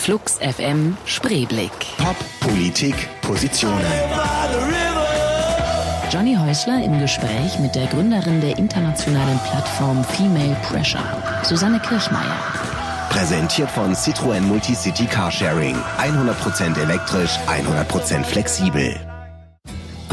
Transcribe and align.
Flux 0.00 0.38
FM 0.38 0.96
Spreeblick. 1.04 1.70
Pop, 1.98 2.16
Politik, 2.40 2.94
Positionen. 3.20 3.84
Johnny 6.10 6.34
Häusler 6.34 6.82
im 6.82 6.98
Gespräch 6.98 7.58
mit 7.58 7.74
der 7.74 7.86
Gründerin 7.88 8.40
der 8.40 8.56
internationalen 8.56 9.38
Plattform 9.40 10.02
Female 10.02 10.56
Pressure, 10.62 11.04
Susanne 11.42 11.78
Kirchmeier. 11.80 12.38
Präsentiert 13.10 13.70
von 13.70 13.94
Citroën 13.94 14.40
Multicity 14.40 15.04
Carsharing. 15.04 15.76
100% 15.98 16.80
elektrisch, 16.80 17.38
100% 17.46 18.24
flexibel. 18.24 18.98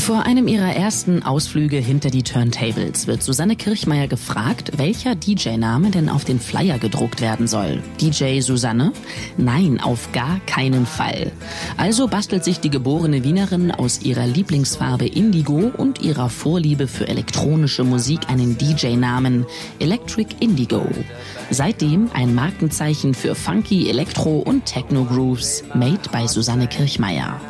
Vor 0.08 0.26
einem 0.26 0.48
ihrer 0.48 0.74
ersten 0.74 1.21
Ausflüge 1.21 1.76
hinter 1.76 2.10
die 2.10 2.24
Turntables 2.24 3.07
wird 3.07 3.21
Susanne 3.21 3.57
Kirchmeier 3.57 4.07
gefragt, 4.07 4.71
welcher 4.78 5.16
DJ-Name 5.16 5.92
denn 5.92 6.07
auf 6.07 6.24
den 6.24 6.39
Flyer 6.39 6.80
gedruckt 6.80 7.20
werden 7.20 7.46
soll. 7.46 7.84
DJ 8.00 8.39
Susanne? 8.39 8.93
Nein, 9.36 9.82
auf 9.82 10.14
gar 10.14 10.39
keinen 10.46 10.86
Fall. 10.86 11.34
Also 11.75 12.07
bastelt 12.07 12.46
sich 12.46 12.62
die 12.62 12.70
geborene 12.70 13.25
Wienerin 13.25 13.70
aus 13.70 14.01
ihrer 14.01 14.25
Lieblingsfarbe 14.25 15.06
Indigo 15.06 15.74
und 15.75 16.01
ihrer 16.01 16.29
Vorliebe 16.29 16.87
für 16.87 17.10
elektronische 17.10 17.84
Musik 17.84 18.29
einen 18.29 18.57
DJ-Namen 18.57 19.46
Electric 19.79 20.37
Indigo. 20.39 20.87
Seitdem 21.51 22.10
ein 22.14 22.34
Markenzeichen 22.34 23.14
für 23.14 23.36
Funky, 23.36 23.89
Elektro 23.89 24.37
und 24.39 24.64
Techno 24.64 25.04
Grooves, 25.04 25.65
made 25.74 26.00
by 26.14 26.29
Susanne 26.29 26.68
Kirchmeier. 26.68 27.42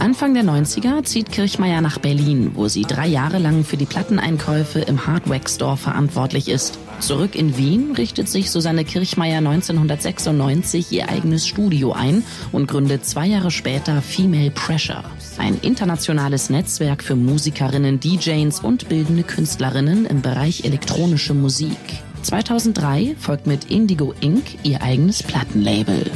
Anfang 0.00 0.32
der 0.32 0.44
90er 0.44 1.02
zieht 1.02 1.32
Kirchmeier 1.32 1.80
nach 1.80 1.98
Berlin, 1.98 2.52
wo 2.54 2.68
sie 2.68 2.82
drei 2.82 3.08
Jahre 3.08 3.38
lang 3.38 3.64
für 3.64 3.76
die 3.76 3.84
Platteneinkäufe 3.84 4.78
im 4.78 5.06
Hardwax 5.08 5.56
Store 5.56 5.76
verantwortlich 5.76 6.48
ist. 6.48 6.78
Zurück 7.00 7.34
in 7.34 7.56
Wien 7.58 7.92
richtet 7.96 8.28
sich 8.28 8.50
Susanne 8.50 8.84
Kirchmeier 8.84 9.38
1996 9.38 10.92
ihr 10.92 11.08
eigenes 11.08 11.48
Studio 11.48 11.92
ein 11.92 12.22
und 12.52 12.68
gründet 12.68 13.06
zwei 13.06 13.26
Jahre 13.26 13.50
später 13.50 14.00
Female 14.00 14.52
Pressure, 14.52 15.02
ein 15.36 15.58
internationales 15.62 16.48
Netzwerk 16.48 17.02
für 17.02 17.16
Musikerinnen, 17.16 17.98
DJs 17.98 18.60
und 18.60 18.88
bildende 18.88 19.24
Künstlerinnen 19.24 20.06
im 20.06 20.22
Bereich 20.22 20.64
elektronische 20.64 21.34
Musik. 21.34 21.76
2003 22.22 23.16
folgt 23.18 23.48
mit 23.48 23.64
Indigo 23.70 24.14
Inc. 24.20 24.44
ihr 24.62 24.80
eigenes 24.80 25.24
Plattenlabel. 25.24 26.10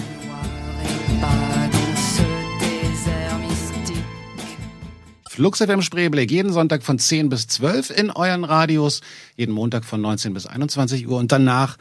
Flux 5.33 5.61
FM 5.61 5.81
Spreeblick, 5.81 6.31
jeden 6.31 6.53
Sonntag 6.53 6.83
von 6.83 6.99
10 6.99 7.31
bis 7.31 7.47
12 7.47 7.89
in 7.89 8.11
euren 8.11 8.45
Radios, 8.45 9.01
jeden 9.35 9.53
Montag 9.55 9.87
von 9.87 9.99
19 9.99 10.35
bis 10.35 10.45
21 10.45 11.09
Uhr 11.09 11.17
und 11.19 11.33
danach 11.33 11.79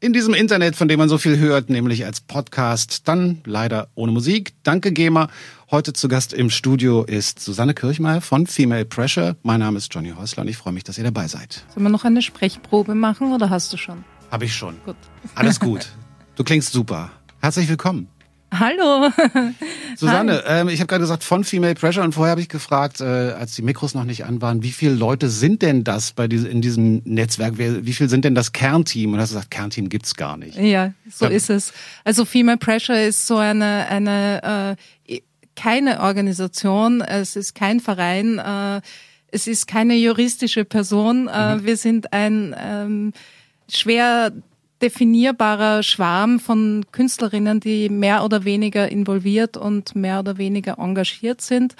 in 0.00 0.12
diesem 0.12 0.34
Internet, 0.34 0.74
von 0.74 0.88
dem 0.88 0.98
man 0.98 1.08
so 1.08 1.16
viel 1.16 1.38
hört, 1.38 1.70
nämlich 1.70 2.06
als 2.06 2.20
Podcast, 2.20 3.06
dann 3.06 3.40
leider 3.44 3.86
ohne 3.94 4.10
Musik. 4.10 4.54
Danke, 4.64 4.90
GEMA. 4.90 5.28
Heute 5.70 5.92
zu 5.92 6.08
Gast 6.08 6.32
im 6.32 6.50
Studio 6.50 7.04
ist 7.04 7.38
Susanne 7.38 7.72
Kirchmeier 7.72 8.20
von 8.20 8.48
Female 8.48 8.84
Pressure. 8.84 9.36
Mein 9.44 9.60
Name 9.60 9.78
ist 9.78 9.94
Johnny 9.94 10.10
Häusler 10.18 10.42
und 10.42 10.48
ich 10.48 10.56
freue 10.56 10.72
mich, 10.72 10.82
dass 10.82 10.98
ihr 10.98 11.04
dabei 11.04 11.28
seid. 11.28 11.64
Sollen 11.72 11.84
wir 11.84 11.90
noch 11.90 12.04
eine 12.04 12.20
Sprechprobe 12.20 12.96
machen 12.96 13.32
oder 13.32 13.48
hast 13.48 13.72
du 13.72 13.76
schon? 13.76 14.02
Habe 14.32 14.46
ich 14.46 14.56
schon. 14.56 14.74
Gut. 14.84 14.96
Alles 15.36 15.60
gut. 15.60 15.86
Du 16.34 16.42
klingst 16.42 16.72
super. 16.72 17.12
Herzlich 17.40 17.68
willkommen. 17.68 18.08
Hallo. 18.50 19.10
Susanne, 19.96 20.42
ähm, 20.46 20.68
ich 20.68 20.80
habe 20.80 20.86
gerade 20.86 21.02
gesagt 21.02 21.22
von 21.22 21.44
Female 21.44 21.74
Pressure 21.74 22.02
und 22.02 22.12
vorher 22.14 22.30
habe 22.30 22.40
ich 22.40 22.48
gefragt, 22.48 23.00
äh, 23.00 23.04
als 23.04 23.54
die 23.54 23.62
Mikros 23.62 23.94
noch 23.94 24.04
nicht 24.04 24.24
an 24.24 24.40
waren, 24.40 24.62
wie 24.62 24.70
viele 24.72 24.94
Leute 24.94 25.28
sind 25.28 25.60
denn 25.62 25.84
das 25.84 26.12
bei 26.12 26.28
diese, 26.28 26.48
in 26.48 26.62
diesem 26.62 27.02
Netzwerk? 27.04 27.58
Wie, 27.58 27.84
wie 27.84 27.92
viel 27.92 28.08
sind 28.08 28.24
denn 28.24 28.34
das 28.34 28.52
Kernteam? 28.52 29.12
Und 29.12 29.20
hast 29.20 29.30
du 29.32 29.34
gesagt, 29.36 29.50
Kernteam 29.50 29.88
gibt's 29.90 30.14
gar 30.14 30.36
nicht. 30.36 30.56
Ja, 30.56 30.92
so 31.10 31.26
Ja. 31.26 31.30
ist 31.30 31.50
es. 31.50 31.72
Also 32.04 32.24
Female 32.24 32.56
Pressure 32.58 33.00
ist 33.00 33.26
so 33.26 33.36
eine 33.36 33.86
eine 33.88 34.76
äh, 35.06 35.20
keine 35.54 36.00
Organisation, 36.00 37.00
es 37.00 37.34
ist 37.36 37.54
kein 37.54 37.80
Verein, 37.80 38.38
äh, 38.38 38.80
es 39.30 39.46
ist 39.46 39.66
keine 39.66 39.94
juristische 39.96 40.64
Person. 40.64 41.28
Äh, 41.28 41.58
Wir 41.64 41.76
sind 41.76 42.12
ein 42.12 42.54
ähm, 42.58 43.12
schwer 43.68 44.32
definierbarer 44.82 45.82
Schwarm 45.82 46.40
von 46.40 46.84
Künstlerinnen, 46.92 47.60
die 47.60 47.88
mehr 47.88 48.24
oder 48.24 48.44
weniger 48.44 48.90
involviert 48.90 49.56
und 49.56 49.94
mehr 49.94 50.20
oder 50.20 50.38
weniger 50.38 50.78
engagiert 50.78 51.40
sind, 51.40 51.74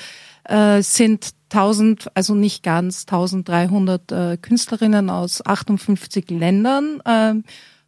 äh, 0.44 0.82
sind 0.82 1.31
1000, 1.50 2.10
also 2.14 2.34
nicht 2.34 2.62
ganz 2.62 3.06
1300 3.06 4.12
äh, 4.12 4.37
Künstlerinnen 4.37 5.10
aus 5.10 5.44
58 5.44 6.31
Ländern, 6.31 7.00
äh, 7.04 7.34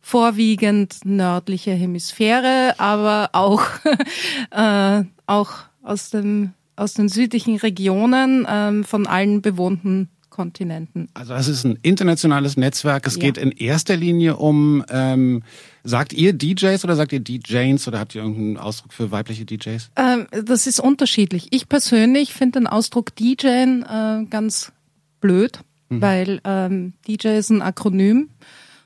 vorwiegend 0.00 1.04
nördliche 1.04 1.72
Hemisphäre, 1.72 2.74
aber 2.78 3.30
auch 3.32 3.62
äh, 4.50 5.04
auch 5.26 5.52
aus 5.82 6.10
dem 6.10 6.54
aus 6.76 6.94
den 6.94 7.10
südlichen 7.10 7.56
Regionen 7.56 8.46
ähm, 8.48 8.84
von 8.84 9.06
allen 9.06 9.42
bewohnten 9.42 10.08
Kontinenten. 10.30 11.08
Also 11.14 11.34
es 11.34 11.48
ist 11.48 11.64
ein 11.64 11.78
internationales 11.82 12.56
Netzwerk. 12.56 13.06
Es 13.06 13.16
Ja. 13.16 13.20
geht 13.20 13.36
in 13.36 13.50
erster 13.52 13.96
Linie 13.96 14.36
um, 14.36 14.84
ähm, 14.90 15.42
sagt 15.84 16.12
ihr 16.12 16.32
DJs 16.32 16.82
oder 16.84 16.96
sagt 16.96 17.12
ihr 17.12 17.20
DJs 17.20 17.86
oder 17.88 17.98
habt 17.98 18.14
ihr 18.14 18.22
irgendeinen 18.22 18.56
Ausdruck 18.56 18.92
für 18.92 19.10
weibliche 19.10 19.44
DJs? 19.44 19.90
Ähm, 19.96 20.26
das 20.44 20.66
ist 20.66 20.80
unterschiedlich. 20.80 21.48
Ich 21.50 21.68
persönlich 21.68 22.32
finde 22.32 22.60
den 22.60 22.66
Ausdruck 22.66 23.14
DJ 23.16 23.46
äh, 23.46 24.24
ganz 24.30 24.72
blöd, 25.20 25.60
weil 25.92 26.40
ähm, 26.44 26.92
DJ 27.08 27.38
ist 27.38 27.50
ein 27.50 27.62
Akronym. 27.62 28.30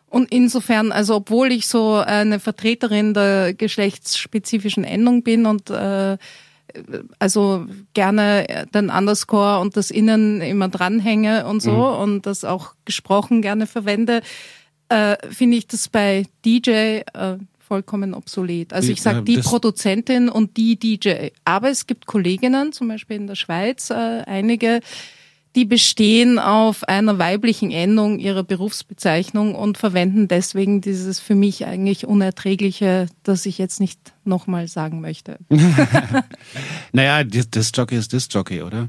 Und 0.09 0.33
insofern, 0.33 0.93
also 0.93 1.17
obwohl 1.17 1.51
ich 1.53 1.67
so 1.67 1.95
eine 1.97 2.39
Vertreterin 2.41 3.15
der 3.15 3.53
geschlechtsspezifischen 3.53 4.85
Endung 4.85 5.23
bin 5.23 5.45
und 5.45 5.71
äh, 5.71 6.17
also 7.19 7.67
gerne 7.95 8.67
den 8.75 8.91
Underscore 8.91 9.61
und 9.61 9.77
das 9.77 9.91
Innen 9.91 10.41
immer 10.41 10.69
dranhänge 10.69 11.47
und 11.47 11.61
so 11.61 11.87
und 11.87 12.27
das 12.27 12.45
auch 12.45 12.75
gesprochen 12.85 13.43
gerne 13.43 13.67
verwende, 13.67 14.23
äh, 14.89 15.17
finde 15.31 15.57
ich 15.57 15.67
das 15.67 15.89
bei 15.89 16.27
DJ 16.45 16.71
äh, 16.71 17.39
vollkommen 17.59 18.15
obsolet. 18.15 18.73
Also 18.73 18.93
ich 18.93 19.03
sage 19.03 19.23
die 19.23 19.39
Produzentin 19.39 20.29
und 20.29 20.57
die 20.57 20.79
DJ. 20.79 21.29
Aber 21.45 21.71
es 21.71 21.87
gibt 21.87 22.07
Kolleginnen, 22.07 22.73
zum 22.73 22.89
Beispiel 22.89 23.17
in 23.17 23.27
der 23.27 23.35
Schweiz, 23.37 23.91
äh, 23.91 23.95
einige, 24.27 24.81
die 25.55 25.65
bestehen 25.65 26.39
auf 26.39 26.83
einer 26.85 27.19
weiblichen 27.19 27.71
Endung 27.71 28.19
ihrer 28.19 28.43
Berufsbezeichnung 28.43 29.55
und 29.55 29.79
verwenden 29.79 30.27
deswegen 30.27 30.81
dieses 30.81 31.21
für 31.21 31.35
mich 31.37 31.65
eigentlich 31.67 32.07
Unerträgliche, 32.07 33.07
das 33.23 33.47
ich 33.47 33.59
jetzt 33.59 33.79
nicht 33.81 33.99
nochmal 34.25 34.67
sagen 34.69 35.01
möchte. 35.01 35.39
Naja, 36.93 37.25
Dis- 37.25 37.51
Disc-Jockey 37.51 37.97
ist 37.97 38.13
Disc-Jockey, 38.13 38.63
oder? 38.63 38.89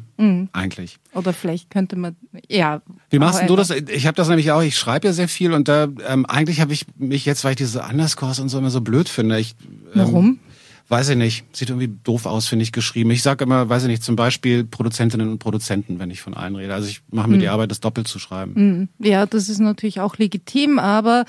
Eigentlich. 0.53 0.97
Oder 1.13 1.33
vielleicht 1.33 1.69
könnte 1.69 1.95
man, 1.95 2.15
ja. 2.49 2.81
Wie 3.09 3.19
machst 3.19 3.39
denn 3.41 3.47
du 3.47 3.55
das? 3.55 3.71
Ich 3.71 4.05
habe 4.05 4.15
das 4.15 4.27
nämlich 4.29 4.51
auch, 4.51 4.61
ich 4.61 4.77
schreibe 4.77 5.07
ja 5.07 5.13
sehr 5.13 5.27
viel 5.27 5.53
und 5.53 5.67
da 5.67 5.87
ähm, 6.07 6.25
eigentlich 6.25 6.61
habe 6.61 6.73
ich 6.73 6.85
mich 6.97 7.25
jetzt, 7.25 7.43
weil 7.43 7.51
ich 7.51 7.57
diese 7.57 7.81
Underscores 7.83 8.39
und 8.39 8.49
so 8.49 8.57
immer 8.59 8.69
so 8.69 8.81
blöd 8.81 9.09
finde. 9.09 9.39
Ich, 9.39 9.55
ähm, 9.63 9.91
Warum? 9.93 10.39
Weiß 10.87 11.09
ich 11.09 11.17
nicht. 11.17 11.45
Sieht 11.55 11.69
irgendwie 11.69 11.91
doof 12.03 12.25
aus, 12.27 12.47
finde 12.47 12.63
ich, 12.63 12.71
geschrieben. 12.71 13.09
Ich 13.11 13.23
sage 13.23 13.43
immer, 13.45 13.67
weiß 13.69 13.83
ich 13.83 13.89
nicht, 13.89 14.03
zum 14.03 14.15
Beispiel 14.15 14.63
Produzentinnen 14.63 15.29
und 15.29 15.39
Produzenten, 15.39 15.97
wenn 15.97 16.11
ich 16.11 16.21
von 16.21 16.35
allen 16.35 16.55
rede. 16.55 16.73
Also 16.75 16.87
ich 16.87 17.01
mache 17.11 17.27
mir 17.27 17.39
die 17.39 17.47
Arbeit, 17.47 17.71
das 17.71 17.79
doppelt 17.79 18.07
zu 18.07 18.19
schreiben. 18.19 18.89
Ja, 18.99 19.25
das 19.25 19.49
ist 19.49 19.59
natürlich 19.59 19.99
auch 19.99 20.17
legitim, 20.17 20.77
aber 20.77 21.25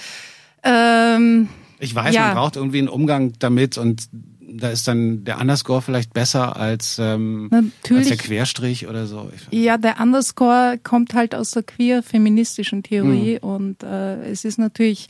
ähm, 0.62 1.48
Ich 1.78 1.94
weiß, 1.94 2.14
Ja. 2.14 2.26
man 2.28 2.34
braucht 2.34 2.56
irgendwie 2.56 2.78
einen 2.78 2.88
Umgang 2.88 3.32
damit 3.38 3.78
und 3.78 4.08
da 4.48 4.70
ist 4.70 4.86
dann 4.88 5.24
der 5.24 5.40
Underscore 5.40 5.82
vielleicht 5.82 6.14
besser 6.14 6.56
als, 6.56 6.98
ähm, 6.98 7.50
als 7.90 8.08
der 8.08 8.16
Querstrich 8.16 8.86
oder 8.86 9.06
so. 9.06 9.30
Ja, 9.50 9.76
der 9.76 10.00
Underscore 10.00 10.78
kommt 10.82 11.14
halt 11.14 11.34
aus 11.34 11.50
der 11.50 11.62
queer-feministischen 11.62 12.82
Theorie 12.82 13.38
und 13.40 13.82
äh, 13.82 14.22
es 14.30 14.44
ist 14.44 14.58
natürlich 14.58 15.08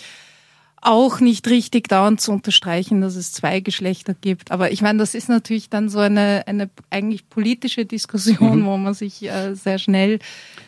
auch 0.86 1.20
nicht 1.20 1.48
richtig 1.48 1.88
dauernd 1.88 2.20
zu 2.20 2.32
unterstreichen, 2.32 3.00
dass 3.00 3.16
es 3.16 3.32
zwei 3.32 3.60
Geschlechter 3.60 4.14
gibt. 4.14 4.52
Aber 4.52 4.70
ich 4.70 4.82
meine, 4.82 4.98
das 4.98 5.14
ist 5.14 5.28
natürlich 5.28 5.68
dann 5.68 5.88
so 5.88 5.98
eine, 5.98 6.44
eine 6.46 6.70
eigentlich 6.90 7.28
politische 7.28 7.84
Diskussion, 7.84 8.64
wo 8.64 8.76
man 8.76 8.94
sich 8.94 9.22
äh, 9.24 9.54
sehr 9.54 9.78
schnell 9.78 10.20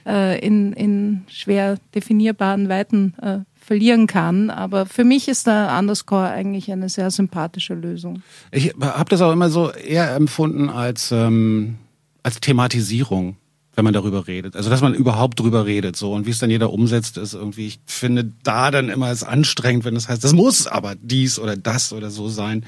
äh, 0.07 0.39
in, 0.45 0.73
in 0.73 1.25
schwer 1.29 1.79
definierbaren 1.95 2.69
Weiten 2.69 3.15
äh, 3.23 3.39
verlieren 3.65 4.07
kann. 4.07 4.51
Aber 4.51 4.87
für 4.87 5.05
mich 5.05 5.29
ist 5.29 5.47
der 5.47 5.77
Underscore 5.79 6.29
eigentlich 6.29 6.73
eine 6.73 6.89
sehr 6.89 7.11
sympathische 7.11 7.75
Lösung. 7.75 8.23
ich 8.51 8.75
habe 8.81 9.11
das 9.11 9.21
auch 9.21 9.33
immer 9.33 9.51
so 9.51 9.71
eher 9.71 10.15
empfunden 10.17 10.69
als, 10.69 11.13
ähm, 11.13 11.77
als 12.23 12.41
Thematisierung, 12.41 13.37
wenn 13.79 13.85
man 13.85 13.95
darüber 13.95 14.27
redet. 14.27 14.57
Also 14.57 14.71
dass 14.71 14.81
man 14.81 14.93
überhaupt 14.93 15.39
drüber 15.39 15.65
redet. 15.65 15.95
so 15.95 16.13
Und 16.13 16.27
wie 16.27 16.31
es 16.31 16.41
dann 16.41 16.51
jeder 16.51 16.73
umsetzt, 16.73 17.17
ist 17.17 17.33
irgendwie, 17.33 17.69
ich 17.69 17.81
finde 17.87 18.33
da 18.43 18.73
dann 18.73 18.89
immer 18.89 19.09
es 19.13 19.23
anstrengend, 19.23 19.85
wenn 19.85 19.95
es 19.95 20.09
heißt, 20.09 20.25
das 20.25 20.33
muss 20.33 20.67
aber 20.67 20.97
dies 20.97 21.39
oder 21.39 21.57
das 21.57 21.93
oder 21.93 22.11
so 22.11 22.29
sein. 22.29 22.67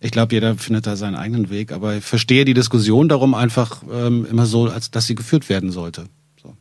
Ich 0.00 0.12
glaube, 0.12 0.36
jeder 0.36 0.54
findet 0.54 0.86
da 0.86 0.94
seinen 0.94 1.16
eigenen 1.16 1.50
Weg, 1.50 1.72
aber 1.72 1.96
ich 1.96 2.04
verstehe 2.04 2.44
die 2.44 2.54
Diskussion 2.54 3.08
darum 3.08 3.34
einfach 3.34 3.82
ähm, 3.92 4.24
immer 4.30 4.46
so, 4.46 4.66
als 4.66 4.92
dass 4.92 5.06
sie 5.06 5.16
geführt 5.16 5.48
werden 5.48 5.72
sollte. 5.72 6.04
So. 6.40 6.54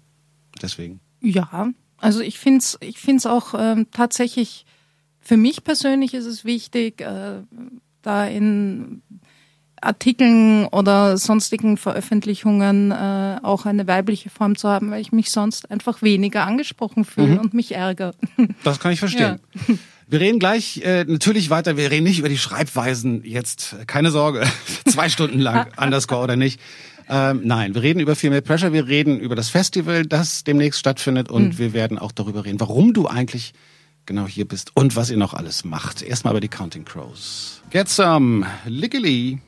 Deswegen. 0.64 1.00
Ja, 1.22 1.70
also 1.98 2.22
ich 2.22 2.40
find's, 2.40 2.80
ich 2.82 2.98
find's 2.98 3.28
auch 3.28 3.54
ähm, 3.56 3.86
tatsächlich, 3.92 4.66
für 5.20 5.38
mich 5.38 5.64
persönlich 5.64 6.16
ist 6.16 6.26
es 6.26 6.44
wichtig, 6.44 7.02
äh, 7.02 7.44
da 8.02 8.26
in 8.26 9.04
Artikeln 9.86 10.66
oder 10.68 11.18
sonstigen 11.18 11.78
Veröffentlichungen 11.78 12.92
äh, 12.92 13.38
auch 13.42 13.66
eine 13.66 13.88
weibliche 13.88 14.30
Form 14.30 14.56
zu 14.56 14.70
haben, 14.70 14.92
weil 14.92 15.02
ich 15.02 15.12
mich 15.12 15.32
sonst 15.32 15.72
einfach 15.72 16.02
weniger 16.02 16.46
angesprochen 16.46 17.06
fühle 17.06 17.34
mhm. 17.34 17.40
und 17.40 17.54
mich 17.54 17.74
ärgere. 17.74 18.14
Das 18.64 18.80
kann 18.80 18.92
ich 18.92 19.00
verstehen. 19.00 19.40
Ja. 19.68 19.76
Wir 20.08 20.20
reden 20.20 20.40
gleich 20.40 20.82
äh, 20.84 21.04
natürlich 21.06 21.50
weiter. 21.50 21.78
Wir 21.78 21.90
reden 21.90 22.04
nicht 22.04 22.20
über 22.20 22.30
die 22.30 22.38
Schreibweisen 22.38 23.24
jetzt. 23.24 23.76
Keine 23.88 24.12
Sorge, 24.12 24.44
zwei 24.88 25.10
Stunden 25.10 25.40
lang, 25.40 25.68
underscore 25.78 26.24
oder 26.24 26.36
nicht. 26.36 26.60
Ähm, 27.10 27.42
nein, 27.44 27.76
wir 27.76 27.82
reden 27.82 28.00
über 28.00 28.16
Female 28.16 28.42
Pressure. 28.42 28.74
Wir 28.74 28.88
reden 28.88 29.20
über 29.20 29.36
das 29.36 29.50
Festival, 29.50 30.06
das 30.06 30.44
demnächst 30.44 30.80
stattfindet, 30.80 31.30
und 31.30 31.50
mhm. 31.50 31.58
wir 31.58 31.74
werden 31.74 32.00
auch 32.00 32.12
darüber 32.12 32.46
reden, 32.46 32.60
warum 32.60 32.94
du 32.94 33.08
eigentlich 33.08 33.54
genau 34.06 34.28
hier 34.28 34.48
bist 34.48 34.72
und 34.76 34.96
was 34.96 35.10
ihr 35.10 35.18
noch 35.18 35.34
alles 35.34 35.66
macht. 35.66 36.02
Erstmal 36.02 36.34
über 36.34 36.42
die 36.42 36.48
Counting 36.48 36.86
Crows. 36.86 37.62
Get 37.72 37.90
some 37.90 38.46
Lickily. 38.66 39.40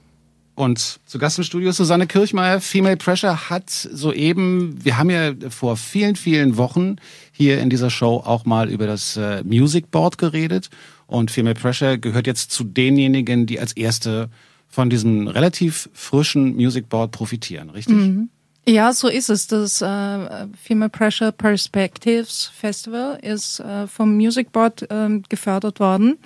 Und 0.58 1.02
zu 1.06 1.20
Gast 1.20 1.38
im 1.38 1.44
Studio 1.44 1.72
Susanne 1.72 2.08
Kirchmeier. 2.08 2.60
Female 2.60 2.98
Pressure 2.98 3.52
hat 3.52 3.70
soeben, 3.70 4.84
wir 4.84 4.98
haben 4.98 5.12
ja 5.12 5.32
vor 5.52 5.78
vielen, 5.78 6.16
vielen 6.16 6.58
Wochen 6.58 6.96
hier 7.32 7.60
in 7.60 7.70
dieser 7.70 7.92
Show 7.92 8.24
auch 8.26 8.44
mal 8.44 8.68
über 8.68 8.88
das 8.88 9.18
äh, 9.18 9.44
Music 9.44 9.92
Board 9.92 10.18
geredet. 10.18 10.72
Und 11.06 11.30
Female 11.30 11.54
Pressure 11.54 12.00
gehört 12.00 12.26
jetzt 12.26 12.50
zu 12.50 12.64
denjenigen, 12.64 13.46
die 13.46 13.60
als 13.60 13.74
erste 13.74 14.30
von 14.68 14.90
diesem 14.90 15.28
relativ 15.28 15.92
frischen 15.94 16.56
Music 16.56 16.90
Board 16.90 17.12
profitieren, 17.12 17.70
richtig? 17.70 17.96
Mhm. 17.96 18.30
Ja, 18.68 18.94
so 18.94 19.10
ist 19.10 19.30
es. 19.30 19.46
Das 19.46 19.84
äh, 19.84 20.48
Female 20.60 20.90
Pressure 20.90 21.32
Perspectives 21.34 22.52
Festival 22.60 23.20
ist 23.22 23.60
äh, 23.60 23.86
vom 23.86 24.16
Music 24.16 24.52
Board 24.52 24.90
äh, 24.90 25.20
gefördert 25.30 25.80
worden. 25.80 26.18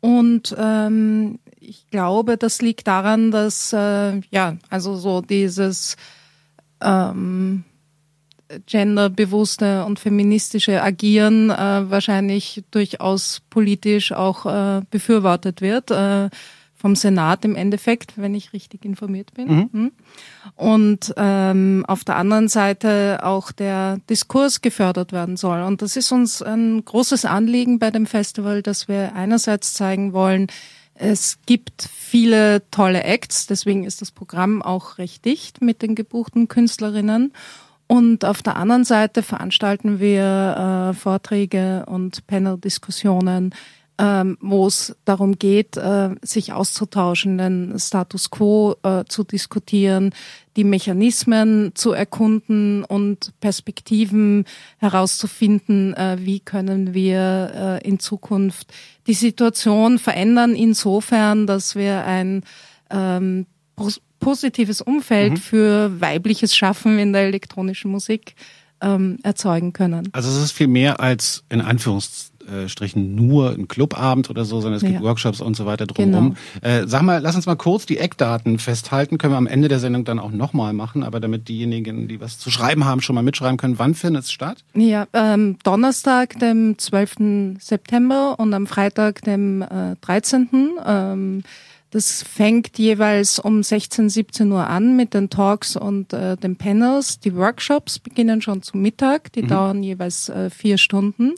Und 0.00 0.54
ähm, 0.56 1.40
ich 1.68 1.88
glaube, 1.90 2.36
das 2.36 2.62
liegt 2.62 2.86
daran, 2.86 3.30
dass 3.30 3.72
äh, 3.72 4.20
ja, 4.30 4.56
also 4.70 4.96
so 4.96 5.20
dieses 5.20 5.96
ähm, 6.80 7.64
genderbewusste 8.66 9.84
und 9.84 9.98
feministische 9.98 10.82
Agieren 10.82 11.50
äh, 11.50 11.90
wahrscheinlich 11.90 12.64
durchaus 12.70 13.42
politisch 13.50 14.12
auch 14.12 14.46
äh, 14.46 14.82
befürwortet 14.90 15.60
wird. 15.60 15.90
Äh, 15.90 16.30
vom 16.80 16.94
Senat 16.94 17.44
im 17.44 17.56
Endeffekt, 17.56 18.12
wenn 18.16 18.36
ich 18.36 18.52
richtig 18.52 18.84
informiert 18.84 19.34
bin. 19.34 19.48
Mhm. 19.48 19.70
Hm. 19.72 19.92
Und 20.54 21.12
ähm, 21.16 21.84
auf 21.88 22.04
der 22.04 22.14
anderen 22.14 22.46
Seite 22.46 23.18
auch 23.24 23.50
der 23.50 23.98
Diskurs 24.08 24.60
gefördert 24.60 25.10
werden 25.10 25.36
soll. 25.36 25.62
Und 25.62 25.82
das 25.82 25.96
ist 25.96 26.12
uns 26.12 26.40
ein 26.40 26.84
großes 26.84 27.24
Anliegen 27.24 27.80
bei 27.80 27.90
dem 27.90 28.06
Festival, 28.06 28.62
dass 28.62 28.86
wir 28.86 29.12
einerseits 29.16 29.74
zeigen 29.74 30.12
wollen, 30.12 30.46
es 30.98 31.38
gibt 31.46 31.82
viele 31.82 32.68
tolle 32.70 33.04
Acts, 33.04 33.46
deswegen 33.46 33.84
ist 33.84 34.02
das 34.02 34.10
Programm 34.10 34.62
auch 34.62 34.98
recht 34.98 35.24
dicht 35.24 35.62
mit 35.62 35.82
den 35.82 35.94
gebuchten 35.94 36.48
Künstlerinnen. 36.48 37.32
Und 37.86 38.24
auf 38.24 38.42
der 38.42 38.56
anderen 38.56 38.84
Seite 38.84 39.22
veranstalten 39.22 39.98
wir 40.00 40.90
äh, 40.90 40.94
Vorträge 40.94 41.86
und 41.86 42.26
Panel-Diskussionen, 42.26 43.54
ähm, 43.98 44.38
wo 44.40 44.66
es 44.66 44.96
darum 45.04 45.38
geht, 45.38 45.76
äh, 45.76 46.10
sich 46.22 46.52
auszutauschen, 46.52 47.38
den 47.38 47.78
Status 47.78 48.30
quo 48.30 48.76
äh, 48.84 49.04
zu 49.08 49.24
diskutieren, 49.24 50.14
die 50.56 50.64
Mechanismen 50.64 51.72
zu 51.74 51.92
erkunden 51.92 52.84
und 52.84 53.32
Perspektiven 53.40 54.44
herauszufinden, 54.78 55.94
äh, 55.94 56.16
wie 56.20 56.38
können 56.40 56.94
wir 56.94 57.80
äh, 57.82 57.88
in 57.88 57.98
Zukunft 57.98 58.72
die 59.08 59.14
Situation 59.14 59.98
verändern, 59.98 60.54
insofern, 60.54 61.46
dass 61.46 61.74
wir 61.74 62.04
ein 62.04 62.44
ähm, 62.90 63.46
positives 64.20 64.80
Umfeld 64.80 65.32
mhm. 65.32 65.36
für 65.38 66.00
weibliches 66.00 66.54
Schaffen 66.54 66.98
in 67.00 67.12
der 67.12 67.22
elektronischen 67.22 67.90
Musik 67.90 68.36
ähm, 68.80 69.18
erzeugen 69.24 69.72
können. 69.72 70.08
Also 70.12 70.28
es 70.30 70.36
ist 70.36 70.52
viel 70.52 70.68
mehr 70.68 71.00
als 71.00 71.42
in 71.48 71.60
Anführungszeichen 71.60 72.37
Anführungsstrichen 72.48 73.14
nur 73.14 73.50
ein 73.50 73.68
Clubabend 73.68 74.30
oder 74.30 74.44
so, 74.44 74.60
sondern 74.60 74.76
es 74.76 74.82
gibt 74.82 74.94
ja. 74.94 75.02
Workshops 75.02 75.40
und 75.40 75.56
so 75.56 75.66
weiter 75.66 75.86
drumherum. 75.86 76.36
Genau. 76.60 76.82
Äh, 76.82 76.86
sag 76.86 77.02
mal, 77.02 77.20
lass 77.20 77.36
uns 77.36 77.46
mal 77.46 77.56
kurz 77.56 77.86
die 77.86 77.98
Eckdaten 77.98 78.58
festhalten. 78.58 79.18
Können 79.18 79.32
wir 79.32 79.38
am 79.38 79.46
Ende 79.46 79.68
der 79.68 79.78
Sendung 79.78 80.04
dann 80.04 80.18
auch 80.18 80.30
nochmal 80.30 80.72
machen, 80.72 81.02
aber 81.02 81.20
damit 81.20 81.48
diejenigen, 81.48 82.08
die 82.08 82.20
was 82.20 82.38
zu 82.38 82.50
schreiben 82.50 82.84
haben, 82.84 83.00
schon 83.00 83.14
mal 83.14 83.22
mitschreiben 83.22 83.56
können. 83.56 83.78
Wann 83.78 83.94
findet 83.94 84.24
es 84.24 84.32
statt? 84.32 84.58
Ja, 84.74 85.06
ähm, 85.12 85.58
Donnerstag, 85.64 86.38
dem 86.38 86.78
12. 86.78 87.58
September 87.60 88.36
und 88.38 88.52
am 88.54 88.66
Freitag, 88.66 89.22
dem 89.22 89.62
äh, 89.62 89.96
13. 90.00 90.48
Ähm, 90.84 91.42
das 91.90 92.22
fängt 92.22 92.78
jeweils 92.78 93.38
um 93.38 93.62
16, 93.62 94.10
17 94.10 94.52
Uhr 94.52 94.66
an 94.66 94.94
mit 94.94 95.14
den 95.14 95.30
Talks 95.30 95.74
und 95.74 96.12
äh, 96.12 96.36
den 96.36 96.56
Panels. 96.56 97.18
Die 97.18 97.34
Workshops 97.34 97.98
beginnen 97.98 98.42
schon 98.42 98.62
zum 98.62 98.82
Mittag, 98.82 99.32
die 99.32 99.42
mhm. 99.42 99.48
dauern 99.48 99.82
jeweils 99.82 100.28
äh, 100.28 100.50
vier 100.50 100.76
Stunden. 100.76 101.32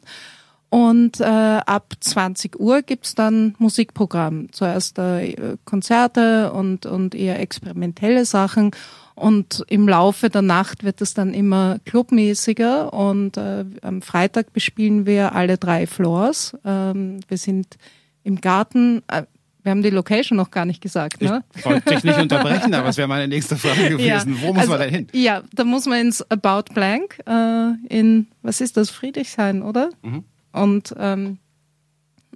Und 0.70 1.20
äh, 1.20 1.24
ab 1.24 1.94
20 1.98 2.58
Uhr 2.60 2.82
gibt's 2.82 3.16
dann 3.16 3.56
Musikprogramm. 3.58 4.52
Zuerst 4.52 5.00
äh, 5.00 5.56
Konzerte 5.64 6.52
und, 6.52 6.86
und 6.86 7.16
eher 7.16 7.40
experimentelle 7.40 8.24
Sachen. 8.24 8.70
Und 9.16 9.64
im 9.68 9.88
Laufe 9.88 10.30
der 10.30 10.42
Nacht 10.42 10.84
wird 10.84 11.00
es 11.00 11.12
dann 11.12 11.34
immer 11.34 11.80
clubmäßiger. 11.84 12.92
Und 12.92 13.36
äh, 13.36 13.64
am 13.82 14.00
Freitag 14.00 14.52
bespielen 14.52 15.06
wir 15.06 15.34
alle 15.34 15.58
drei 15.58 15.88
Floors. 15.88 16.56
Ähm, 16.64 17.18
wir 17.26 17.36
sind 17.36 17.76
im 18.22 18.40
Garten. 18.40 19.02
Äh, 19.08 19.24
wir 19.62 19.72
haben 19.72 19.82
die 19.82 19.90
Location 19.90 20.36
noch 20.36 20.52
gar 20.52 20.64
nicht 20.64 20.80
gesagt, 20.80 21.20
ne? 21.20 21.44
Ich 21.54 21.66
wollte 21.66 21.94
dich 21.94 22.04
nicht 22.04 22.18
unterbrechen, 22.18 22.72
aber 22.72 22.88
es 22.88 22.96
wäre 22.96 23.08
meine 23.08 23.28
nächste 23.28 23.56
Frage 23.56 23.88
gewesen. 23.90 24.36
Ja, 24.36 24.40
Wo 24.40 24.54
muss 24.54 24.60
also, 24.60 24.70
man 24.70 24.80
denn 24.80 24.90
hin? 24.90 25.06
Ja, 25.12 25.42
da 25.52 25.64
muss 25.64 25.84
man 25.84 25.98
ins 25.98 26.22
About 26.30 26.72
Blank 26.72 27.18
äh, 27.26 27.72
in, 27.94 28.28
was 28.40 28.62
ist 28.62 28.78
das, 28.78 28.88
Friedrichshain, 28.88 29.62
oder? 29.62 29.90
Mhm 30.02 30.24
und 30.52 30.94
ähm, 30.98 31.38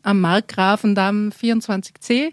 am 0.03 0.21
Markgrafendamm 0.21 1.31
24c. 1.31 2.33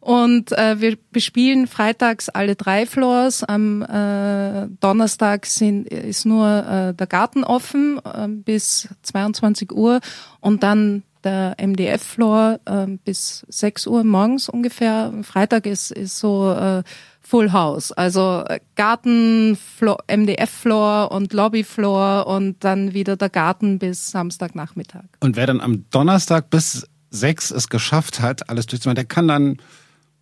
Und 0.00 0.50
äh, 0.50 0.80
wir 0.80 0.98
bespielen 1.12 1.68
freitags 1.68 2.28
alle 2.28 2.56
drei 2.56 2.86
Floors. 2.86 3.44
Am 3.44 3.82
äh, 3.82 4.66
Donnerstag 4.80 5.46
sind, 5.46 5.86
ist 5.86 6.26
nur 6.26 6.48
äh, 6.48 6.92
der 6.92 7.06
Garten 7.06 7.44
offen 7.44 8.00
äh, 8.04 8.26
bis 8.26 8.88
22 9.02 9.70
Uhr 9.70 10.00
und 10.40 10.64
dann 10.64 11.04
der 11.22 11.54
MDF-Floor 11.60 12.58
äh, 12.64 12.86
bis 13.04 13.46
6 13.48 13.86
Uhr 13.86 14.02
morgens 14.02 14.48
ungefähr. 14.48 15.12
Freitag 15.22 15.66
ist, 15.66 15.92
ist 15.92 16.18
so 16.18 16.52
äh, 16.52 16.82
Full 17.22 17.52
House. 17.52 17.92
Also 17.92 18.44
äh, 18.46 18.60
Garten, 18.74 19.56
MDF-Floor 19.80 21.12
und 21.12 21.32
Lobby-Floor 21.32 22.26
und 22.26 22.62
dann 22.64 22.94
wieder 22.94 23.16
der 23.16 23.30
Garten 23.30 23.78
bis 23.78 24.10
Samstagnachmittag. 24.10 25.04
Und 25.20 25.36
wer 25.36 25.46
dann 25.46 25.60
am 25.60 25.84
Donnerstag 25.90 26.50
bis 26.50 26.86
sechs 27.10 27.50
es 27.50 27.68
geschafft 27.68 28.20
hat, 28.20 28.48
alles 28.48 28.66
durchzumachen, 28.66 28.96
der 28.96 29.04
kann 29.04 29.28
dann 29.28 29.58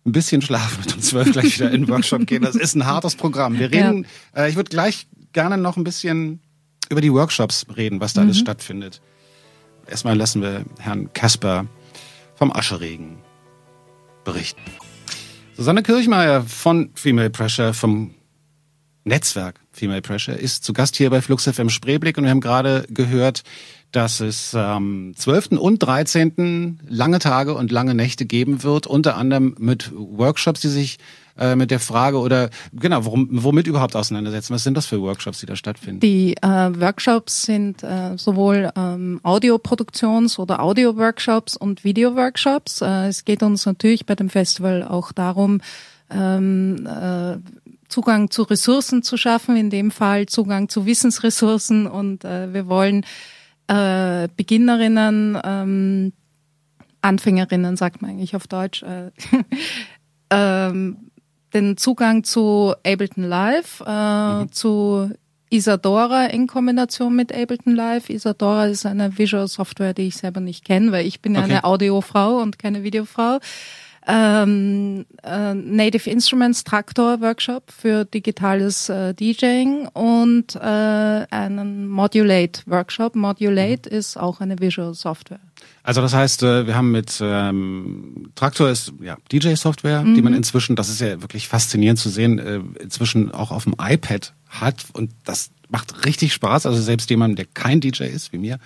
ein 0.05 0.11
bisschen 0.11 0.41
schlafen 0.41 0.83
und 0.83 0.95
um 0.95 1.01
zwölf 1.01 1.31
gleich 1.31 1.59
wieder 1.59 1.71
in 1.71 1.83
den 1.83 1.89
Workshop 1.89 2.25
gehen. 2.27 2.43
Das 2.43 2.55
ist 2.55 2.75
ein 2.75 2.85
hartes 2.85 3.15
Programm. 3.15 3.57
Wir 3.57 3.71
reden, 3.71 4.05
ja. 4.35 4.43
äh, 4.43 4.49
ich 4.49 4.55
würde 4.55 4.69
gleich 4.69 5.07
gerne 5.33 5.57
noch 5.57 5.77
ein 5.77 5.83
bisschen 5.83 6.39
über 6.89 7.01
die 7.01 7.11
Workshops 7.11 7.65
reden, 7.75 7.99
was 8.01 8.13
da 8.13 8.21
mhm. 8.21 8.27
alles 8.27 8.39
stattfindet. 8.39 9.01
Erstmal 9.87 10.17
lassen 10.17 10.41
wir 10.41 10.65
Herrn 10.79 11.11
Kasper 11.13 11.65
vom 12.35 12.51
Ascheregen 12.51 13.17
berichten. 14.23 14.61
Susanne 15.61 15.83
Kirchmeier 15.83 16.41
von 16.41 16.89
Female 16.95 17.29
Pressure, 17.29 17.75
vom 17.75 18.15
Netzwerk 19.03 19.59
Female 19.71 20.01
Pressure, 20.01 20.35
ist 20.35 20.63
zu 20.63 20.73
Gast 20.73 20.95
hier 20.95 21.11
bei 21.11 21.21
Flux 21.21 21.47
FM 21.47 21.69
Spreeblick 21.69 22.17
und 22.17 22.23
wir 22.23 22.31
haben 22.31 22.41
gerade 22.41 22.87
gehört, 22.89 23.43
dass 23.91 24.21
es 24.21 24.55
am 24.55 25.13
12. 25.15 25.59
und 25.59 25.77
13. 25.77 26.79
lange 26.89 27.19
Tage 27.19 27.53
und 27.53 27.71
lange 27.71 27.93
Nächte 27.93 28.25
geben 28.25 28.63
wird, 28.63 28.87
unter 28.87 29.17
anderem 29.17 29.53
mit 29.59 29.91
Workshops, 29.93 30.61
die 30.61 30.69
sich 30.69 30.97
äh, 31.37 31.55
mit 31.55 31.71
der 31.71 31.79
Frage 31.79 32.19
oder 32.19 32.49
genau, 32.73 33.05
worum, 33.05 33.27
womit 33.31 33.67
überhaupt 33.67 33.95
auseinandersetzen. 33.95 34.53
Was 34.53 34.63
sind 34.63 34.75
das 34.75 34.85
für 34.85 35.01
Workshops, 35.01 35.39
die 35.39 35.45
da 35.45 35.55
stattfinden? 35.55 35.99
Die 35.99 36.35
äh, 36.37 36.47
Workshops 36.47 37.43
sind 37.43 37.83
äh, 37.83 38.17
sowohl 38.17 38.71
ähm, 38.75 39.19
Audioproduktions- 39.23 40.39
oder 40.39 40.61
Audio-Workshops 40.61 41.55
und 41.55 41.83
Video-Workshops. 41.83 42.81
Äh, 42.81 43.07
es 43.07 43.25
geht 43.25 43.43
uns 43.43 43.65
natürlich 43.65 44.05
bei 44.05 44.15
dem 44.15 44.29
Festival 44.29 44.83
auch 44.83 45.11
darum, 45.11 45.61
ähm, 46.09 46.87
äh, 46.87 47.37
Zugang 47.87 48.31
zu 48.31 48.43
Ressourcen 48.43 49.03
zu 49.03 49.17
schaffen, 49.17 49.55
in 49.57 49.69
dem 49.69 49.91
Fall 49.91 50.25
Zugang 50.25 50.69
zu 50.69 50.85
Wissensressourcen 50.85 51.87
und 51.87 52.23
äh, 52.23 52.53
wir 52.53 52.67
wollen 52.67 53.05
äh, 53.67 54.27
Beginnerinnen, 54.35 55.37
ähm, 55.43 56.13
Anfängerinnen, 57.01 57.77
sagt 57.77 58.01
man 58.01 58.11
eigentlich 58.11 58.35
auf 58.35 58.47
Deutsch, 58.47 58.83
äh, 58.83 59.11
ähm, 60.29 61.10
den 61.53 61.77
Zugang 61.77 62.23
zu 62.23 62.73
Ableton 62.85 63.23
Live, 63.23 63.81
äh, 63.85 64.43
mhm. 64.43 64.51
zu 64.51 65.11
Isadora 65.49 66.27
in 66.27 66.47
Kombination 66.47 67.15
mit 67.15 67.33
Ableton 67.33 67.75
Live. 67.75 68.09
Isadora 68.09 68.67
ist 68.67 68.85
eine 68.85 69.17
Visual 69.17 69.47
Software, 69.47 69.93
die 69.93 70.07
ich 70.07 70.15
selber 70.15 70.39
nicht 70.39 70.63
kenne, 70.63 70.91
weil 70.91 71.05
ich 71.05 71.21
bin 71.21 71.35
okay. 71.35 71.43
eine 71.43 71.63
Audiofrau 71.65 72.37
und 72.41 72.57
keine 72.57 72.83
Videofrau. 72.83 73.39
ähm, 74.07 75.05
äh, 75.23 75.53
Native 75.53 76.09
Instruments 76.09 76.63
Traktor 76.63 77.21
Workshop 77.21 77.69
für 77.69 78.05
digitales 78.05 78.89
äh, 78.89 79.13
DJing 79.13 79.87
und 79.89 80.55
äh, 80.55 80.59
einen 80.59 81.87
Modulate 81.87 82.61
Workshop. 82.65 83.15
Modulate 83.15 83.89
mhm. 83.89 83.97
ist 83.97 84.17
auch 84.17 84.39
eine 84.39 84.57
Visual 84.57 84.93
Software. 84.93 85.50
Also 85.83 86.01
das 86.01 86.13
heißt, 86.13 86.43
äh, 86.43 86.67
wir 86.67 86.75
haben 86.75 86.91
mit 86.91 87.19
ähm, 87.21 88.31
Traktor 88.35 88.69
ist 88.69 88.93
ja 89.01 89.17
DJ-Software, 89.31 90.03
mhm. 90.03 90.15
die 90.15 90.21
man 90.21 90.33
inzwischen, 90.33 90.75
das 90.75 90.89
ist 90.89 91.01
ja 91.01 91.21
wirklich 91.21 91.47
faszinierend 91.47 91.99
zu 91.99 92.09
sehen, 92.09 92.39
äh, 92.39 92.59
inzwischen 92.79 93.31
auch 93.31 93.51
auf 93.51 93.63
dem 93.63 93.75
iPad 93.79 94.33
hat 94.49 94.85
und 94.93 95.11
das 95.25 95.49
macht 95.69 96.05
richtig 96.05 96.33
Spaß. 96.33 96.65
Also 96.65 96.81
selbst 96.81 97.09
jemand, 97.09 97.39
der 97.39 97.45
kein 97.45 97.81
DJ 97.81 98.03
ist 98.03 98.33
wie 98.33 98.37
mir, 98.37 98.59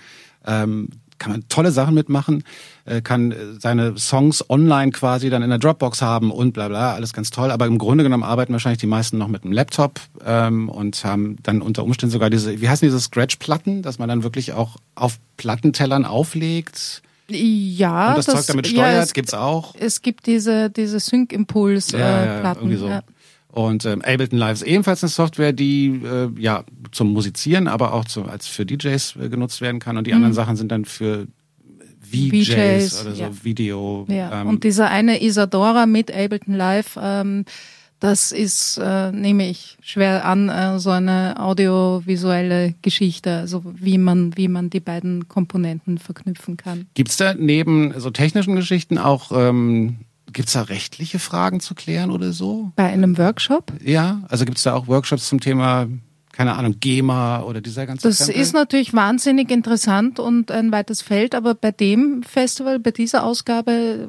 ähm, 0.46 0.90
kann 1.18 1.32
man 1.32 1.48
tolle 1.48 1.72
Sachen 1.72 1.94
mitmachen, 1.94 2.44
äh, 2.84 3.00
kann 3.00 3.32
äh, 3.32 3.36
seine 3.58 3.96
Songs 3.96 4.48
online 4.50 4.92
quasi 4.92 5.30
dann 5.30 5.42
in 5.42 5.48
der 5.48 5.58
Dropbox 5.58 6.02
haben 6.02 6.30
und 6.30 6.52
bla 6.52 6.68
bla, 6.68 6.92
alles 6.92 7.12
ganz 7.12 7.30
toll. 7.30 7.50
Aber 7.50 7.66
im 7.66 7.78
Grunde 7.78 8.04
genommen 8.04 8.22
arbeiten 8.22 8.52
wahrscheinlich 8.52 8.80
die 8.80 8.86
meisten 8.86 9.16
noch 9.16 9.28
mit 9.28 9.44
einem 9.44 9.52
Laptop 9.52 10.00
ähm, 10.24 10.68
und 10.68 11.04
haben 11.04 11.36
dann 11.42 11.62
unter 11.62 11.84
Umständen 11.84 12.12
sogar 12.12 12.28
diese, 12.28 12.60
wie 12.60 12.68
heißen 12.68 12.86
diese 12.86 13.00
Scratch-Platten, 13.00 13.82
dass 13.82 13.98
man 13.98 14.08
dann 14.08 14.22
wirklich 14.22 14.52
auch 14.52 14.76
auf 14.94 15.18
Plattentellern 15.36 16.04
auflegt. 16.04 17.02
Ja, 17.28 18.10
und 18.10 18.18
das, 18.18 18.26
das 18.26 18.34
Zeug 18.34 18.46
damit 18.46 18.66
steuert, 18.68 18.92
ja, 18.92 19.02
es, 19.02 19.12
gibt's 19.12 19.34
auch. 19.34 19.74
Es 19.78 20.02
gibt 20.02 20.26
diese 20.26 20.70
diese 20.70 21.00
Sync-Impuls-Platten. 21.00 22.70
Ja, 22.70 22.76
ja. 22.76 22.88
Ja. 22.88 23.02
Und 23.56 23.86
ähm, 23.86 24.02
Ableton 24.02 24.38
Live 24.38 24.60
ist 24.60 24.62
ebenfalls 24.62 25.02
eine 25.02 25.08
Software, 25.08 25.52
die 25.52 26.02
äh, 26.04 26.28
ja 26.38 26.64
zum 26.92 27.12
Musizieren, 27.12 27.68
aber 27.68 27.94
auch 27.94 28.04
zu, 28.04 28.24
als 28.24 28.46
für 28.46 28.66
DJs 28.66 29.16
äh, 29.16 29.28
genutzt 29.30 29.60
werden 29.60 29.80
kann. 29.80 29.96
Und 29.96 30.06
die 30.06 30.10
mhm. 30.10 30.16
anderen 30.16 30.34
Sachen 30.34 30.56
sind 30.56 30.70
dann 30.70 30.84
für 30.84 31.26
VJs, 32.10 32.48
VJs 32.48 33.02
oder 33.02 33.14
so 33.14 33.22
ja. 33.22 33.30
Video. 33.42 34.06
Ja. 34.08 34.42
Ähm, 34.42 34.48
und 34.48 34.64
dieser 34.64 34.90
eine 34.90 35.22
Isadora 35.22 35.86
mit 35.86 36.14
Ableton 36.14 36.54
Live, 36.54 36.98
ähm, 37.00 37.44
das 38.00 38.32
ist, 38.32 38.78
äh, 38.78 39.10
nehme 39.12 39.48
ich 39.48 39.78
schwer 39.80 40.24
an, 40.24 40.48
äh, 40.48 40.78
so 40.78 40.90
eine 40.90 41.40
audiovisuelle 41.40 42.74
Geschichte, 42.82 43.38
also 43.38 43.62
wie 43.64 43.98
man, 43.98 44.36
wie 44.36 44.48
man 44.48 44.70
die 44.70 44.80
beiden 44.80 45.28
Komponenten 45.28 45.98
verknüpfen 45.98 46.56
kann. 46.56 46.86
Gibt's 46.94 47.16
da 47.16 47.34
neben 47.34 47.98
so 47.98 48.10
technischen 48.10 48.54
Geschichten 48.56 48.98
auch 48.98 49.32
ähm, 49.32 49.96
Gibt 50.32 50.48
es 50.48 50.54
da 50.54 50.62
rechtliche 50.62 51.18
Fragen 51.18 51.60
zu 51.60 51.74
klären 51.74 52.10
oder 52.10 52.32
so? 52.32 52.70
Bei 52.76 52.84
einem 52.84 53.16
Workshop? 53.16 53.72
Ja, 53.82 54.22
also 54.28 54.44
gibt 54.44 54.58
es 54.58 54.64
da 54.64 54.74
auch 54.74 54.86
Workshops 54.86 55.28
zum 55.28 55.40
Thema, 55.40 55.86
keine 56.32 56.56
Ahnung, 56.56 56.76
GEMA 56.78 57.40
oder 57.40 57.62
dieser 57.62 57.86
ganze 57.86 58.06
Das 58.08 58.18
Krempel? 58.18 58.34
ist 58.42 58.52
natürlich 58.52 58.92
wahnsinnig 58.92 59.50
interessant 59.50 60.18
und 60.18 60.50
ein 60.50 60.72
weites 60.72 61.00
Feld, 61.00 61.34
aber 61.34 61.54
bei 61.54 61.70
dem 61.70 62.22
Festival, 62.22 62.80
bei 62.80 62.90
dieser 62.90 63.24
Ausgabe 63.24 64.08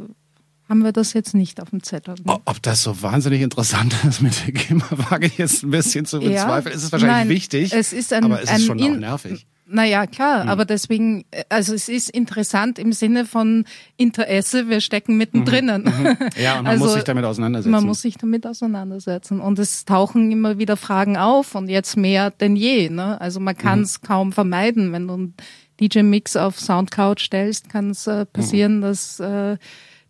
haben 0.70 0.84
wir 0.84 0.92
das 0.92 1.14
jetzt 1.14 1.34
nicht 1.34 1.62
auf 1.62 1.70
dem 1.70 1.84
Zettel. 1.84 2.16
Ne? 2.24 2.40
Ob 2.46 2.62
das 2.62 2.84
so 2.84 3.02
wahnsinnig 3.02 3.42
interessant 3.42 3.96
ist 4.08 4.22
mit 4.22 4.46
der 4.46 4.54
GEMA, 4.54 4.86
wage 5.10 5.28
ich 5.28 5.38
jetzt 5.38 5.64
ein 5.64 5.72
bisschen 5.72 6.06
zu 6.06 6.20
bezweifeln. 6.20 6.74
Ja, 6.74 6.78
es 6.78 6.84
ist 6.84 6.92
wahrscheinlich 6.92 7.18
nein, 7.18 7.30
wichtig, 7.30 7.74
es 7.74 7.94
ist 7.94 8.14
ein, 8.14 8.24
aber 8.24 8.42
es 8.42 8.52
ist 8.52 8.66
schon 8.66 8.82
auch 8.82 8.98
nervig. 8.98 9.46
Naja, 9.70 10.08
klar, 10.08 10.46
mhm. 10.46 10.50
aber 10.50 10.64
deswegen, 10.64 11.26
also 11.50 11.74
es 11.74 11.90
ist 11.90 12.10
interessant 12.10 12.80
im 12.80 12.94
Sinne 12.94 13.26
von 13.26 13.66
Interesse, 13.98 14.70
wir 14.70 14.80
stecken 14.80 15.18
mittendrin. 15.18 15.66
Mhm. 15.66 16.04
Mhm. 16.04 16.18
Ja, 16.42 16.58
und 16.60 16.64
man 16.64 16.74
also, 16.74 16.86
muss 16.86 16.94
sich 16.94 17.04
damit 17.04 17.26
auseinandersetzen. 17.26 17.72
Man 17.72 17.84
muss 17.84 18.02
sich 18.02 18.18
damit 18.18 18.48
auseinandersetzen. 18.48 19.42
Und 19.42 19.60
es 19.60 19.84
tauchen 19.84 20.32
immer 20.32 20.58
wieder 20.58 20.78
Fragen 20.78 21.18
auf 21.18 21.56
und 21.56 21.68
jetzt 21.68 21.98
mehr 21.98 22.32
denn 22.32 22.56
je. 22.56 22.90
Ne? 22.90 23.20
Also 23.20 23.40
man 23.42 23.58
kann 23.58 23.82
es 23.82 24.02
mhm. 24.02 24.08
kaum 24.08 24.32
vermeiden. 24.32 24.94
Wenn 24.94 25.08
du 25.08 25.14
einen 25.16 25.34
DJ-Mix 25.82 26.38
auf 26.38 26.60
Soundcloud 26.60 27.20
stellst, 27.20 27.70
kann 27.70 27.90
es 27.90 28.08
äh, 28.08 28.26
passieren, 28.26 28.78
mhm. 28.78 28.82
dass 28.82 29.20
äh, 29.20 29.58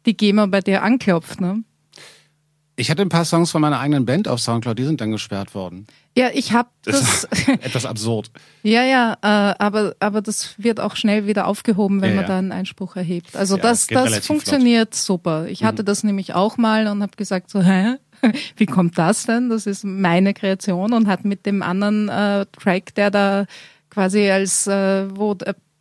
die 0.07 0.17
GEMA 0.17 0.47
bei 0.47 0.61
dir 0.61 0.81
anklopft. 0.81 1.39
Ne? 1.39 1.63
Ich 2.79 2.91
hatte 2.91 3.01
ein 3.01 3.09
paar 3.09 3.25
Songs 3.25 3.51
von 3.51 3.61
meiner 3.61 3.79
eigenen 3.79 4.05
Band 4.05 4.27
auf 4.27 4.39
Soundcloud, 4.39 4.77
die 4.77 4.85
sind 4.85 5.01
dann 5.01 5.11
gesperrt 5.11 5.55
worden. 5.55 5.87
Ja, 6.15 6.29
ich 6.33 6.53
habe 6.53 6.69
das. 6.83 7.23
etwas 7.47 7.85
absurd. 7.85 8.31
ja, 8.63 8.83
ja, 8.83 9.13
äh, 9.21 9.55
aber 9.59 9.95
aber 9.99 10.21
das 10.21 10.55
wird 10.57 10.79
auch 10.79 10.95
schnell 10.95 11.27
wieder 11.27 11.47
aufgehoben, 11.47 12.01
wenn 12.01 12.11
ja, 12.11 12.15
man 12.15 12.23
ja. 12.23 12.27
da 12.29 12.37
einen 12.37 12.51
Einspruch 12.51 12.95
erhebt. 12.95 13.35
Also 13.35 13.55
ja, 13.57 13.61
das 13.61 13.87
das 13.87 14.25
funktioniert 14.25 14.95
flott. 14.95 15.05
super. 15.05 15.47
Ich 15.47 15.63
hatte 15.63 15.83
mhm. 15.83 15.87
das 15.87 16.03
nämlich 16.03 16.33
auch 16.33 16.57
mal 16.57 16.87
und 16.87 17.01
habe 17.01 17.15
gesagt 17.17 17.49
so, 17.49 17.61
hä? 17.61 17.95
Wie 18.55 18.65
kommt 18.65 18.97
das 18.97 19.25
denn? 19.25 19.49
Das 19.49 19.67
ist 19.67 19.83
meine 19.83 20.33
Kreation 20.33 20.93
und 20.93 21.07
hat 21.07 21.23
mit 21.23 21.45
dem 21.45 21.61
anderen 21.61 22.09
äh, 22.09 22.45
Track, 22.47 22.95
der 22.95 23.11
da 23.11 23.45
quasi 23.89 24.29
als 24.29 24.65
äh, 24.67 25.07
wo 25.15 25.35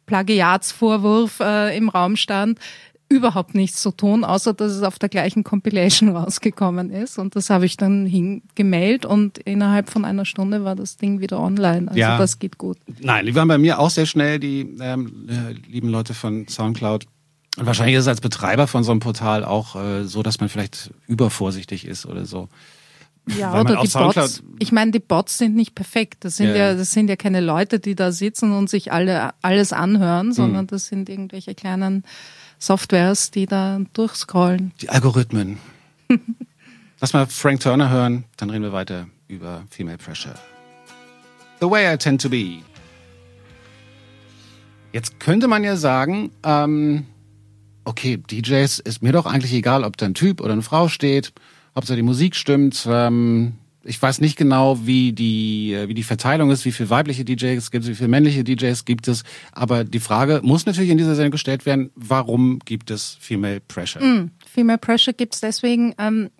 Plagiatsvorwurf 0.07 1.41
äh, 1.41 1.77
im 1.77 1.89
Raum 1.89 2.17
stand, 2.17 2.59
überhaupt 3.09 3.55
nichts 3.55 3.81
zu 3.81 3.93
tun, 3.93 4.25
außer 4.25 4.53
dass 4.53 4.73
es 4.73 4.83
auf 4.83 4.99
der 4.99 5.09
gleichen 5.09 5.45
Compilation 5.45 6.09
rausgekommen 6.17 6.91
ist. 6.91 7.19
Und 7.19 7.37
das 7.37 7.51
habe 7.51 7.67
ich 7.67 7.77
dann 7.77 8.07
hingemailt 8.07 9.07
und 9.07 9.39
innerhalb 9.39 9.91
von 9.91 10.05
einer 10.05 10.25
Stunde 10.25 10.65
war 10.65 10.75
das 10.75 10.97
Ding 10.97 11.21
wieder 11.21 11.41
online. 11.41 11.89
Also 11.89 11.99
ja. 11.99 12.19
das 12.19 12.39
geht 12.39 12.59
gut. 12.59 12.79
Nein, 13.01 13.27
die 13.27 13.35
waren 13.35 13.49
bei 13.49 13.59
mir 13.59 13.79
auch 13.79 13.91
sehr 13.91 14.07
schnell, 14.07 14.39
die 14.39 14.77
ähm, 14.81 15.29
äh, 15.29 15.53
lieben 15.71 15.89
Leute 15.89 16.15
von 16.15 16.49
Soundcloud. 16.49 17.07
Und 17.57 17.65
wahrscheinlich 17.65 17.97
ist 17.97 18.03
es 18.03 18.09
als 18.09 18.21
Betreiber 18.21 18.67
von 18.67 18.85
so 18.85 18.91
einem 18.91 19.01
Portal 19.01 19.45
auch 19.45 19.77
äh, 19.77 20.05
so, 20.05 20.23
dass 20.23 20.41
man 20.41 20.49
vielleicht 20.49 20.91
übervorsichtig 21.07 21.87
ist 21.87 22.07
oder 22.07 22.27
so. 22.27 22.49
Ja, 23.39 23.61
oder 23.61 23.83
die 23.83 23.89
Bots. 23.89 24.43
Ich 24.59 24.73
meine, 24.73 24.93
die 24.93 25.01
Bots 25.01 25.39
sind 25.39 25.57
nicht 25.57 25.75
perfekt. 25.75 26.25
Das 26.25 26.37
sind 26.37 26.51
ja. 26.51 26.57
ja, 26.57 26.75
das 26.75 26.93
sind 26.93 27.09
ja 27.09 27.17
keine 27.17 27.41
Leute, 27.41 27.81
die 27.81 27.95
da 27.97 28.13
sitzen 28.13 28.53
und 28.53 28.71
sich 28.71 28.93
alle 28.93 29.31
alles 29.43 29.73
anhören, 29.73 30.33
sondern 30.33 30.65
mhm. 30.65 30.69
das 30.69 30.87
sind 30.87 31.09
irgendwelche 31.09 31.55
kleinen 31.55 32.05
Softwares, 32.59 33.31
die 33.31 33.47
da 33.47 33.81
durchscrollen. 33.93 34.73
Die 34.81 34.89
Algorithmen. 34.89 35.59
Lass 37.01 37.13
mal 37.13 37.27
Frank 37.27 37.61
Turner 37.61 37.91
hören, 37.91 38.25
dann 38.37 38.51
reden 38.51 38.63
wir 38.63 38.73
weiter 38.73 39.07
über 39.29 39.65
Female 39.71 39.99
Pressure. 39.99 40.35
The 41.61 41.71
Way 41.71 41.95
I 41.95 41.97
Tend 41.97 42.23
to 42.23 42.31
Be. 42.31 42.59
Jetzt 44.93 45.21
könnte 45.21 45.49
man 45.49 45.63
ja 45.63 45.77
sagen, 45.77 46.31
ähm, 46.43 47.07
okay, 47.85 48.17
DJs 48.17 48.79
ist 48.79 49.03
mir 49.03 49.13
doch 49.13 49.27
eigentlich 49.27 49.53
egal, 49.53 49.85
ob 49.85 49.97
da 49.97 50.07
ein 50.07 50.15
Typ 50.15 50.41
oder 50.41 50.53
eine 50.53 50.63
Frau 50.63 50.89
steht, 50.89 51.33
ob 51.75 51.85
da 51.85 51.95
die 51.95 52.03
Musik 52.03 52.35
stimmt. 52.35 52.87
Ähm, 52.89 53.55
ich 53.87 54.01
weiß 54.01 54.21
nicht 54.21 54.37
genau, 54.37 54.87
wie 54.87 55.13
die, 55.13 55.73
äh, 55.73 55.89
wie 55.89 55.95
die 55.95 56.03
Verteilung 56.03 56.51
ist, 56.51 56.65
wie 56.65 56.73
viele 56.73 56.91
weibliche 56.91 57.25
DJs 57.25 57.71
gibt 57.71 57.85
es, 57.85 57.91
wie 57.91 57.95
viele 57.95 58.09
männliche 58.09 58.45
DJs 58.45 58.85
gibt 58.85 59.09
es. 59.09 59.23
Aber 59.53 59.85
die 59.85 60.01
Frage 60.01 60.41
muss 60.43 60.67
natürlich 60.67 60.91
in 60.91 60.99
dieser 60.99 61.15
Sendung 61.15 61.33
gestellt 61.33 61.67
werden, 61.67 61.91
warum 61.95 62.59
gibt 62.65 62.91
es 62.91 63.17
Female 63.21 63.61
Pressure? 63.61 64.03
Mm, 64.03 64.31
Female 64.47 64.79
Pressure 64.79 65.13
gibt 65.13 65.35
es 65.35 65.41
deswegen, 65.41 65.95
ähm, 65.99 66.31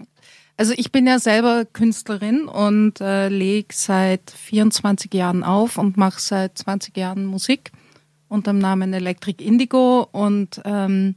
also 0.57 0.73
ich 0.77 0.91
bin 0.91 1.07
ja 1.07 1.19
selber 1.19 1.65
Künstlerin 1.65 2.47
und 2.47 3.01
äh, 3.01 3.29
lege 3.29 3.69
seit 3.73 4.31
24 4.31 5.13
Jahren 5.13 5.45
auf 5.45 5.79
und 5.79 5.97
mache 5.97 6.21
seit 6.21 6.59
20 6.59 6.97
Jahren 6.97 7.27
Musik 7.27 7.73
unter 8.29 8.53
dem 8.53 8.59
Namen 8.59 8.93
Electric 8.93 9.45
Indigo 9.45 10.09
und 10.11 10.61
ähm, 10.65 11.15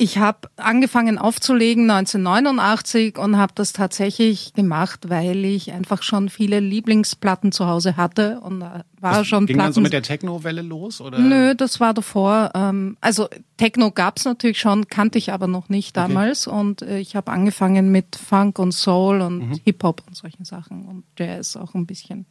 ich 0.00 0.18
habe 0.18 0.48
angefangen 0.56 1.18
aufzulegen 1.18 1.90
1989 1.90 3.18
und 3.18 3.36
habe 3.36 3.52
das 3.56 3.72
tatsächlich 3.72 4.52
gemacht, 4.52 5.08
weil 5.08 5.44
ich 5.44 5.72
einfach 5.72 6.04
schon 6.04 6.28
viele 6.28 6.60
Lieblingsplatten 6.60 7.50
zu 7.50 7.66
Hause 7.66 7.96
hatte 7.96 8.40
und 8.40 8.60
war 8.60 8.84
das 9.00 9.26
schon 9.26 9.46
ging 9.46 9.56
Platten. 9.56 9.66
dann 9.66 9.72
so 9.72 9.80
mit 9.80 9.92
der 9.92 10.02
Techno-Welle 10.02 10.62
los 10.62 11.00
oder? 11.00 11.18
Nö, 11.18 11.56
das 11.56 11.80
war 11.80 11.94
davor. 11.94 12.52
Ähm, 12.54 12.96
also 13.00 13.28
Techno 13.56 13.90
gab's 13.90 14.24
natürlich 14.24 14.60
schon, 14.60 14.86
kannte 14.86 15.18
ich 15.18 15.32
aber 15.32 15.48
noch 15.48 15.68
nicht 15.68 15.96
damals 15.96 16.46
okay. 16.46 16.56
und 16.56 16.82
äh, 16.82 16.98
ich 17.00 17.16
habe 17.16 17.32
angefangen 17.32 17.90
mit 17.90 18.14
Funk 18.14 18.60
und 18.60 18.70
Soul 18.70 19.20
und 19.20 19.48
mhm. 19.48 19.60
Hip 19.64 19.82
Hop 19.82 20.04
und 20.06 20.16
solchen 20.16 20.44
Sachen 20.44 20.86
und 20.86 21.04
Jazz 21.18 21.56
auch 21.56 21.74
ein 21.74 21.86
bisschen. 21.86 22.26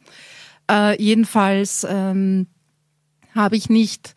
Äh, 0.70 1.00
jedenfalls 1.02 1.86
ähm, 1.88 2.46
habe 3.34 3.56
ich 3.56 3.68
nicht 3.68 4.14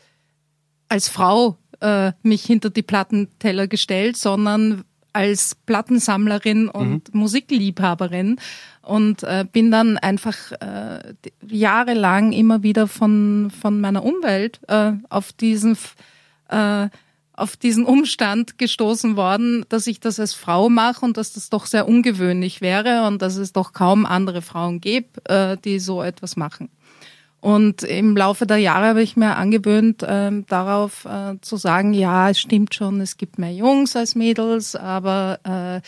als 0.88 1.10
Frau 1.10 1.58
äh, 1.82 2.14
mich 2.24 2.44
hinter 2.44 2.70
die 2.70 2.84
Plattenteller 2.84 3.68
gestellt, 3.68 4.18
sondern 4.18 4.84
als 5.14 5.56
Plattensammlerin 5.66 6.70
und 6.70 7.14
mhm. 7.14 7.20
Musikliebhaberin 7.20 8.38
und 8.82 9.24
äh, 9.24 9.46
bin 9.52 9.72
dann 9.72 9.98
einfach 9.98 10.52
äh, 10.54 11.14
jahrelang 11.46 12.32
immer 12.32 12.64
wieder 12.64 12.88
von 12.88 13.52
von 13.62 13.82
meiner 13.82 14.04
Umwelt 14.04 14.62
äh, 14.68 14.94
auf 15.10 15.34
diesen 15.34 15.78
äh, 16.50 16.88
auf 17.34 17.58
diesen 17.58 17.86
Umstand 17.86 18.58
gestoßen 18.58 19.16
worden, 19.16 19.66
dass 19.70 19.88
ich 19.88 20.00
das 20.00 20.20
als 20.20 20.34
Frau 20.34 20.70
mache 20.70 21.04
und 21.04 21.18
dass 21.18 21.34
das 21.34 21.50
doch 21.50 21.66
sehr 21.66 21.88
ungewöhnlich 21.88 22.62
wäre 22.62 23.08
und 23.08 23.22
dass 23.22 23.36
es 23.36 23.52
doch 23.52 23.74
kaum 23.74 24.06
andere 24.06 24.42
Frauen 24.42 24.80
gibt, 24.80 25.28
äh, 25.30 25.58
die 25.58 25.80
so 25.80 26.04
etwas 26.04 26.36
machen. 26.36 26.70
Und 27.42 27.82
im 27.82 28.16
Laufe 28.16 28.46
der 28.46 28.58
Jahre 28.58 28.88
habe 28.88 29.02
ich 29.02 29.18
mir 29.18 29.36
angewöhnt, 29.36 30.06
ähm, 30.08 30.46
darauf 30.48 31.06
äh, 31.06 31.42
zu 31.42 31.58
sagen, 31.58 31.94
ja, 31.94 32.30
es 32.30 32.40
stimmt 32.40 32.76
schon, 32.76 33.02
es 33.02 33.18
gibt 33.18 33.40
mehr 33.40 33.54
Jungs 33.54 33.96
als 33.96 34.14
Mädels, 34.14 34.76
aber 34.76 35.40
äh, 35.44 35.82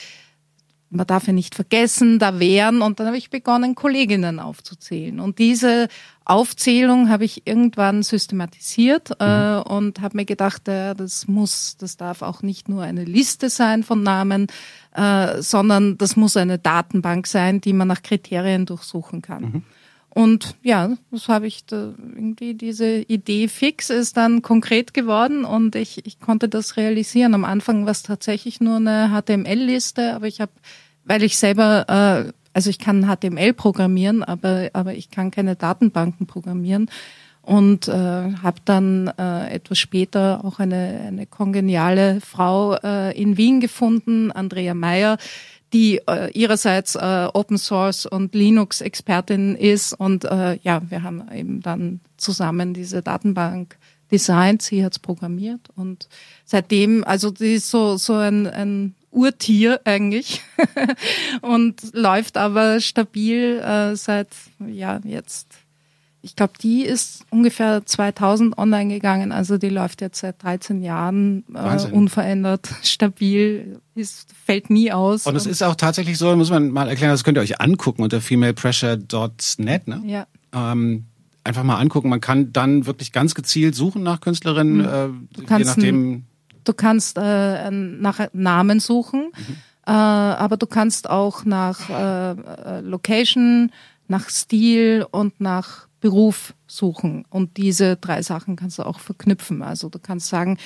man 0.94 1.08
darf 1.08 1.28
ja 1.28 1.34
nicht 1.34 1.56
vergessen, 1.56 2.20
da 2.20 2.40
wären. 2.40 2.82
Und 2.82 3.00
dann 3.00 3.08
habe 3.08 3.18
ich 3.18 3.30
begonnen, 3.30 3.76
Kolleginnen 3.76 4.40
aufzuzählen. 4.40 5.20
Und 5.20 5.40
diese 5.40 5.88
Aufzählung 6.26 7.10
habe 7.10 7.26
ich 7.26 7.46
irgendwann 7.46 8.04
systematisiert 8.04 9.12
äh, 9.20 9.58
mhm. 9.58 9.62
und 9.64 10.02
habe 10.02 10.18
mir 10.18 10.26
gedacht, 10.26 10.68
äh, 10.68 10.94
das 10.94 11.28
muss, 11.28 11.78
das 11.78 11.98
darf 11.98 12.22
auch 12.22 12.42
nicht 12.42 12.70
nur 12.70 12.84
eine 12.84 13.04
Liste 13.04 13.50
sein 13.50 13.84
von 13.84 14.04
Namen, 14.04 14.48
äh, 14.96 15.42
sondern 15.42 15.98
das 15.98 16.16
muss 16.16 16.38
eine 16.38 16.60
Datenbank 16.60 17.28
sein, 17.28 17.60
die 17.60 17.74
man 17.74 17.88
nach 17.88 18.02
Kriterien 18.02 18.66
durchsuchen 18.66 19.22
kann. 19.22 19.44
Mhm. 19.44 19.64
Und 20.16 20.56
ja, 20.62 20.92
das 21.10 21.28
habe 21.28 21.48
ich 21.48 21.66
da 21.66 21.92
irgendwie 21.98 22.54
diese 22.54 23.00
Idee 23.00 23.48
fix 23.48 23.90
ist 23.90 24.16
dann 24.16 24.44
konkret 24.44 24.94
geworden 24.94 25.44
und 25.44 25.76
ich, 25.76 26.06
ich 26.06 26.20
konnte 26.20 26.48
das 26.48 26.78
realisieren. 26.78 27.34
Am 27.34 27.44
Anfang 27.44 27.86
war 27.86 27.94
es 27.94 28.04
tatsächlich 28.04 28.62
nur 28.62 28.76
eine 28.76 29.10
HTML-Liste, 29.10 30.14
aber 30.14 30.28
ich 30.28 30.40
habe, 30.40 30.52
weil 31.04 31.24
ich 31.24 31.40
selber, 31.40 31.90
äh, 32.28 32.32
also 32.54 32.70
ich 32.70 32.78
kann 32.78 33.08
HTML 33.08 33.54
programmieren, 33.54 34.22
aber 34.24 34.70
aber 34.74 34.94
ich 34.94 35.10
kann 35.10 35.32
keine 35.32 35.56
Datenbanken 35.56 36.28
programmieren 36.28 36.92
und 37.42 37.88
äh, 37.88 37.92
habe 37.92 38.62
dann 38.66 39.12
äh, 39.18 39.52
etwas 39.52 39.80
später 39.80 40.46
auch 40.46 40.60
eine 40.60 41.06
eine 41.08 41.26
kongeniale 41.26 42.22
Frau 42.22 42.76
äh, 42.76 43.20
in 43.20 43.36
Wien 43.36 43.62
gefunden, 43.62 44.32
Andrea 44.32 44.76
Meyer, 44.76 45.18
die 45.74 46.00
äh, 46.08 46.32
ihrerseits 46.32 46.96
äh, 46.96 47.28
Open 47.34 47.58
Source 47.58 48.06
und 48.06 48.36
Linux 48.36 48.82
Expertin 48.82 49.56
ist 49.56 49.94
und 49.94 50.24
äh, 50.24 50.58
ja, 50.62 50.82
wir 50.90 51.04
haben 51.04 51.24
eben 51.34 51.62
dann 51.62 52.00
zusammen 52.18 52.74
diese 52.74 53.02
Datenbank 53.02 53.78
designt, 54.12 54.62
sie 54.62 54.86
hat's 54.86 55.00
programmiert 55.00 55.70
und 55.76 56.08
seitdem, 56.46 57.04
also 57.04 57.32
die 57.32 57.56
ist 57.56 57.72
so 57.72 57.98
so 57.98 58.14
ein, 58.14 58.46
ein 58.48 58.96
Urtier 59.10 59.82
eigentlich 59.86 60.42
und 61.42 61.82
läuft 61.94 62.38
aber 62.38 62.80
stabil 62.80 63.60
äh, 63.60 63.96
seit 63.96 64.30
ja 64.60 65.00
jetzt 65.04 65.48
ich 66.26 66.38
glaube, 66.38 66.54
die 66.60 66.84
ist 66.84 67.26
ungefähr 67.32 67.86
2000 67.86 68.58
online 68.58 68.94
gegangen. 68.94 69.34
Also 69.34 69.58
die 69.58 69.68
läuft 69.68 70.00
jetzt 70.00 70.22
seit 70.22 70.42
13 70.42 70.82
Jahren 70.82 71.44
äh, 71.54 71.92
unverändert, 71.92 72.70
stabil, 72.82 73.82
ist, 73.94 74.30
fällt 74.46 74.70
nie 74.70 74.94
aus. 74.94 75.28
Und 75.28 75.36
es 75.36 75.46
ist 75.46 75.62
auch 75.62 75.76
tatsächlich 75.76 76.18
so, 76.18 76.34
muss 76.38 76.50
man 76.50 76.70
mal 76.70 76.88
erklären, 76.88 77.12
das 77.12 77.26
könnt 77.26 77.38
ihr 77.38 77.42
euch 77.42 77.60
angucken 77.60 78.04
unter 78.04 78.22
femalepressure.net. 78.22 79.88
Ne? 79.90 80.02
Ja. 80.06 80.26
Ähm, 80.54 81.08
einfach 81.44 81.64
mal 81.64 81.76
angucken. 81.76 82.08
Man 82.08 82.22
kann 82.22 82.54
dann 82.54 82.86
wirklich 82.86 83.12
ganz 83.12 83.36
gezielt 83.36 83.76
suchen 83.76 84.02
nach 84.02 84.22
Künstlerinnen, 84.22 84.78
mhm. 84.78 85.26
äh, 85.50 85.58
je 85.58 85.66
nachdem. 85.66 86.24
Du 86.64 86.72
kannst 86.72 87.18
äh, 87.18 87.70
nach 87.70 88.30
Namen 88.32 88.80
suchen, 88.80 89.32
mhm. 89.36 89.56
äh, 89.86 89.92
aber 89.92 90.56
du 90.56 90.68
kannst 90.68 91.10
auch 91.10 91.44
nach 91.44 91.90
äh, 91.90 92.32
äh 92.32 92.80
Location, 92.80 93.74
nach 94.08 94.30
Stil 94.30 95.06
und 95.12 95.42
nach 95.42 95.88
Beruf 96.04 96.54
suchen. 96.68 97.26
Und 97.30 97.56
diese 97.56 97.96
drei 97.96 98.22
Sachen 98.22 98.58
kannst 98.58 98.78
du 98.78 98.84
auch 98.84 99.00
verknüpfen. 99.00 99.64
Also 99.64 99.88
du 99.88 100.00
kannst 100.00 100.28
sagen, 100.28 100.58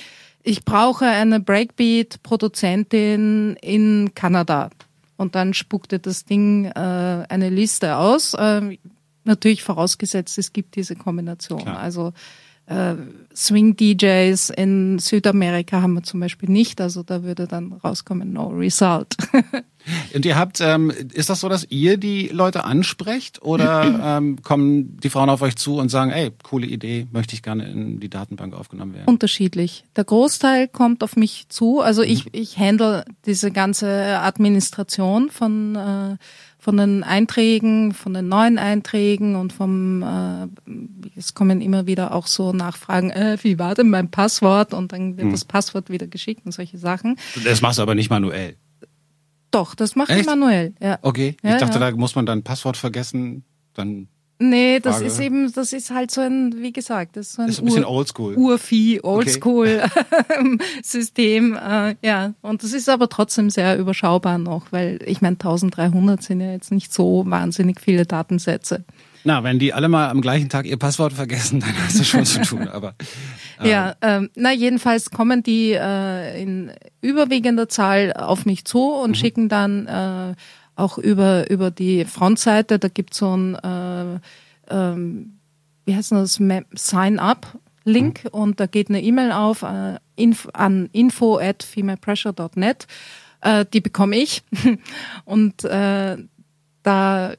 ich 0.41 0.65
brauche 0.65 1.05
eine 1.05 1.39
Breakbeat-Produzentin 1.39 3.55
in 3.61 4.15
Kanada. 4.15 4.71
Und 5.15 5.35
dann 5.35 5.53
spuckt 5.53 5.91
dir 5.91 5.99
das 5.99 6.25
Ding 6.25 6.65
äh, 6.65 7.25
eine 7.29 7.49
Liste 7.49 7.97
aus. 7.97 8.33
Äh, 8.33 8.79
natürlich 9.25 9.61
vorausgesetzt, 9.61 10.39
es 10.39 10.53
gibt 10.53 10.75
diese 10.75 10.95
Kombination. 10.95 11.61
Klar. 11.61 11.77
Also 11.77 12.13
äh, 12.67 12.95
Swing-DJs 13.35 14.49
in 14.49 14.99
Südamerika 14.99 15.81
haben 15.81 15.93
wir 15.93 16.03
zum 16.03 16.19
Beispiel 16.19 16.49
nicht. 16.49 16.81
Also 16.81 17.03
da 17.03 17.23
würde 17.23 17.47
dann 17.47 17.73
rauskommen, 17.73 18.33
no 18.33 18.47
result. 18.47 19.15
Und 20.13 20.25
ihr 20.25 20.35
habt, 20.35 20.59
ähm, 20.59 20.91
ist 21.13 21.29
das 21.29 21.39
so, 21.39 21.47
dass 21.47 21.65
ihr 21.69 21.97
die 21.97 22.27
Leute 22.27 22.65
ansprecht 22.65 23.41
oder 23.41 23.83
ähm, 24.17 24.41
kommen 24.41 24.97
die 24.97 25.09
Frauen 25.09 25.29
auf 25.29 25.41
euch 25.41 25.55
zu 25.55 25.77
und 25.77 25.89
sagen, 25.89 26.11
ey, 26.11 26.31
coole 26.43 26.65
Idee, 26.65 27.07
möchte 27.11 27.35
ich 27.35 27.43
gerne 27.43 27.69
in 27.69 27.99
die 27.99 28.09
Datenbank 28.09 28.53
aufgenommen 28.53 28.95
werden? 28.95 29.07
Unterschiedlich. 29.07 29.85
Der 29.95 30.03
Großteil 30.03 30.67
kommt 30.67 31.03
auf 31.03 31.15
mich 31.15 31.45
zu. 31.49 31.79
Also 31.79 32.01
mhm. 32.01 32.09
ich, 32.09 32.33
ich 32.33 32.57
handle 32.57 33.05
diese 33.25 33.51
ganze 33.51 34.19
Administration 34.19 35.29
von 35.29 35.75
äh, 35.75 36.17
von 36.59 36.77
den 36.77 37.03
Einträgen, 37.03 37.93
von 37.93 38.13
den 38.13 38.27
neuen 38.27 38.57
Einträgen 38.57 39.35
und 39.35 39.53
vom, 39.53 40.01
äh, 40.03 40.47
es 41.15 41.33
kommen 41.33 41.61
immer 41.61 41.87
wieder 41.87 42.13
auch 42.13 42.27
so 42.27 42.51
Nachfragen, 42.51 43.11
äh, 43.11 43.37
wie 43.41 43.59
war 43.59 43.75
denn 43.75 43.89
mein 43.89 44.09
Passwort? 44.09 44.73
Und 44.73 44.91
dann 44.91 45.17
wird 45.17 45.27
mhm. 45.27 45.31
das 45.31 45.45
Passwort 45.45 45.89
wieder 45.89 46.07
geschickt 46.07 46.45
und 46.45 46.51
solche 46.51 46.77
Sachen. 46.77 47.17
Das 47.43 47.61
machst 47.61 47.77
du 47.77 47.83
aber 47.83 47.95
nicht 47.95 48.09
manuell. 48.09 48.57
Doch, 49.51 49.75
das 49.75 49.95
mache 49.95 50.19
ich 50.19 50.25
manuell. 50.25 50.73
Ja. 50.81 50.99
Okay, 51.01 51.37
ich 51.41 51.49
ja, 51.49 51.57
dachte, 51.57 51.79
ja. 51.79 51.91
da 51.91 51.95
muss 51.95 52.15
man 52.15 52.25
dann 52.25 52.43
Passwort 52.43 52.77
vergessen, 52.77 53.43
dann. 53.73 54.07
Nee, 54.39 54.79
das 54.79 54.97
Frage. 54.97 55.07
ist 55.07 55.19
eben, 55.19 55.51
das 55.51 55.73
ist 55.73 55.89
halt 55.89 56.11
so 56.11 56.21
ein, 56.21 56.55
wie 56.57 56.71
gesagt, 56.71 57.17
das 57.17 57.27
ist 57.27 57.33
so 57.33 57.41
ein, 57.41 57.49
ist 57.49 57.59
ein 57.59 57.65
bisschen 57.65 57.85
oldschool. 57.85 58.35
Urvieh, 58.35 59.01
oldschool 59.01 59.81
okay. 59.83 60.57
System, 60.83 61.55
äh, 61.55 61.95
ja. 62.03 62.33
Und 62.41 62.63
das 62.63 62.73
ist 62.73 62.87
aber 62.87 63.09
trotzdem 63.09 63.49
sehr 63.49 63.79
überschaubar 63.79 64.37
noch, 64.37 64.71
weil 64.71 64.99
ich 65.05 65.21
meine, 65.21 65.35
1300 65.35 66.21
sind 66.21 66.41
ja 66.41 66.51
jetzt 66.51 66.71
nicht 66.71 66.93
so 66.93 67.23
wahnsinnig 67.25 67.81
viele 67.81 68.05
Datensätze. 68.05 68.85
Na, 69.23 69.43
wenn 69.43 69.59
die 69.59 69.73
alle 69.73 69.89
mal 69.89 70.09
am 70.09 70.21
gleichen 70.21 70.47
Tag 70.47 70.65
ihr 70.65 70.77
Passwort 70.77 71.11
vergessen, 71.11 71.59
dann 71.61 71.73
hast 71.83 71.99
du 71.99 72.03
schon 72.03 72.25
zu 72.25 72.41
tun. 72.41 72.67
Aber 72.67 72.93
ähm. 73.59 73.69
ja, 73.69 73.95
ähm, 74.01 74.29
na 74.35 74.53
jedenfalls 74.53 75.11
kommen 75.11 75.43
die 75.43 75.73
äh, 75.73 76.41
in 76.41 76.71
überwiegender 77.01 77.67
Zahl 77.67 78.13
auf 78.13 78.45
mich 78.45 78.65
zu 78.65 78.93
und 78.93 79.11
mhm. 79.11 79.15
schicken 79.15 79.49
dann 79.49 79.87
äh, 79.87 80.35
auch 80.77 80.97
über 80.97 81.49
über 81.49 81.71
die 81.71 82.05
Frontseite. 82.05 82.79
Da 82.79 82.87
gibt's 82.87 83.17
so 83.17 83.35
ein 83.35 83.55
äh, 83.55 84.19
ähm, 84.69 85.39
wie 85.85 85.95
heißt 85.95 86.11
das 86.11 86.39
Sign 86.73 87.19
Up 87.19 87.57
Link 87.83 88.25
mhm. 88.25 88.29
und 88.31 88.59
da 88.59 88.67
geht 88.67 88.89
eine 88.89 89.01
E-Mail 89.01 89.31
auf 89.31 89.63
äh, 89.63 89.97
inf 90.15 90.47
an 90.53 90.89
info 90.91 91.37
at 91.37 91.63
femalepressure.net. 91.63 92.87
Äh, 93.41 93.65
die 93.73 93.81
bekomme 93.81 94.17
ich 94.17 94.43
und 95.25 95.63
äh, 95.63 96.17
da 96.83 97.33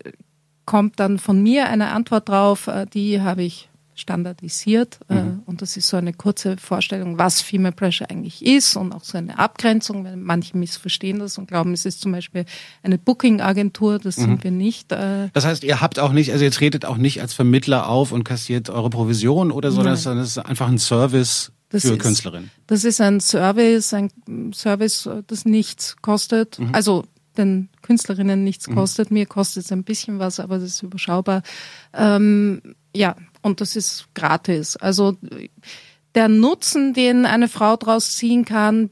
kommt 0.65 1.01
dann 1.01 1.19
von 1.19 1.43
mir 1.43 1.69
eine 1.69 1.89
Antwort 1.89 2.29
drauf, 2.29 2.67
äh, 2.67 2.87
die 2.87 3.21
habe 3.21 3.43
ich 3.43 3.69
standardisiert 3.99 5.01
äh, 5.09 5.15
mhm. 5.15 5.43
und 5.47 5.63
das 5.63 5.77
ist 5.77 5.89
so 5.89 5.97
eine 5.97 6.13
kurze 6.13 6.57
Vorstellung, 6.57 7.19
was 7.19 7.41
Female 7.41 7.75
Pressure 7.75 8.11
eigentlich 8.11 8.45
ist 8.45 8.77
und 8.77 8.93
auch 8.93 9.05
so 9.05 9.19
eine 9.19 9.39
Abgrenzung, 9.39 10.05
weil 10.05 10.17
manche 10.17 10.57
missverstehen 10.57 11.19
das 11.19 11.39
und 11.39 11.49
glauben, 11.49 11.73
es 11.73 11.85
ist 11.85 12.01
zum 12.01 12.13
Beispiel 12.13 12.45
eine 12.83 12.99
Booking-Agentur, 12.99 13.99
das 13.99 14.17
mhm. 14.17 14.23
sind 14.23 14.45
wir 14.45 14.51
nicht. 14.51 14.93
Äh. 14.93 15.29
Das 15.33 15.45
heißt, 15.45 15.65
ihr 15.65 15.81
habt 15.81 15.99
auch 15.99 16.13
nicht, 16.13 16.33
also 16.33 16.45
ihr 16.45 16.51
tretet 16.51 16.85
auch 16.85 16.97
nicht 16.97 17.21
als 17.21 17.35
Vermittler 17.35 17.89
auf 17.89 18.13
und 18.13 18.25
kassiert 18.25 18.71
eure 18.71 18.91
Provision 18.91 19.51
oder 19.51 19.71
so, 19.71 19.83
das 19.83 20.07
ist 20.07 20.39
einfach 20.39 20.69
ein 20.69 20.79
Service 20.79 21.53
das 21.71 21.83
für 21.83 21.95
ist, 21.95 22.01
Künstlerinnen. 22.01 22.51
Das 22.67 22.85
ist 22.85 23.01
ein 23.01 23.21
Service, 23.21 23.93
ein 23.93 24.11
Service, 24.55 25.09
das 25.27 25.45
nichts 25.45 25.97
kostet. 26.01 26.59
Mhm. 26.59 26.75
Also 26.75 27.05
den 27.37 27.69
Künstlerinnen 27.83 28.43
nichts 28.43 28.69
mhm. 28.69 28.75
kostet. 28.75 29.11
Mir 29.11 29.27
kostet 29.27 29.65
es 29.65 29.73
ein 29.73 29.85
bisschen 29.85 30.19
was, 30.19 30.41
aber 30.41 30.59
das 30.59 30.71
ist 30.71 30.83
überschaubar. 30.83 31.43
Ähm, 31.95 32.75
ja, 32.95 33.17
und 33.49 33.61
das 33.61 33.75
ist 33.75 34.07
gratis. 34.15 34.77
Also 34.77 35.17
der 36.15 36.29
Nutzen, 36.29 36.95
den 36.95 37.27
eine 37.27 37.49
Frau 37.49 37.77
daraus 37.77 38.17
ziehen 38.17 38.45
kann, 38.45 38.91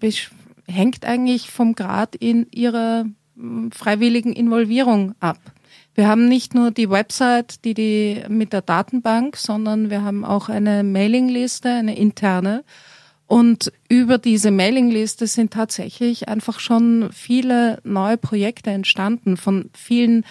hängt 0.66 1.04
eigentlich 1.04 1.50
vom 1.50 1.74
Grad 1.74 2.16
in 2.16 2.46
ihrer 2.50 3.04
hm, 3.36 3.70
freiwilligen 3.70 4.32
Involvierung 4.32 5.14
ab. 5.20 5.38
Wir 5.94 6.08
haben 6.08 6.28
nicht 6.28 6.54
nur 6.54 6.70
die 6.70 6.90
Website, 6.90 7.64
die 7.64 7.74
die 7.74 8.22
mit 8.28 8.52
der 8.52 8.62
Datenbank, 8.62 9.36
sondern 9.36 9.88
wir 9.88 10.02
haben 10.02 10.24
auch 10.24 10.48
eine 10.48 10.82
Mailingliste, 10.82 11.70
eine 11.70 11.96
interne. 11.96 12.64
Und 13.26 13.72
über 13.88 14.18
diese 14.18 14.50
Mailingliste 14.50 15.26
sind 15.26 15.52
tatsächlich 15.52 16.28
einfach 16.28 16.60
schon 16.60 17.08
viele 17.12 17.80
neue 17.82 18.18
Projekte 18.18 18.70
entstanden 18.70 19.36
von 19.36 19.70
vielen 19.72 20.24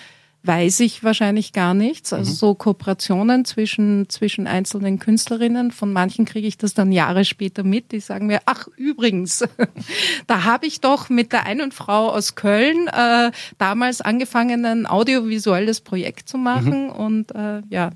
weiß 0.46 0.80
ich 0.82 1.04
wahrscheinlich 1.04 1.54
gar 1.54 1.74
nichts. 1.74 2.14
Also 2.14 2.32
mhm. 2.32 2.36
so 2.36 2.56
Kooperationen 2.56 3.46
zwischen, 3.46 4.10
zwischen 4.10 4.48
einzelnen 4.48 5.00
Künstlerinnen. 5.00 5.72
Von 5.72 5.92
manchen 5.94 6.26
kriege 6.26 6.48
ich 6.48 6.58
das 6.58 6.74
dann 6.74 6.92
Jahre 6.92 7.26
später 7.26 7.64
mit. 7.64 7.92
Die 7.92 8.00
sagen 8.00 8.28
mir, 8.28 8.42
ach 8.46 8.68
übrigens, 8.78 9.44
da 10.28 10.44
habe 10.44 10.68
ich 10.68 10.82
doch 10.82 11.10
mit 11.10 11.32
der 11.32 11.46
einen 11.46 11.72
Frau 11.72 12.10
aus 12.10 12.36
Köln 12.36 12.88
äh, 12.88 13.32
damals 13.58 14.02
angefangen, 14.02 14.66
ein 14.66 14.86
audiovisuelles 14.86 15.82
Projekt 15.82 16.30
zu 16.30 16.38
machen. 16.38 16.86
Mhm. 16.86 16.92
Und 16.92 17.36
äh, 17.36 17.62
ja, 17.70 17.92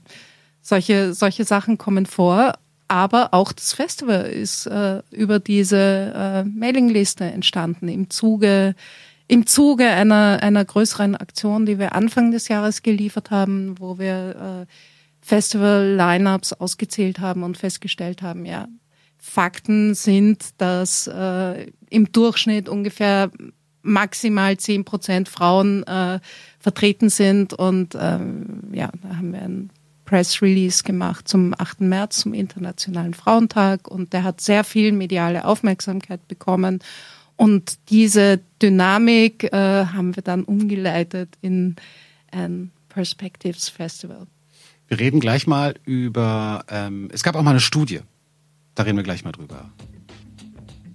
solche, 0.62 1.14
solche 1.14 1.46
Sachen 1.46 1.78
kommen 1.78 2.06
vor. 2.06 2.54
Aber 2.88 3.36
auch 3.36 3.52
das 3.52 3.74
Festival 3.74 4.26
ist 4.26 4.66
äh, 4.66 5.04
über 5.12 5.40
diese 5.40 6.12
äh, 6.16 6.44
Mailingliste 6.44 7.24
entstanden 7.24 7.88
im 7.88 8.10
Zuge 8.10 8.74
im 9.30 9.46
Zuge 9.46 9.88
einer, 9.88 10.40
einer 10.42 10.66
größeren 10.66 11.16
Aktion, 11.16 11.68
die 11.68 11.78
wir 11.78 11.94
Anfang 11.94 12.32
des 12.32 12.48
Jahres 12.48 12.82
geliefert 12.82 13.30
haben, 13.30 13.76
wo 13.80 14.00
wir 14.00 14.66
äh, 14.68 14.74
Festival-Lineups 15.22 16.54
ausgezählt 16.54 17.20
haben 17.20 17.44
und 17.44 17.56
festgestellt 17.56 18.24
haben, 18.24 18.46
ja, 18.46 18.68
Fakten 19.20 19.94
sind, 19.94 20.50
dass 20.58 21.06
äh, 21.06 21.68
im 21.92 22.12
Durchschnitt 22.12 22.68
ungefähr 22.68 23.30
maximal 23.84 24.58
zehn 24.58 24.84
Prozent 24.84 25.30
Frauen 25.30 25.84
äh, 25.84 26.20
vertreten 26.60 27.10
sind. 27.10 27.54
Und 27.54 27.96
ähm, 28.00 28.62
ja, 28.72 28.90
da 29.04 29.18
haben 29.18 29.34
wir 29.34 29.42
ein 29.42 29.70
Press 30.06 30.42
Release 30.42 30.84
gemacht 30.84 31.28
zum 31.28 31.54
8. 31.56 31.82
März, 31.82 32.22
zum 32.22 32.34
Internationalen 32.34 33.14
Frauentag. 33.14 33.88
Und 33.88 34.14
der 34.14 34.24
hat 34.24 34.42
sehr 34.42 34.64
viel 34.64 34.92
mediale 34.92 35.46
Aufmerksamkeit 35.46 36.28
bekommen. 36.28 36.80
Und 37.40 37.80
diese 37.90 38.42
Dynamik 38.62 39.46
äh, 39.46 39.56
haben 39.86 40.14
wir 40.14 40.24
dann 40.24 40.44
umgeleitet 40.44 41.38
in 41.42 41.78
ein 42.34 42.72
Perspectives 42.90 43.70
Festival. 43.70 44.28
Wir 44.90 45.00
reden 45.00 45.22
gleich 45.22 45.48
mal 45.48 45.76
über, 45.86 46.66
ähm, 46.68 47.08
es 47.14 47.24
gab 47.24 47.38
auch 47.38 47.42
mal 47.42 47.52
eine 47.52 47.62
Studie, 47.62 48.02
da 48.76 48.84
reden 48.84 48.98
wir 48.98 49.06
gleich 49.06 49.24
mal 49.24 49.32
drüber 49.32 49.72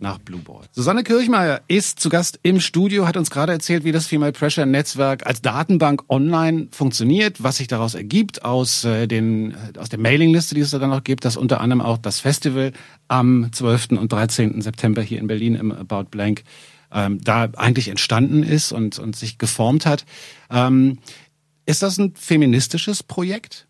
nach 0.01 0.19
Blue 0.19 0.41
Ball. 0.41 0.65
Susanne 0.73 1.05
Kirchmeier 1.05 1.63
ist 1.69 2.01
zu 2.01 2.09
Gast 2.09 2.39
im 2.43 2.61
Studio, 2.61 3.07
hat 3.07 3.17
uns 3.17 3.31
gerade 3.31 3.53
erzählt, 3.53 3.85
wie 3.85 3.93
das 3.93 4.07
Female 4.07 4.33
Pressure 4.33 4.67
Netzwerk 4.67 5.27
als 5.27 5.43
Datenbank 5.43 6.05
online 6.09 6.69
funktioniert, 6.71 7.43
was 7.43 7.57
sich 7.57 7.69
daraus 7.69 7.95
ergibt 7.95 8.45
aus 8.45 8.85
äh, 8.85 9.07
den 9.07 9.55
aus 9.79 9.89
der 9.89 9.99
Mailingliste, 9.99 10.55
die 10.55 10.61
es 10.61 10.71
da 10.71 10.79
dann 10.79 10.91
noch 10.91 11.05
gibt, 11.05 11.25
dass 11.25 11.37
unter 11.37 11.61
anderem 11.61 11.81
auch 11.81 11.99
das 11.99 12.21
Festival 12.21 12.73
am 13.09 13.53
12. 13.53 13.93
und 13.93 14.13
13. 14.13 14.61
September 14.61 15.03
hier 15.03 15.19
in 15.19 15.27
Berlin 15.27 15.55
im 15.55 15.73
About 15.73 16.05
Blank 16.11 16.45
ähm, 16.93 17.21
da 17.23 17.49
eigentlich 17.57 17.89
entstanden 17.89 18.43
ist 18.43 18.73
und, 18.73 18.99
und 18.99 19.17
sich 19.17 19.39
geformt 19.39 19.85
hat. 19.85 20.07
Ähm, 20.51 20.99
ist 21.67 21.83
das 21.83 21.99
ein 21.99 22.15
feministisches 22.15 23.03
Projekt? 23.03 23.67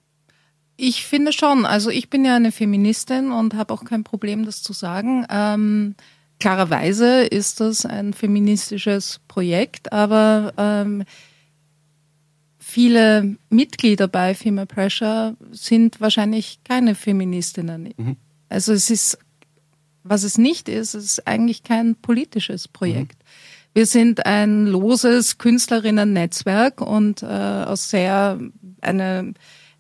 Ich 0.77 1.05
finde 1.05 1.33
schon. 1.33 1.67
Also 1.67 1.91
ich 1.91 2.11
bin 2.11 2.25
ja 2.25 2.37
eine 2.37 2.53
Feministin 2.53 3.31
und 3.31 3.55
habe 3.55 3.73
auch 3.73 3.85
kein 3.85 4.05
Problem, 4.05 4.45
das 4.45 4.63
zu 4.63 4.73
sagen. 4.73 5.27
Ähm, 5.31 5.95
Klarerweise 6.41 7.23
ist 7.23 7.61
das 7.61 7.87
ein 7.87 8.13
feministisches 8.13 9.21
Projekt, 9.29 9.93
aber 9.93 10.53
ähm, 10.59 11.05
viele 12.59 13.37
Mitglieder 13.51 14.09
bei 14.09 14.35
Female 14.35 14.67
Pressure 14.67 15.37
sind 15.53 16.01
wahrscheinlich 16.01 16.59
keine 16.65 16.95
Feministinnen. 16.95 17.95
Mhm. 17.97 18.17
Also 18.49 18.73
es 18.73 18.91
ist, 18.91 19.19
was 20.03 20.23
es 20.23 20.37
nicht 20.37 20.69
ist, 20.69 20.95
es 20.95 21.05
ist 21.05 21.27
eigentlich 21.27 21.63
kein 21.63 21.95
politisches 21.95 22.69
Projekt. 22.69 23.19
Mhm. 23.21 23.29
Wir 23.77 23.87
sind 23.87 24.27
ein 24.27 24.67
loses 24.67 25.39
Künstlerinnen-Netzwerk 25.39 26.81
und 26.81 27.23
äh, 27.23 27.27
aus 27.27 27.91
sehr 27.91 28.39
eine 28.81 29.35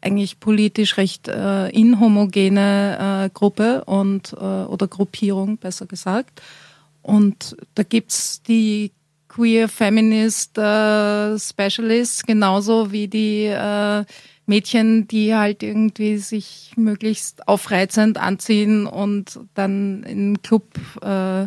eigentlich 0.04 0.38
politisch 0.38 0.96
recht 0.98 1.28
äh, 1.28 1.68
inhomogene 1.70 3.26
äh, 3.26 3.30
Gruppe 3.32 3.84
und 3.84 4.34
äh, 4.34 4.36
oder 4.36 4.86
Gruppierung, 4.86 5.56
besser 5.56 5.86
gesagt. 5.86 6.42
Und 7.02 7.56
da 7.74 7.82
gibt's 7.82 8.42
die 8.42 8.92
Queer 9.28 9.68
Feminist 9.68 10.58
äh, 10.58 11.38
Specialists 11.38 12.24
genauso 12.24 12.92
wie 12.92 13.08
die 13.08 13.46
äh, 13.46 14.04
Mädchen, 14.46 15.08
die 15.08 15.34
halt 15.34 15.62
irgendwie 15.62 16.18
sich 16.18 16.72
möglichst 16.76 17.48
aufreizend 17.48 18.18
anziehen 18.18 18.86
und 18.86 19.40
dann 19.54 20.02
in 20.04 20.42
Club 20.42 20.78
äh, 21.02 21.46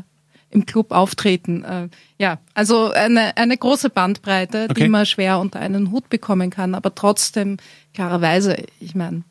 im 0.49 0.65
Club 0.65 0.91
auftreten. 0.91 1.63
Äh, 1.63 1.89
ja, 2.17 2.39
also 2.53 2.91
eine, 2.91 3.35
eine 3.37 3.57
große 3.57 3.89
Bandbreite, 3.89 4.67
okay. 4.69 4.83
die 4.83 4.89
man 4.89 5.05
schwer 5.05 5.39
unter 5.39 5.59
einen 5.59 5.91
Hut 5.91 6.09
bekommen 6.09 6.49
kann, 6.49 6.75
aber 6.75 6.95
trotzdem 6.95 7.57
klarerweise, 7.93 8.57
ich 8.79 8.95
meine, 8.95 9.23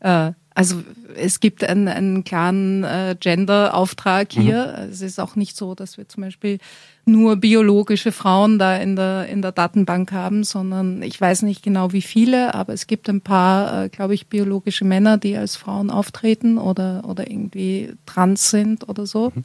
äh, 0.00 0.32
also 0.58 0.82
es 1.14 1.38
gibt 1.38 1.62
einen, 1.62 1.86
einen 1.86 2.24
klaren 2.24 2.82
äh, 2.82 3.14
Gender-Auftrag 3.18 4.32
hier. 4.32 4.74
Mhm. 4.76 4.90
Es 4.90 5.02
ist 5.02 5.20
auch 5.20 5.36
nicht 5.36 5.56
so, 5.56 5.76
dass 5.76 5.98
wir 5.98 6.08
zum 6.08 6.24
Beispiel 6.24 6.58
nur 7.04 7.36
biologische 7.36 8.10
Frauen 8.10 8.58
da 8.58 8.76
in 8.76 8.96
der, 8.96 9.28
in 9.28 9.40
der 9.40 9.52
Datenbank 9.52 10.10
haben, 10.10 10.42
sondern 10.42 11.00
ich 11.02 11.20
weiß 11.20 11.42
nicht 11.42 11.62
genau 11.62 11.92
wie 11.92 12.02
viele, 12.02 12.54
aber 12.56 12.72
es 12.72 12.88
gibt 12.88 13.08
ein 13.08 13.20
paar, 13.20 13.84
äh, 13.84 13.88
glaube 13.88 14.14
ich, 14.14 14.26
biologische 14.26 14.84
Männer, 14.84 15.16
die 15.16 15.36
als 15.36 15.54
Frauen 15.54 15.90
auftreten 15.90 16.58
oder, 16.58 17.04
oder 17.06 17.30
irgendwie 17.30 17.92
trans 18.04 18.50
sind 18.50 18.88
oder 18.88 19.06
so. 19.06 19.30
Mhm. 19.32 19.44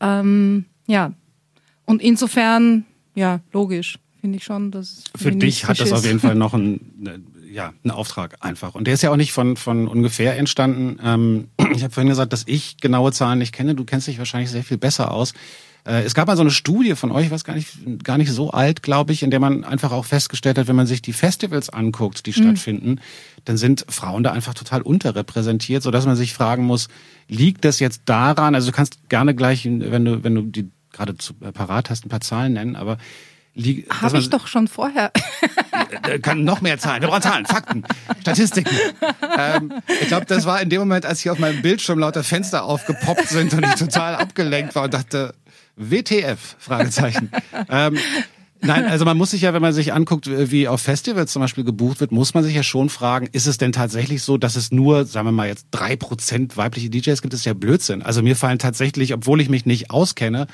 Ähm, 0.00 0.66
ja, 0.86 1.12
und 1.84 2.02
insofern, 2.02 2.84
ja, 3.14 3.40
logisch, 3.52 3.98
finde 4.20 4.38
ich 4.38 4.44
schon, 4.44 4.70
dass 4.70 5.04
Für 5.14 5.32
dich 5.32 5.66
hat 5.66 5.80
das 5.80 5.88
ist. 5.88 5.92
auf 5.92 6.04
jeden 6.04 6.20
Fall 6.20 6.34
noch 6.36 6.54
ein, 6.54 6.80
ne, 6.98 7.20
ja, 7.50 7.72
ein 7.84 7.90
Auftrag 7.90 8.36
einfach. 8.40 8.74
Und 8.74 8.86
der 8.86 8.94
ist 8.94 9.02
ja 9.02 9.10
auch 9.10 9.16
nicht 9.16 9.32
von, 9.32 9.56
von 9.56 9.88
ungefähr 9.88 10.36
entstanden. 10.36 10.98
Ähm, 11.02 11.48
ich 11.74 11.82
habe 11.82 11.92
vorhin 11.92 12.08
gesagt, 12.08 12.32
dass 12.32 12.44
ich 12.46 12.76
genaue 12.78 13.12
Zahlen 13.12 13.38
nicht 13.38 13.54
kenne. 13.54 13.74
Du 13.74 13.84
kennst 13.84 14.06
dich 14.08 14.18
wahrscheinlich 14.18 14.50
sehr 14.50 14.64
viel 14.64 14.78
besser 14.78 15.12
aus. 15.12 15.32
Äh, 15.86 16.02
es 16.02 16.14
gab 16.14 16.26
mal 16.26 16.36
so 16.36 16.42
eine 16.42 16.50
Studie 16.50 16.94
von 16.96 17.12
euch, 17.12 17.30
weiß 17.30 17.44
gar 17.44 17.54
nicht, 17.54 18.04
gar 18.04 18.18
nicht 18.18 18.30
so 18.30 18.50
alt, 18.50 18.82
glaube 18.82 19.12
ich, 19.12 19.22
in 19.22 19.30
der 19.30 19.40
man 19.40 19.64
einfach 19.64 19.92
auch 19.92 20.04
festgestellt 20.04 20.58
hat, 20.58 20.66
wenn 20.66 20.76
man 20.76 20.86
sich 20.86 21.00
die 21.00 21.12
Festivals 21.12 21.70
anguckt, 21.70 22.26
die 22.26 22.30
mhm. 22.30 22.44
stattfinden, 22.44 23.00
dann 23.44 23.56
sind 23.56 23.86
Frauen 23.88 24.22
da 24.22 24.32
einfach 24.32 24.54
total 24.54 24.82
unterrepräsentiert, 24.82 25.82
so 25.82 25.90
dass 25.90 26.06
man 26.06 26.16
sich 26.16 26.34
fragen 26.34 26.64
muss, 26.64 26.88
liegt 27.28 27.64
das 27.64 27.78
jetzt 27.78 28.02
daran, 28.06 28.54
also 28.54 28.70
du 28.70 28.76
kannst 28.76 29.08
gerne 29.08 29.34
gleich, 29.34 29.64
wenn 29.64 30.04
du, 30.04 30.24
wenn 30.24 30.34
du 30.34 30.42
die 30.42 30.70
gerade 30.92 31.16
zu, 31.16 31.34
äh, 31.40 31.52
parat 31.52 31.90
hast, 31.90 32.04
ein 32.04 32.08
paar 32.08 32.20
Zahlen 32.20 32.54
nennen, 32.54 32.76
aber 32.76 32.98
habe 33.88 34.18
ich 34.18 34.28
doch 34.28 34.46
schon 34.48 34.68
vorher. 34.68 35.12
Äh, 36.02 36.18
kann 36.18 36.44
noch 36.44 36.60
mehr 36.60 36.78
Zahlen. 36.78 37.00
Wir 37.00 37.08
brauchen 37.08 37.22
Zahlen, 37.22 37.46
Fakten, 37.46 37.84
Statistiken. 38.20 38.74
Ähm, 39.38 39.72
ich 40.00 40.08
glaube, 40.08 40.26
das 40.26 40.44
war 40.44 40.60
in 40.60 40.68
dem 40.68 40.80
Moment, 40.80 41.06
als 41.06 41.20
hier 41.20 41.32
auf 41.32 41.38
meinem 41.38 41.62
Bildschirm 41.62 41.98
lauter 41.98 42.22
Fenster 42.22 42.64
aufgepoppt 42.64 43.28
sind 43.28 43.54
und 43.54 43.64
ich 43.64 43.74
total 43.76 44.16
abgelenkt 44.16 44.74
war 44.74 44.84
und 44.84 44.94
dachte, 44.94 45.34
WTF? 45.76 46.56
Fragezeichen. 46.58 47.30
ähm, 47.68 47.98
Nein, 48.60 48.86
also 48.86 49.04
man 49.04 49.16
muss 49.16 49.30
sich 49.30 49.42
ja, 49.42 49.52
wenn 49.52 49.62
man 49.62 49.72
sich 49.72 49.92
anguckt, 49.92 50.28
wie 50.28 50.66
auf 50.66 50.80
Festivals 50.80 51.32
zum 51.32 51.40
Beispiel 51.40 51.64
gebucht 51.64 52.00
wird, 52.00 52.10
muss 52.10 52.34
man 52.34 52.42
sich 52.42 52.54
ja 52.54 52.62
schon 52.62 52.88
fragen, 52.88 53.28
ist 53.32 53.46
es 53.46 53.58
denn 53.58 53.72
tatsächlich 53.72 54.22
so, 54.22 54.38
dass 54.38 54.56
es 54.56 54.72
nur, 54.72 55.04
sagen 55.04 55.26
wir 55.26 55.32
mal 55.32 55.46
jetzt 55.46 55.66
drei 55.70 55.96
Prozent 55.96 56.56
weibliche 56.56 56.90
DJs 56.90 57.20
gibt? 57.22 57.32
Das 57.32 57.40
ist 57.40 57.46
ja 57.46 57.54
Blödsinn. 57.54 58.02
Also 58.02 58.22
mir 58.22 58.36
fallen 58.36 58.58
tatsächlich, 58.58 59.12
obwohl 59.14 59.40
ich 59.40 59.48
mich 59.48 59.66
nicht 59.66 59.90
auskenne, 59.90 60.46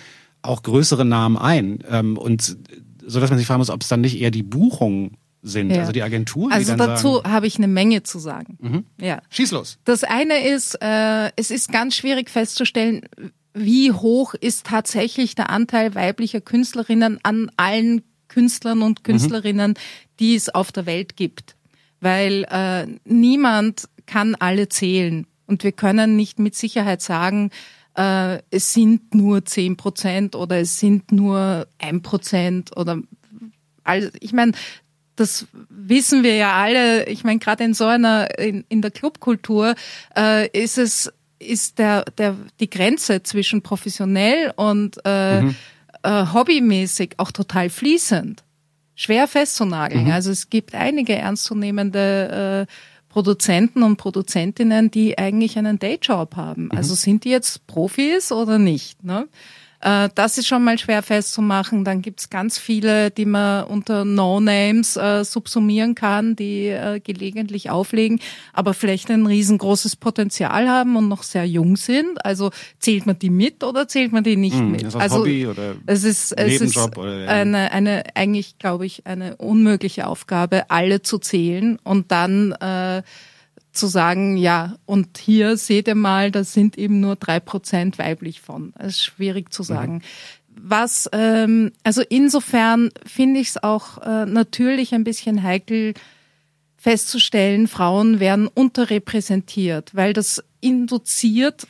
auch 0.43 0.63
größere 0.63 1.05
Namen 1.05 1.39
ein. 1.39 1.79
Ähm, 1.89 2.19
und 2.19 2.57
so 3.05 3.21
dass 3.21 3.31
man 3.31 3.39
sich 3.39 3.47
fragen 3.47 3.59
muss, 3.59 3.71
ob 3.71 3.83
es 3.83 3.89
dann 3.89 4.01
nicht 4.01 4.21
eher 4.21 4.31
die 4.31 4.43
Buchungen 4.43 5.17
sind, 5.43 5.71
ja. 5.71 5.81
also 5.81 5.93
die 5.93 6.03
Agenturen. 6.03 6.53
Also 6.53 6.73
die 6.73 6.79
dazu 6.79 7.23
habe 7.25 7.47
ich 7.47 7.57
eine 7.57 7.67
Menge 7.69 8.05
zu 8.05 8.19
sagen. 8.19 8.59
Mhm. 8.61 8.85
Ja. 9.01 9.23
Schieß 9.31 9.51
los. 9.51 9.79
Das 9.85 10.05
eine 10.05 10.47
ist, 10.47 10.79
äh, 10.81 11.31
es 11.37 11.51
ist 11.51 11.73
ganz 11.73 11.97
schwierig 11.97 12.31
festzustellen, 12.31 13.03
wie 13.55 13.93
hoch 13.93 14.35
ist 14.35 14.67
tatsächlich 14.67 15.35
der 15.35 15.51
Anteil 15.51 15.95
weiblicher 15.95 16.41
Künstlerinnen 16.41 17.19
an 17.23 17.51
allen 17.57 18.03
Künstlern 18.29 18.83
und 18.83 19.05
Künstlerinnen, 19.05 19.73
mhm. 19.73 19.77
die 20.19 20.35
es 20.35 20.49
auf 20.49 20.73
der 20.73 20.87
Welt 20.87 21.17
gibt. 21.17 21.57
Weil 22.01 22.45
äh, 22.51 22.87
niemand 23.05 23.89
kann 24.07 24.35
alle 24.35 24.69
zählen. 24.69 25.27
Und 25.47 25.65
wir 25.65 25.73
können 25.73 26.17
nicht 26.17 26.39
mit 26.39 26.55
Sicherheit 26.55 27.03
sagen, 27.03 27.51
äh, 27.95 28.39
es 28.51 28.73
sind 28.73 29.15
nur 29.15 29.45
zehn 29.45 29.77
Prozent 29.77 30.35
oder 30.35 30.59
es 30.59 30.79
sind 30.79 31.13
nur 31.13 31.67
ein 31.79 32.03
Prozent 32.03 32.77
oder 32.77 32.99
also 33.85 34.09
ich 34.21 34.33
meine, 34.33 34.53
das 35.17 35.47
wissen 35.69 36.23
wir 36.23 36.37
ja 36.37 36.55
alle. 36.55 37.07
Ich 37.07 37.25
meine, 37.25 37.39
gerade 37.39 37.65
in 37.65 37.75
so 37.75 37.85
einer 37.85 38.39
in, 38.39 38.65
in 38.69 38.81
der 38.81 38.91
Clubkultur 38.91 39.75
äh, 40.17 40.49
ist 40.59 40.79
es 40.79 41.13
ist 41.43 41.79
der, 41.79 42.05
der, 42.19 42.37
die 42.61 42.71
Grenze 42.71 43.23
zwischen 43.23 43.63
professionell 43.63 44.53
und 44.57 44.99
äh, 45.05 45.43
mhm. 45.43 45.55
äh, 46.03 46.27
hobbymäßig 46.33 47.15
auch 47.19 47.33
total 47.33 47.71
fließend. 47.71 48.43
Schwer 48.95 49.27
festzunageln. 49.27 50.05
Mhm. 50.05 50.13
Also 50.13 50.31
es 50.31 50.51
gibt 50.51 50.75
einige 50.75 51.15
ernstzunehmende 51.15 52.67
äh, 52.69 52.73
Produzenten 53.09 53.83
und 53.83 53.97
Produzentinnen, 53.97 54.91
die 54.91 55.19
eigentlich 55.19 55.59
einen 55.59 55.79
Dayjob 55.79 56.37
haben. 56.37 56.65
Mhm. 56.65 56.71
Also 56.73 56.95
sind 56.95 57.25
die 57.25 57.31
jetzt 57.31 57.67
Profis 57.67 58.33
oder 58.33 58.59
nicht? 58.59 59.05
Ne? 59.05 59.29
Äh, 59.83 60.11
das 60.15 60.39
ist 60.39 60.47
schon 60.47 60.63
mal 60.63 60.79
schwer 60.79 61.03
festzumachen. 61.03 61.85
Dann 61.85 62.03
gibt's 62.03 62.31
ganz 62.31 62.57
viele, 62.57 63.11
die 63.11 63.25
man 63.25 63.65
unter 63.65 64.05
No-Names 64.05 64.97
äh, 64.97 65.25
subsumieren 65.25 65.95
kann, 65.95 66.37
die 66.37 66.69
äh, 66.69 67.01
gelegentlich 67.01 67.69
auflegen, 67.69 68.21
aber 68.53 68.75
vielleicht 68.75 69.11
ein 69.11 69.27
riesengroßes 69.27 69.97
Potenzial 69.97 70.69
haben 70.69 70.97
und 70.97 71.09
noch 71.09 71.25
sehr 71.25 71.45
jung 71.45 71.77
sind. 71.77 72.25
Also 72.25 72.51
zählt 72.79 73.07
man 73.07 73.19
die 73.19 73.31
mit 73.31 73.65
oder 73.65 73.89
zählt 73.89 74.13
man 74.13 74.23
die 74.23 74.37
nicht 74.37 74.57
hm, 74.57 74.71
mit? 74.71 74.83
Ist 74.83 74.95
das 74.95 75.03
also 75.03 75.19
Hobby 75.19 75.47
oder 75.47 75.75
es 75.87 76.05
ist, 76.05 76.33
es 76.33 76.61
ist 76.61 76.77
oder, 76.77 77.29
eine, 77.29 77.73
eine 77.73 78.05
eigentlich, 78.15 78.59
glaube 78.59 78.87
ich, 78.87 79.07
eine 79.07 79.37
unmögliche 79.37 80.07
Aufgabe, 80.07 80.71
alle 80.71 81.03
zu 81.03 81.19
zählen 81.19 81.79
und 81.83 82.13
dann 82.13 82.53
äh, 82.53 83.03
zu 83.73 83.87
sagen, 83.87 84.37
ja, 84.37 84.77
und 84.85 85.19
hier 85.19 85.57
seht 85.57 85.89
ihr 85.89 85.95
mal, 85.95 86.31
da 86.31 86.45
sind 86.45 86.77
eben 86.79 87.01
nur 87.01 87.17
drei 87.17 87.41
Prozent 87.41 87.99
weiblich 87.99 88.41
von. 88.41 88.73
Das 88.77 88.89
ist 88.89 89.05
schwierig 89.05 89.53
zu 89.53 89.63
sagen. 89.63 89.95
Mhm. 89.95 90.01
Was, 90.55 91.09
ähm, 91.13 91.73
also 91.83 92.03
insofern 92.03 92.91
finde 93.07 93.41
ich 93.41 93.49
es 93.49 93.63
auch 93.63 93.99
äh, 94.03 94.27
natürlich 94.27 94.93
ein 94.95 95.05
bisschen 95.05 95.43
heikel 95.43 95.95
festzustellen, 96.77 97.69
Frauen 97.69 98.21
werden 98.21 98.49
unterrepräsentiert, 98.49 99.95
weil 99.95 100.13
das 100.13 100.43
induziert 100.61 101.67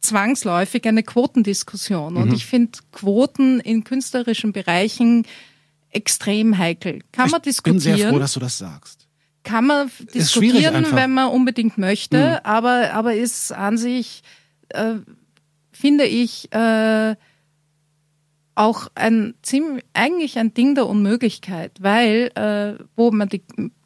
zwangsläufig 0.00 0.86
eine 0.86 1.02
Quotendiskussion. 1.02 2.16
Und 2.16 2.28
mhm. 2.28 2.34
ich 2.34 2.46
finde 2.46 2.78
Quoten 2.92 3.60
in 3.60 3.84
künstlerischen 3.84 4.52
Bereichen 4.52 5.26
extrem 5.90 6.56
heikel. 6.58 7.00
Kann 7.12 7.30
man 7.30 7.42
diskutieren. 7.42 7.78
Ich 7.78 7.84
bin 7.84 7.96
sehr 7.96 8.10
froh, 8.10 8.18
dass 8.18 8.32
du 8.34 8.40
das 8.40 8.58
sagst. 8.58 9.01
Kann 9.44 9.66
man 9.66 9.90
diskutieren, 10.14 10.86
wenn 10.92 11.12
man 11.12 11.30
unbedingt 11.30 11.76
möchte, 11.76 12.16
mhm. 12.16 12.38
aber, 12.44 12.92
aber 12.92 13.14
ist 13.14 13.52
an 13.52 13.76
sich, 13.76 14.22
äh, 14.68 14.94
finde 15.72 16.04
ich, 16.04 16.52
äh, 16.52 17.16
auch 18.54 18.88
ein 18.94 19.34
ziemlich, 19.42 19.84
eigentlich 19.94 20.38
ein 20.38 20.54
Ding 20.54 20.74
der 20.74 20.86
Unmöglichkeit, 20.86 21.72
weil 21.80 22.30
äh, 22.34 22.82
wo 22.96 23.10
man 23.10 23.28
die 23.28 23.42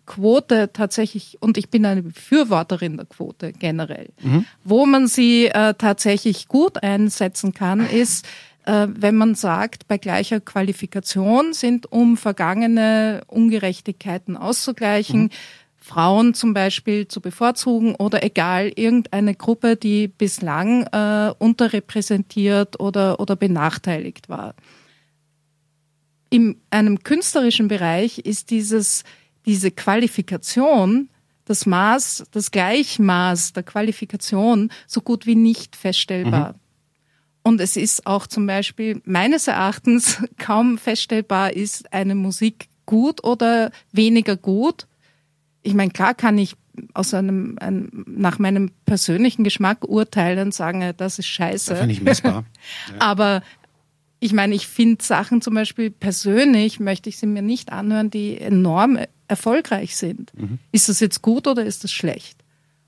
Quote 0.06 0.70
tatsächlich, 0.72 1.36
und 1.40 1.58
ich 1.58 1.68
bin 1.68 1.84
eine 1.84 2.02
Befürworterin 2.02 2.96
der 2.96 3.06
Quote 3.06 3.52
generell, 3.52 4.10
mhm. 4.22 4.46
wo 4.64 4.86
man 4.86 5.08
sie 5.08 5.46
äh, 5.46 5.74
tatsächlich 5.74 6.48
gut 6.48 6.82
einsetzen 6.82 7.52
kann, 7.52 7.88
ist, 7.88 8.26
wenn 8.66 9.16
man 9.16 9.34
sagt, 9.34 9.86
bei 9.86 9.98
gleicher 9.98 10.40
Qualifikation 10.40 11.52
sind, 11.52 11.90
um 11.90 12.16
vergangene 12.16 13.22
Ungerechtigkeiten 13.28 14.36
auszugleichen, 14.36 15.22
mhm. 15.22 15.30
Frauen 15.76 16.34
zum 16.34 16.52
Beispiel 16.52 17.06
zu 17.06 17.20
bevorzugen 17.20 17.94
oder 17.94 18.24
egal 18.24 18.72
irgendeine 18.74 19.36
Gruppe, 19.36 19.76
die 19.76 20.08
bislang 20.08 20.82
äh, 20.88 21.32
unterrepräsentiert 21.38 22.80
oder, 22.80 23.20
oder 23.20 23.36
benachteiligt 23.36 24.28
war. 24.28 24.56
In 26.28 26.56
einem 26.70 27.04
künstlerischen 27.04 27.68
Bereich 27.68 28.18
ist 28.18 28.50
dieses, 28.50 29.04
diese 29.46 29.70
Qualifikation, 29.70 31.08
das 31.44 31.66
Maß, 31.66 32.24
das 32.32 32.50
Gleichmaß 32.50 33.52
der 33.52 33.62
Qualifikation 33.62 34.72
so 34.88 35.00
gut 35.00 35.24
wie 35.24 35.36
nicht 35.36 35.76
feststellbar. 35.76 36.54
Mhm. 36.54 36.65
Und 37.46 37.60
es 37.60 37.76
ist 37.76 38.06
auch 38.06 38.26
zum 38.26 38.46
Beispiel 38.46 39.00
meines 39.04 39.46
Erachtens 39.46 40.22
kaum 40.38 40.78
feststellbar, 40.78 41.52
ist 41.52 41.92
eine 41.92 42.14
Musik 42.14 42.68
gut 42.86 43.24
oder 43.24 43.70
weniger 43.92 44.36
gut 44.36 44.86
ich 45.66 45.74
meine, 45.74 45.90
klar 45.90 46.14
kann 46.14 46.38
ich 46.38 46.54
aus 46.94 47.12
einem, 47.12 47.56
einem, 47.60 48.04
nach 48.06 48.38
meinem 48.38 48.70
persönlichen 48.84 49.42
Geschmack 49.42 49.84
urteilen 49.84 50.46
und 50.46 50.54
sagen, 50.54 50.92
das 50.96 51.18
ist 51.18 51.26
scheiße. 51.26 51.74
Das 51.74 51.88
ich 51.88 52.02
messbar. 52.02 52.44
Ja. 52.92 52.94
Aber 53.00 53.42
ich 54.20 54.32
meine, 54.32 54.54
ich 54.54 54.68
finde 54.68 55.02
Sachen 55.02 55.42
zum 55.42 55.54
Beispiel 55.54 55.90
persönlich, 55.90 56.78
möchte 56.78 57.08
ich 57.08 57.18
sie 57.18 57.26
mir 57.26 57.42
nicht 57.42 57.72
anhören, 57.72 58.10
die 58.10 58.40
enorm 58.40 58.98
erfolgreich 59.26 59.96
sind. 59.96 60.32
Mhm. 60.38 60.58
Ist 60.70 60.88
das 60.88 61.00
jetzt 61.00 61.20
gut 61.20 61.48
oder 61.48 61.64
ist 61.64 61.82
das 61.82 61.90
schlecht? 61.90 62.38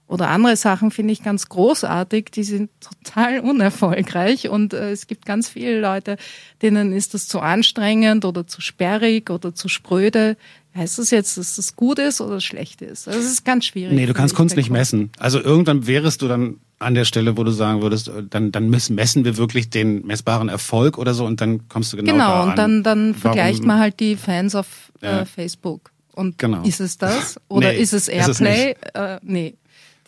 Oder 0.08 0.30
andere 0.30 0.56
Sachen 0.56 0.90
finde 0.90 1.12
ich 1.12 1.22
ganz 1.22 1.50
großartig, 1.50 2.30
die 2.30 2.42
sind 2.42 2.70
total 2.80 3.40
unerfolgreich 3.40 4.48
und 4.48 4.72
äh, 4.72 4.90
es 4.90 5.06
gibt 5.06 5.26
ganz 5.26 5.50
viele 5.50 5.80
Leute, 5.80 6.16
denen 6.62 6.92
ist 6.92 7.12
das 7.12 7.28
zu 7.28 7.40
anstrengend 7.40 8.24
oder 8.24 8.46
zu 8.46 8.62
sperrig 8.62 9.28
oder 9.28 9.54
zu 9.54 9.68
spröde. 9.68 10.38
Heißt 10.74 10.98
das 10.98 11.10
jetzt, 11.10 11.36
dass 11.36 11.56
das 11.56 11.76
gut 11.76 11.98
ist 11.98 12.22
oder 12.22 12.40
schlecht 12.40 12.80
ist? 12.80 13.06
Das 13.06 13.16
ist 13.16 13.44
ganz 13.44 13.66
schwierig. 13.66 13.94
Nee, 13.94 14.06
du 14.06 14.14
kannst 14.14 14.34
Kunst 14.34 14.56
nicht 14.56 14.70
messen. 14.70 15.10
Also 15.18 15.40
irgendwann 15.40 15.86
wärest 15.86 16.22
du 16.22 16.28
dann 16.28 16.56
an 16.78 16.94
der 16.94 17.04
Stelle, 17.04 17.36
wo 17.36 17.44
du 17.44 17.50
sagen 17.50 17.82
würdest, 17.82 18.08
äh, 18.08 18.22
dann, 18.28 18.50
dann 18.50 18.70
messen 18.70 19.24
wir 19.24 19.36
wirklich 19.36 19.68
den 19.68 20.06
messbaren 20.06 20.48
Erfolg 20.48 20.96
oder 20.96 21.12
so 21.12 21.26
und 21.26 21.42
dann 21.42 21.68
kommst 21.68 21.92
du 21.92 21.98
genau 21.98 22.12
Genau, 22.12 22.42
und 22.44 22.56
dann, 22.56 22.82
dann 22.82 23.14
vergleicht 23.14 23.64
man 23.64 23.78
halt 23.78 24.00
die 24.00 24.16
Fans 24.16 24.54
auf 24.54 24.90
äh, 25.02 25.06
ja. 25.06 25.24
Facebook. 25.26 25.90
Und 26.14 26.38
genau. 26.38 26.62
ist 26.62 26.80
es 26.80 26.98
das? 26.98 27.36
Oder 27.48 27.72
nee, 27.72 27.78
ist 27.78 27.92
es 27.92 28.08
Airplay? 28.08 28.72
Ist 28.72 28.78
es 28.92 29.00
äh, 29.00 29.20
nee. 29.22 29.54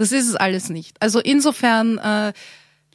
Das 0.01 0.13
ist 0.13 0.31
es 0.31 0.35
alles 0.35 0.71
nicht. 0.71 0.97
Also 1.01 1.21
insofern 1.21 1.99
äh, 1.99 2.33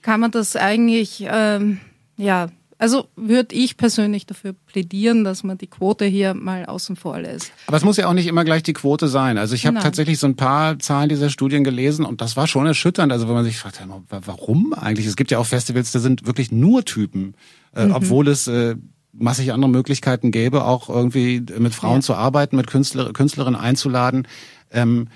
kann 0.01 0.19
man 0.19 0.31
das 0.31 0.55
eigentlich, 0.55 1.23
ähm, 1.29 1.79
ja, 2.17 2.47
also 2.79 3.05
würde 3.15 3.53
ich 3.53 3.77
persönlich 3.77 4.25
dafür 4.25 4.53
plädieren, 4.65 5.23
dass 5.23 5.43
man 5.43 5.59
die 5.59 5.67
Quote 5.67 6.05
hier 6.05 6.33
mal 6.33 6.65
außen 6.65 6.95
vor 6.95 7.19
lässt. 7.19 7.51
Aber 7.67 7.77
es 7.77 7.83
muss 7.83 7.97
ja 7.97 8.07
auch 8.07 8.13
nicht 8.13 8.25
immer 8.25 8.43
gleich 8.43 8.63
die 8.63 8.73
Quote 8.73 9.07
sein. 9.07 9.37
Also 9.37 9.53
ich 9.53 9.67
habe 9.67 9.77
tatsächlich 9.77 10.17
so 10.17 10.25
ein 10.25 10.35
paar 10.35 10.79
Zahlen 10.79 11.07
dieser 11.07 11.29
Studien 11.29 11.63
gelesen 11.63 12.05
und 12.05 12.21
das 12.21 12.37
war 12.37 12.47
schon 12.47 12.65
erschütternd. 12.65 13.11
Also 13.11 13.27
wenn 13.27 13.35
man 13.35 13.45
sich 13.45 13.59
fragt, 13.59 13.79
warum 14.09 14.73
eigentlich? 14.73 15.05
Es 15.05 15.15
gibt 15.15 15.29
ja 15.29 15.37
auch 15.37 15.45
Festivals, 15.45 15.91
da 15.91 15.99
sind 15.99 16.25
wirklich 16.25 16.51
nur 16.51 16.85
Typen, 16.85 17.35
äh, 17.75 17.85
mhm. 17.85 17.91
obwohl 17.91 18.29
es 18.29 18.47
äh, 18.47 18.77
massig 19.13 19.53
andere 19.53 19.69
Möglichkeiten 19.69 20.31
gäbe, 20.31 20.65
auch 20.65 20.89
irgendwie 20.89 21.45
mit 21.59 21.75
Frauen 21.75 21.97
ja. 21.97 22.01
zu 22.01 22.15
arbeiten, 22.15 22.55
mit 22.55 22.65
Künstler, 22.65 23.13
Künstlerinnen 23.13 23.59
einzuladen. 23.59 24.27
Ähm, 24.71 25.07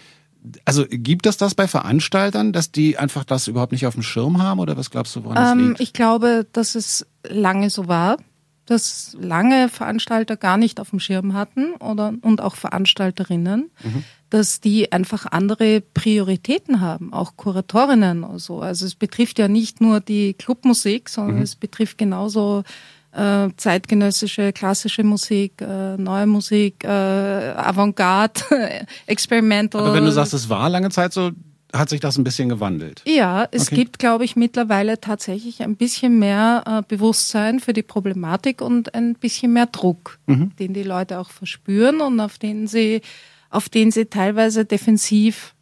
also 0.65 0.85
gibt 0.89 1.25
es 1.25 1.38
das 1.38 1.55
bei 1.55 1.67
Veranstaltern, 1.67 2.53
dass 2.53 2.71
die 2.71 2.97
einfach 2.97 3.23
das 3.23 3.47
überhaupt 3.47 3.71
nicht 3.71 3.85
auf 3.85 3.93
dem 3.93 4.03
Schirm 4.03 4.41
haben 4.41 4.59
oder 4.59 4.77
was 4.77 4.89
glaubst 4.89 5.15
du, 5.15 5.23
woran 5.23 5.38
ähm, 5.38 5.43
das 5.43 5.67
liegt? 5.69 5.81
Ich 5.81 5.93
glaube, 5.93 6.47
dass 6.51 6.75
es 6.75 7.05
lange 7.27 7.69
so 7.69 7.88
war, 7.88 8.17
dass 8.65 9.17
lange 9.19 9.67
Veranstalter 9.67 10.38
gar 10.38 10.57
nicht 10.57 10.79
auf 10.79 10.91
dem 10.91 10.99
Schirm 10.99 11.33
hatten 11.33 11.73
oder 11.75 12.13
und 12.21 12.41
auch 12.41 12.55
Veranstalterinnen, 12.55 13.71
mhm. 13.83 14.03
dass 14.29 14.62
die 14.62 14.91
einfach 14.91 15.25
andere 15.25 15.81
Prioritäten 15.81 16.79
haben, 16.79 17.12
auch 17.12 17.35
Kuratorinnen 17.35 18.23
oder 18.23 18.39
so. 18.39 18.62
Also 18.62 18.85
es 18.85 18.93
betrifft 18.93 19.39
ja 19.39 19.47
nicht 19.47 19.81
nur 19.81 20.01
die 20.01 20.35
Clubmusik, 20.35 21.09
sondern 21.09 21.38
mhm. 21.38 21.41
es 21.41 21.55
betrifft 21.55 21.97
genauso 21.97 22.63
äh, 23.11 23.49
zeitgenössische, 23.57 24.53
klassische 24.53 25.03
Musik, 25.03 25.61
äh, 25.61 25.97
neue 25.97 26.27
Musik, 26.27 26.83
äh, 26.83 26.87
Avantgarde, 26.87 28.41
Experimental. 29.07 29.81
Aber 29.81 29.93
wenn 29.93 30.05
du 30.05 30.11
sagst, 30.11 30.33
es 30.33 30.49
war 30.49 30.69
lange 30.69 30.89
Zeit 30.89 31.13
so, 31.13 31.31
hat 31.73 31.89
sich 31.89 31.99
das 31.99 32.17
ein 32.17 32.23
bisschen 32.23 32.49
gewandelt? 32.49 33.03
Ja, 33.05 33.47
es 33.51 33.67
okay. 33.67 33.75
gibt, 33.75 33.99
glaube 33.99 34.25
ich, 34.25 34.35
mittlerweile 34.35 34.99
tatsächlich 34.99 35.61
ein 35.61 35.75
bisschen 35.75 36.17
mehr 36.17 36.63
äh, 36.65 36.81
Bewusstsein 36.87 37.59
für 37.59 37.73
die 37.73 37.83
Problematik 37.83 38.61
und 38.61 38.95
ein 38.95 39.13
bisschen 39.13 39.53
mehr 39.53 39.67
Druck, 39.67 40.19
mhm. 40.25 40.55
den 40.57 40.73
die 40.73 40.83
Leute 40.83 41.19
auch 41.19 41.29
verspüren 41.29 42.01
und 42.01 42.19
auf 42.19 42.37
den 42.39 42.67
sie, 42.67 43.01
auf 43.49 43.69
den 43.69 43.91
sie 43.91 44.05
teilweise 44.05 44.65
defensiv 44.65 45.53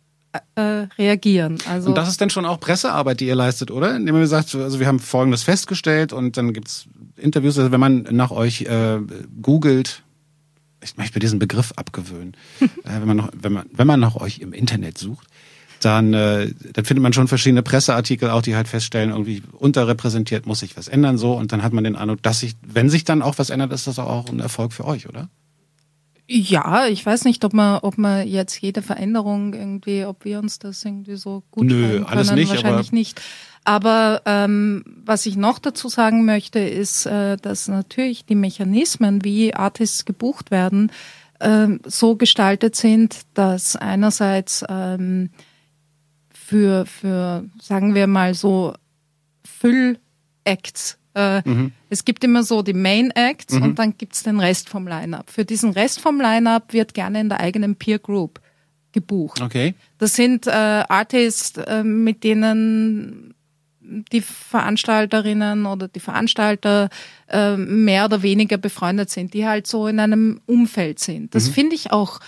äh, 0.55 0.87
reagieren. 0.97 1.57
Also 1.69 1.89
und 1.89 1.95
das 1.95 2.09
ist 2.09 2.21
dann 2.21 2.29
schon 2.29 2.45
auch 2.45 2.59
Pressearbeit, 2.59 3.19
die 3.19 3.27
ihr 3.27 3.35
leistet, 3.35 3.71
oder? 3.71 3.95
Indem 3.95 4.15
ihr 4.15 4.27
sagt, 4.27 4.53
also 4.55 4.79
wir 4.79 4.87
haben 4.87 4.99
Folgendes 4.99 5.43
festgestellt 5.43 6.13
und 6.13 6.37
dann 6.37 6.53
gibt's 6.53 6.87
Interviews, 7.17 7.57
also 7.57 7.71
wenn 7.71 7.79
man 7.79 8.07
nach 8.11 8.31
euch 8.31 8.61
äh, 8.61 8.99
googelt, 9.41 10.03
ich 10.83 10.97
möchte 10.97 11.15
mir 11.15 11.21
diesen 11.21 11.39
Begriff 11.39 11.73
abgewöhnen, 11.75 12.35
äh, 12.61 12.67
wenn, 12.85 13.07
man 13.07 13.17
noch, 13.17 13.29
wenn, 13.39 13.53
man, 13.53 13.65
wenn 13.71 13.87
man 13.87 13.99
nach 13.99 14.15
euch 14.15 14.39
im 14.39 14.53
Internet 14.53 14.97
sucht, 14.97 15.27
dann, 15.81 16.13
äh, 16.13 16.51
dann 16.73 16.85
findet 16.85 17.03
man 17.03 17.13
schon 17.13 17.27
verschiedene 17.27 17.61
Presseartikel 17.61 18.29
auch, 18.29 18.41
die 18.41 18.55
halt 18.55 18.67
feststellen, 18.67 19.11
irgendwie 19.11 19.43
unterrepräsentiert 19.51 20.45
muss 20.45 20.59
sich 20.59 20.75
was 20.77 20.87
ändern 20.87 21.17
so 21.17 21.33
und 21.33 21.51
dann 21.51 21.63
hat 21.63 21.73
man 21.73 21.83
den 21.83 21.95
Eindruck, 21.95 22.21
dass 22.23 22.39
sich, 22.39 22.55
wenn 22.65 22.89
sich 22.89 23.03
dann 23.03 23.21
auch 23.21 23.37
was 23.37 23.49
ändert, 23.49 23.71
ist 23.71 23.87
das 23.87 23.99
auch 23.99 24.29
ein 24.29 24.39
Erfolg 24.39 24.73
für 24.73 24.85
euch, 24.85 25.07
oder? 25.07 25.29
Ja, 26.29 26.87
ich 26.87 27.05
weiß 27.05 27.23
nicht, 27.23 27.45
ob 27.45 27.53
man, 27.53 27.79
ob 27.83 27.97
man 27.97 28.27
jetzt 28.27 28.59
jede 28.59 28.81
Veränderung 28.81 29.53
irgendwie, 29.53 30.03
ob 30.03 30.25
wir 30.25 30.39
uns 30.39 30.59
das 30.59 30.83
irgendwie 30.83 31.15
so 31.15 31.43
gut 31.51 31.67
Nö, 31.67 32.03
alles 32.03 32.31
nicht, 32.33 32.49
wahrscheinlich 32.49 32.87
aber 32.89 32.97
nicht. 32.97 33.21
Aber 33.67 34.21
ähm, 34.25 34.81
was 35.03 35.25
ich 35.25 35.35
noch 35.35 35.59
dazu 35.59 35.89
sagen 35.89 36.23
möchte, 36.23 36.59
ist, 36.59 37.05
äh, 37.05 37.35
dass 37.35 37.67
natürlich 37.67 38.25
die 38.25 38.35
Mechanismen, 38.35 39.25
wie 39.25 39.53
Artists 39.53 40.05
gebucht 40.05 40.51
werden, 40.51 40.89
äh, 41.39 41.67
so 41.85 42.15
gestaltet 42.15 42.77
sind, 42.77 43.23
dass 43.33 43.75
einerseits 43.75 44.63
ähm, 44.69 45.31
für, 46.33 46.85
für, 46.85 47.43
sagen 47.61 47.93
wir 47.93 48.07
mal 48.07 48.35
so, 48.35 48.73
Füll-Acts 49.43 50.97
äh, 51.13 51.41
mhm. 51.43 51.73
Es 51.89 52.05
gibt 52.05 52.23
immer 52.23 52.43
so 52.43 52.61
die 52.61 52.73
Main 52.73 53.11
Acts 53.11 53.55
mhm. 53.55 53.63
und 53.63 53.79
dann 53.79 53.97
gibt's 53.97 54.23
den 54.23 54.39
Rest 54.39 54.69
vom 54.69 54.87
Line-Up. 54.87 55.29
Für 55.29 55.43
diesen 55.43 55.71
Rest 55.71 55.99
vom 55.99 56.21
Line-Up 56.21 56.71
wird 56.71 56.93
gerne 56.93 57.19
in 57.19 57.27
der 57.27 57.41
eigenen 57.41 57.75
Peer 57.75 57.99
Group 57.99 58.39
gebucht. 58.93 59.41
Okay. 59.41 59.73
Das 59.97 60.13
sind 60.13 60.47
äh, 60.47 60.51
Artists, 60.51 61.57
äh, 61.57 61.83
mit 61.83 62.23
denen 62.23 63.33
die 64.11 64.21
Veranstalterinnen 64.21 65.65
oder 65.65 65.87
die 65.87 65.99
Veranstalter 65.99 66.89
äh, 67.29 67.55
mehr 67.57 68.05
oder 68.05 68.21
weniger 68.21 68.57
befreundet 68.57 69.09
sind, 69.09 69.33
die 69.33 69.47
halt 69.47 69.67
so 69.67 69.87
in 69.87 69.99
einem 69.99 70.41
Umfeld 70.45 70.99
sind. 70.99 71.33
Das 71.33 71.49
mhm. 71.49 71.53
finde 71.53 71.75
ich 71.75 71.91
auch 71.91 72.19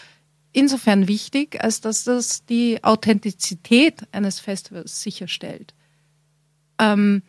insofern 0.52 1.08
wichtig, 1.08 1.64
als 1.64 1.82
dass 1.82 2.04
das 2.04 2.46
die 2.46 2.84
Authentizität 2.84 4.02
eines 4.12 4.40
Festivals 4.40 5.02
sicherstellt. 5.02 5.74
Ähm, 6.80 7.22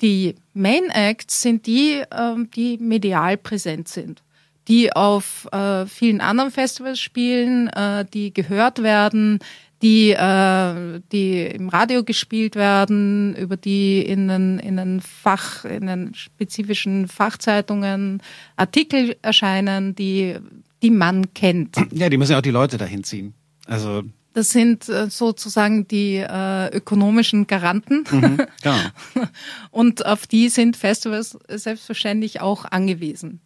die 0.00 0.34
Main 0.52 0.90
Acts 0.90 1.42
sind 1.42 1.66
die, 1.66 2.02
ähm, 2.12 2.50
die 2.54 2.78
medial 2.78 3.36
präsent 3.36 3.88
sind, 3.88 4.22
die 4.68 4.92
auf 4.92 5.48
äh, 5.52 5.86
vielen 5.86 6.20
anderen 6.20 6.50
Festivals 6.50 7.00
spielen, 7.00 7.68
äh, 7.68 8.04
die 8.04 8.32
gehört 8.32 8.82
werden, 8.82 9.38
die, 9.84 10.12
äh, 10.12 11.00
die 11.12 11.42
im 11.42 11.68
Radio 11.68 12.04
gespielt 12.04 12.56
werden, 12.56 13.36
über 13.36 13.58
die 13.58 14.00
in 14.00 14.28
den, 14.28 14.58
in 14.58 14.78
den 14.78 15.02
Fach, 15.02 15.66
in 15.66 15.86
den 15.86 16.14
spezifischen 16.14 17.06
Fachzeitungen 17.06 18.22
Artikel 18.56 19.16
erscheinen, 19.20 19.94
die, 19.94 20.36
die 20.82 20.90
man 20.90 21.34
kennt. 21.34 21.76
Ja, 21.92 22.08
die 22.08 22.16
müssen 22.16 22.32
ja 22.32 22.38
auch 22.38 22.42
die 22.42 22.50
Leute 22.50 22.78
dahin 22.78 23.04
ziehen. 23.04 23.34
Also 23.66 24.04
Das 24.32 24.50
sind 24.50 24.88
äh, 24.88 25.10
sozusagen 25.10 25.86
die 25.86 26.16
äh, 26.16 26.74
ökonomischen 26.74 27.46
Garanten. 27.46 28.04
Mhm, 28.10 28.38
ja. 28.64 28.90
Und 29.70 30.06
auf 30.06 30.26
die 30.26 30.48
sind 30.48 30.78
Festivals 30.78 31.38
selbstverständlich 31.46 32.40
auch 32.40 32.64
angewiesen. 32.64 33.42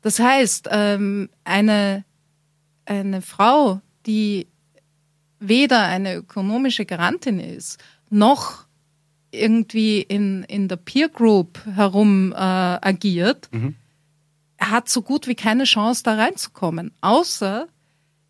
Das 0.00 0.18
heißt, 0.18 0.70
ähm, 0.70 1.28
eine, 1.44 2.04
eine 2.86 3.20
Frau, 3.20 3.82
die 4.06 4.46
weder 5.42 5.82
eine 5.84 6.14
ökonomische 6.14 6.86
Garantin 6.86 7.38
ist, 7.38 7.78
noch 8.10 8.66
irgendwie 9.30 10.02
in, 10.02 10.44
in 10.44 10.68
der 10.68 10.76
Peer 10.76 11.08
Group 11.08 11.58
herum 11.74 12.32
äh, 12.32 12.36
agiert, 12.36 13.48
mhm. 13.52 13.74
hat 14.58 14.88
so 14.88 15.02
gut 15.02 15.26
wie 15.26 15.34
keine 15.34 15.64
Chance, 15.64 16.02
da 16.04 16.14
reinzukommen. 16.14 16.92
Außer 17.00 17.66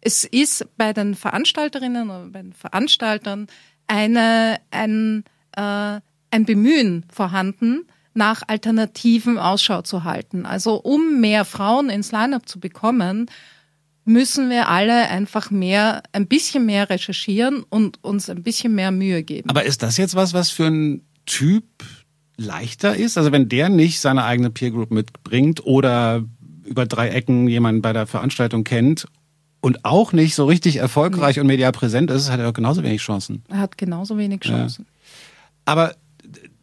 es 0.01 0.25
ist 0.25 0.66
bei 0.77 0.92
den 0.92 1.14
Veranstalterinnen 1.14 2.11
oder 2.11 2.27
bei 2.27 2.42
den 2.42 2.53
Veranstaltern 2.53 3.46
eine, 3.87 4.61
ein, 4.70 5.25
äh, 5.57 6.01
ein 6.31 6.44
Bemühen 6.44 7.05
vorhanden, 7.12 7.87
nach 8.14 8.42
Alternativen 8.46 9.38
Ausschau 9.38 9.83
zu 9.83 10.05
halten. 10.05 10.44
Also 10.44 10.75
um 10.77 11.20
mehr 11.20 11.44
Frauen 11.44 11.88
ins 11.88 12.12
Line-up 12.12 12.48
zu 12.48 12.61
bekommen, 12.61 13.31
müssen 14.04 14.50
wir 14.50 14.68
alle 14.68 15.08
einfach 15.08 15.50
mehr, 15.50 16.02
ein 16.12 16.26
bisschen 16.26 16.66
mehr 16.66 16.90
recherchieren 16.90 17.64
und 17.68 18.02
uns 18.02 18.28
ein 18.28 18.42
bisschen 18.42 18.74
mehr 18.74 18.90
Mühe 18.90 19.22
geben. 19.22 19.48
Aber 19.48 19.64
ist 19.64 19.82
das 19.82 19.96
jetzt 19.96 20.14
was, 20.14 20.34
was 20.34 20.50
für 20.50 20.66
ein 20.66 21.02
Typ 21.26 21.64
leichter 22.36 22.96
ist? 22.96 23.16
Also 23.16 23.32
wenn 23.32 23.48
der 23.48 23.68
nicht 23.68 24.00
seine 24.00 24.24
eigene 24.24 24.50
Peer 24.50 24.70
Group 24.70 24.90
mitbringt 24.90 25.64
oder 25.64 26.24
über 26.64 26.86
drei 26.86 27.08
Ecken 27.10 27.48
jemanden 27.48 27.82
bei 27.82 27.92
der 27.92 28.06
Veranstaltung 28.06 28.64
kennt 28.64 29.06
und 29.60 29.84
auch 29.84 30.12
nicht 30.12 30.34
so 30.34 30.46
richtig 30.46 30.76
erfolgreich 30.76 31.38
und 31.38 31.46
medial 31.46 31.72
präsent 31.72 32.10
ist, 32.10 32.30
hat 32.30 32.40
er 32.40 32.52
genauso 32.52 32.82
wenig 32.82 33.02
Chancen. 33.02 33.44
Er 33.48 33.58
hat 33.58 33.78
genauso 33.78 34.18
wenig 34.18 34.40
Chancen. 34.40 34.86
Ja. 34.88 35.42
Aber 35.64 35.94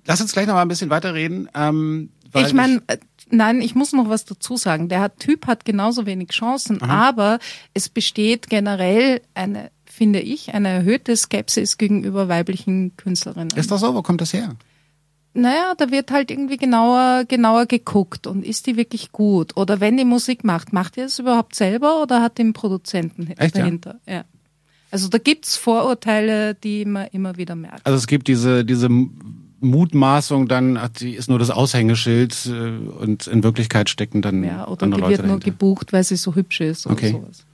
lass 0.06 0.19
uns 0.19 0.34
gleich 0.34 0.47
noch 0.47 0.56
mal 0.56 0.62
ein 0.62 0.67
bisschen 0.67 0.89
weiterreden. 0.89 1.49
Ähm, 1.56 2.10
ich 2.36 2.54
meine, 2.54 2.82
äh, 2.88 2.97
nein, 3.32 3.62
ich 3.62 3.76
muss 3.76 3.94
noch 3.94 4.10
was 4.10 4.26
dazu 4.26 4.58
sagen. 4.58 4.89
Der 4.89 5.15
Typ 5.15 5.48
hat 5.48 5.65
genauso 5.65 6.06
wenig 6.06 6.30
Chancen, 6.30 6.82
Aha. 6.82 7.10
aber 7.10 7.39
es 7.74 7.89
besteht 7.89 8.50
generell 8.50 9.22
eine, 9.34 9.72
finde 9.86 10.20
ich, 10.20 10.54
eine 10.54 10.70
erhöhte 10.70 11.15
Skepsis 11.15 11.78
gegenüber 11.78 12.28
weiblichen 12.28 12.96
Künstlerinnen. 12.98 13.50
Ist 13.56 13.72
das 13.72 13.82
so? 13.82 13.94
Wo 13.94 14.02
kommt 14.02 14.22
das 14.22 14.34
her? 14.34 14.56
Naja, 15.34 15.74
da 15.78 15.92
wird 15.92 16.12
halt 16.12 16.32
irgendwie 16.32 16.58
genauer, 16.58 17.24
genauer 17.28 17.68
geguckt 17.68 18.26
und 18.26 18.44
ist 18.44 18.65
die 18.65 18.78
wirklich 18.78 19.12
gut? 19.12 19.56
Oder 19.58 19.80
wenn 19.80 19.96
die 19.96 20.06
Musik 20.06 20.44
macht, 20.44 20.74
macht 20.74 20.96
die 20.96 21.02
das 21.02 21.20
überhaupt 21.20 21.56
selber 21.56 22.02
oder 22.02 22.22
hat 22.22 22.39
einen 22.39 22.54
Produzenten 22.54 23.28
Echt, 23.38 23.56
dahinter? 23.56 24.00
Ja? 24.06 24.13
ja. 24.13 24.24
Also 24.92 25.08
da 25.08 25.20
gibt's 25.20 25.56
Vorurteile, 25.56 26.56
die 26.56 26.84
man 26.84 27.08
immer 27.12 27.38
wieder 27.38 27.56
merkt. 27.56 27.86
Also 27.86 27.98
es 27.98 28.08
gibt 28.08 28.28
diese, 28.28 28.65
diese 28.65 28.89
Mutmaßung 29.62 30.48
dann, 30.48 30.82
hat 30.82 31.00
die 31.00 31.15
ist 31.15 31.30
nur 31.30 31.39
das 31.39 31.50
Aushängeschild 31.50 32.45
äh, 32.45 32.50
und 32.50 33.28
in 33.28 33.43
Wirklichkeit 33.43 33.89
stecken 33.89 34.22
dann 34.22 34.43
ja, 34.43 34.67
oder 34.67 34.84
andere 34.84 35.02
die 35.02 35.02
Leute 35.02 35.10
wird 35.10 35.19
dahinter. 35.19 35.28
nur 35.28 35.39
gebucht, 35.39 35.93
weil 35.93 36.04
sie 36.04 36.15
so 36.15 36.36
hübsch 36.36 36.62
ist 36.62 36.86
oder 36.86 36.93
okay. 36.93 37.12
sowas. 37.12 37.45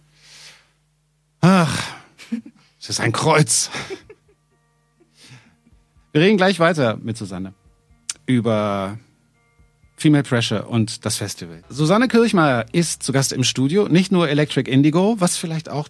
Ach, 1.41 1.83
es 2.79 2.89
ist 2.89 2.99
ein 2.99 3.11
Kreuz. 3.11 3.69
Wir 6.11 6.21
reden 6.21 6.37
gleich 6.37 6.59
weiter 6.59 6.97
mit 6.97 7.17
Susanne 7.17 7.53
über 8.25 8.97
Female 9.97 10.23
Pressure 10.23 10.69
und 10.69 11.05
das 11.05 11.17
Festival. 11.17 11.63
Susanne 11.69 12.07
Kirchmeier 12.07 12.65
ist 12.71 13.03
zu 13.03 13.11
Gast 13.11 13.33
im 13.33 13.43
Studio, 13.43 13.87
nicht 13.87 14.11
nur 14.11 14.29
Electric 14.29 14.69
Indigo, 14.69 15.15
was 15.19 15.37
vielleicht 15.37 15.69
auch 15.69 15.87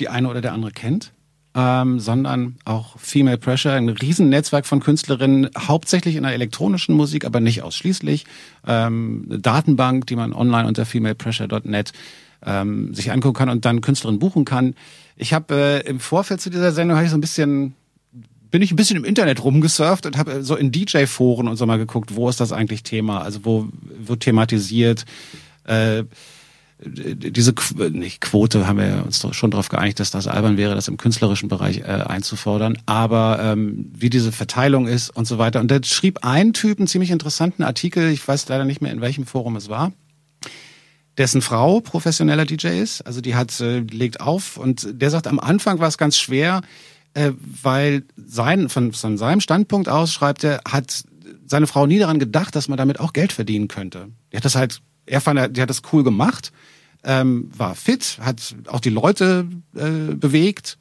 die 0.00 0.08
eine 0.08 0.28
oder 0.28 0.40
der 0.40 0.52
andere 0.52 0.70
kennt, 0.70 1.12
ähm, 1.54 2.00
sondern 2.00 2.56
auch 2.64 2.98
Female 2.98 3.38
Pressure, 3.38 3.72
ein 3.72 3.88
Riesennetzwerk 3.88 4.66
von 4.66 4.80
Künstlerinnen, 4.80 5.50
hauptsächlich 5.56 6.16
in 6.16 6.24
der 6.24 6.32
elektronischen 6.32 6.96
Musik, 6.96 7.24
aber 7.24 7.40
nicht 7.40 7.62
ausschließlich. 7.62 8.24
Ähm, 8.66 9.26
eine 9.28 9.38
Datenbank, 9.38 10.06
die 10.06 10.16
man 10.16 10.32
online 10.32 10.66
unter 10.66 10.84
femalepressure.net 10.84 11.92
ähm, 12.44 12.92
sich 12.94 13.12
angucken 13.12 13.36
kann 13.36 13.48
und 13.48 13.64
dann 13.64 13.80
Künstlerinnen 13.80 14.18
buchen 14.18 14.44
kann. 14.44 14.74
Ich 15.16 15.32
habe 15.32 15.82
äh, 15.84 15.88
im 15.88 16.00
Vorfeld 16.00 16.40
zu 16.40 16.50
dieser 16.50 16.72
Sendung 16.72 16.96
habe 16.96 17.04
ich 17.04 17.10
so 17.10 17.16
ein 17.16 17.22
bisschen 17.22 17.74
bin 18.50 18.62
ich 18.62 18.70
ein 18.70 18.76
bisschen 18.76 18.96
im 18.96 19.04
Internet 19.04 19.42
rumgesurft 19.42 20.06
und 20.06 20.16
habe 20.16 20.44
so 20.44 20.54
in 20.54 20.70
DJ-Foren 20.70 21.48
und 21.48 21.56
so 21.56 21.66
mal 21.66 21.76
geguckt, 21.76 22.14
wo 22.14 22.28
ist 22.28 22.38
das 22.38 22.52
eigentlich 22.52 22.84
Thema? 22.84 23.20
Also 23.20 23.44
wo 23.44 23.66
wird 23.98 24.20
thematisiert? 24.20 25.04
Äh, 25.64 26.04
diese 26.86 27.52
Qu 27.52 27.88
nicht 27.90 28.20
Quote 28.20 28.66
haben 28.66 28.78
wir 28.78 29.04
uns 29.04 29.26
schon 29.32 29.50
darauf 29.50 29.68
geeinigt, 29.68 30.00
dass 30.00 30.10
das 30.10 30.26
albern 30.26 30.56
wäre, 30.56 30.74
das 30.74 30.88
im 30.88 30.96
künstlerischen 30.96 31.48
Bereich 31.48 31.78
äh, 31.78 31.84
einzufordern, 31.84 32.78
aber 32.86 33.38
ähm, 33.40 33.90
wie 33.94 34.10
diese 34.10 34.32
Verteilung 34.32 34.86
ist 34.86 35.10
und 35.10 35.26
so 35.26 35.38
weiter. 35.38 35.60
Und 35.60 35.70
da 35.70 35.82
schrieb 35.82 36.20
ein 36.22 36.52
Typ 36.52 36.78
einen 36.78 36.86
ziemlich 36.86 37.10
interessanten 37.10 37.62
Artikel, 37.62 38.10
ich 38.10 38.26
weiß 38.26 38.48
leider 38.48 38.64
nicht 38.64 38.80
mehr, 38.80 38.92
in 38.92 39.00
welchem 39.00 39.26
Forum 39.26 39.56
es 39.56 39.68
war, 39.68 39.92
dessen 41.16 41.42
Frau 41.42 41.80
professioneller 41.80 42.44
DJ 42.44 42.80
ist, 42.80 43.02
also 43.02 43.20
die 43.20 43.34
hat, 43.34 43.58
äh, 43.60 43.80
legt 43.80 44.20
auf 44.20 44.56
und 44.56 44.86
der 44.90 45.10
sagt, 45.10 45.26
am 45.26 45.40
Anfang 45.40 45.78
war 45.78 45.88
es 45.88 45.98
ganz 45.98 46.18
schwer, 46.18 46.62
äh, 47.14 47.32
weil 47.62 48.04
sein, 48.16 48.68
von, 48.68 48.92
von 48.92 49.16
seinem 49.16 49.40
Standpunkt 49.40 49.88
aus, 49.88 50.12
schreibt 50.12 50.44
er, 50.44 50.60
hat 50.68 51.04
seine 51.46 51.66
Frau 51.66 51.86
nie 51.86 51.98
daran 51.98 52.18
gedacht, 52.18 52.56
dass 52.56 52.68
man 52.68 52.76
damit 52.76 53.00
auch 53.00 53.12
Geld 53.12 53.32
verdienen 53.32 53.68
könnte. 53.68 54.08
Die 54.32 54.36
hat 54.36 54.44
das 54.44 54.56
halt, 54.56 54.80
er 55.06 55.20
fand, 55.20 55.56
die 55.56 55.62
hat 55.62 55.70
das 55.70 55.82
cool 55.92 56.02
gemacht, 56.02 56.52
ähm, 57.04 57.50
war 57.56 57.74
fit, 57.74 58.18
hat 58.20 58.54
auch 58.68 58.80
die 58.80 58.90
Leute 58.90 59.46
äh, 59.74 60.14
bewegt, 60.14 60.78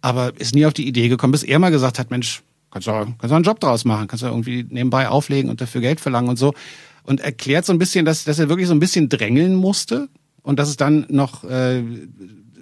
aber 0.00 0.32
ist 0.38 0.54
nie 0.54 0.66
auf 0.66 0.74
die 0.74 0.86
Idee 0.86 1.08
gekommen, 1.08 1.32
bis 1.32 1.42
er 1.42 1.58
mal 1.58 1.70
gesagt 1.70 1.98
hat, 1.98 2.10
Mensch, 2.10 2.42
kannst 2.70 2.88
du, 2.88 2.92
kannst 2.92 3.30
du 3.30 3.34
einen 3.34 3.44
Job 3.44 3.60
draus 3.60 3.84
machen, 3.84 4.08
kannst 4.08 4.22
du 4.22 4.28
irgendwie 4.28 4.66
nebenbei 4.68 5.08
auflegen 5.08 5.50
und 5.50 5.60
dafür 5.60 5.80
Geld 5.80 6.00
verlangen 6.00 6.30
und 6.30 6.38
so. 6.38 6.54
Und 7.02 7.20
erklärt 7.20 7.64
so 7.66 7.72
ein 7.72 7.78
bisschen, 7.78 8.04
dass, 8.04 8.24
dass 8.24 8.38
er 8.38 8.48
wirklich 8.48 8.68
so 8.68 8.74
ein 8.74 8.80
bisschen 8.80 9.08
drängeln 9.08 9.54
musste 9.54 10.08
und 10.42 10.58
dass 10.58 10.68
es 10.68 10.76
dann 10.76 11.06
noch 11.08 11.44
äh, 11.44 11.82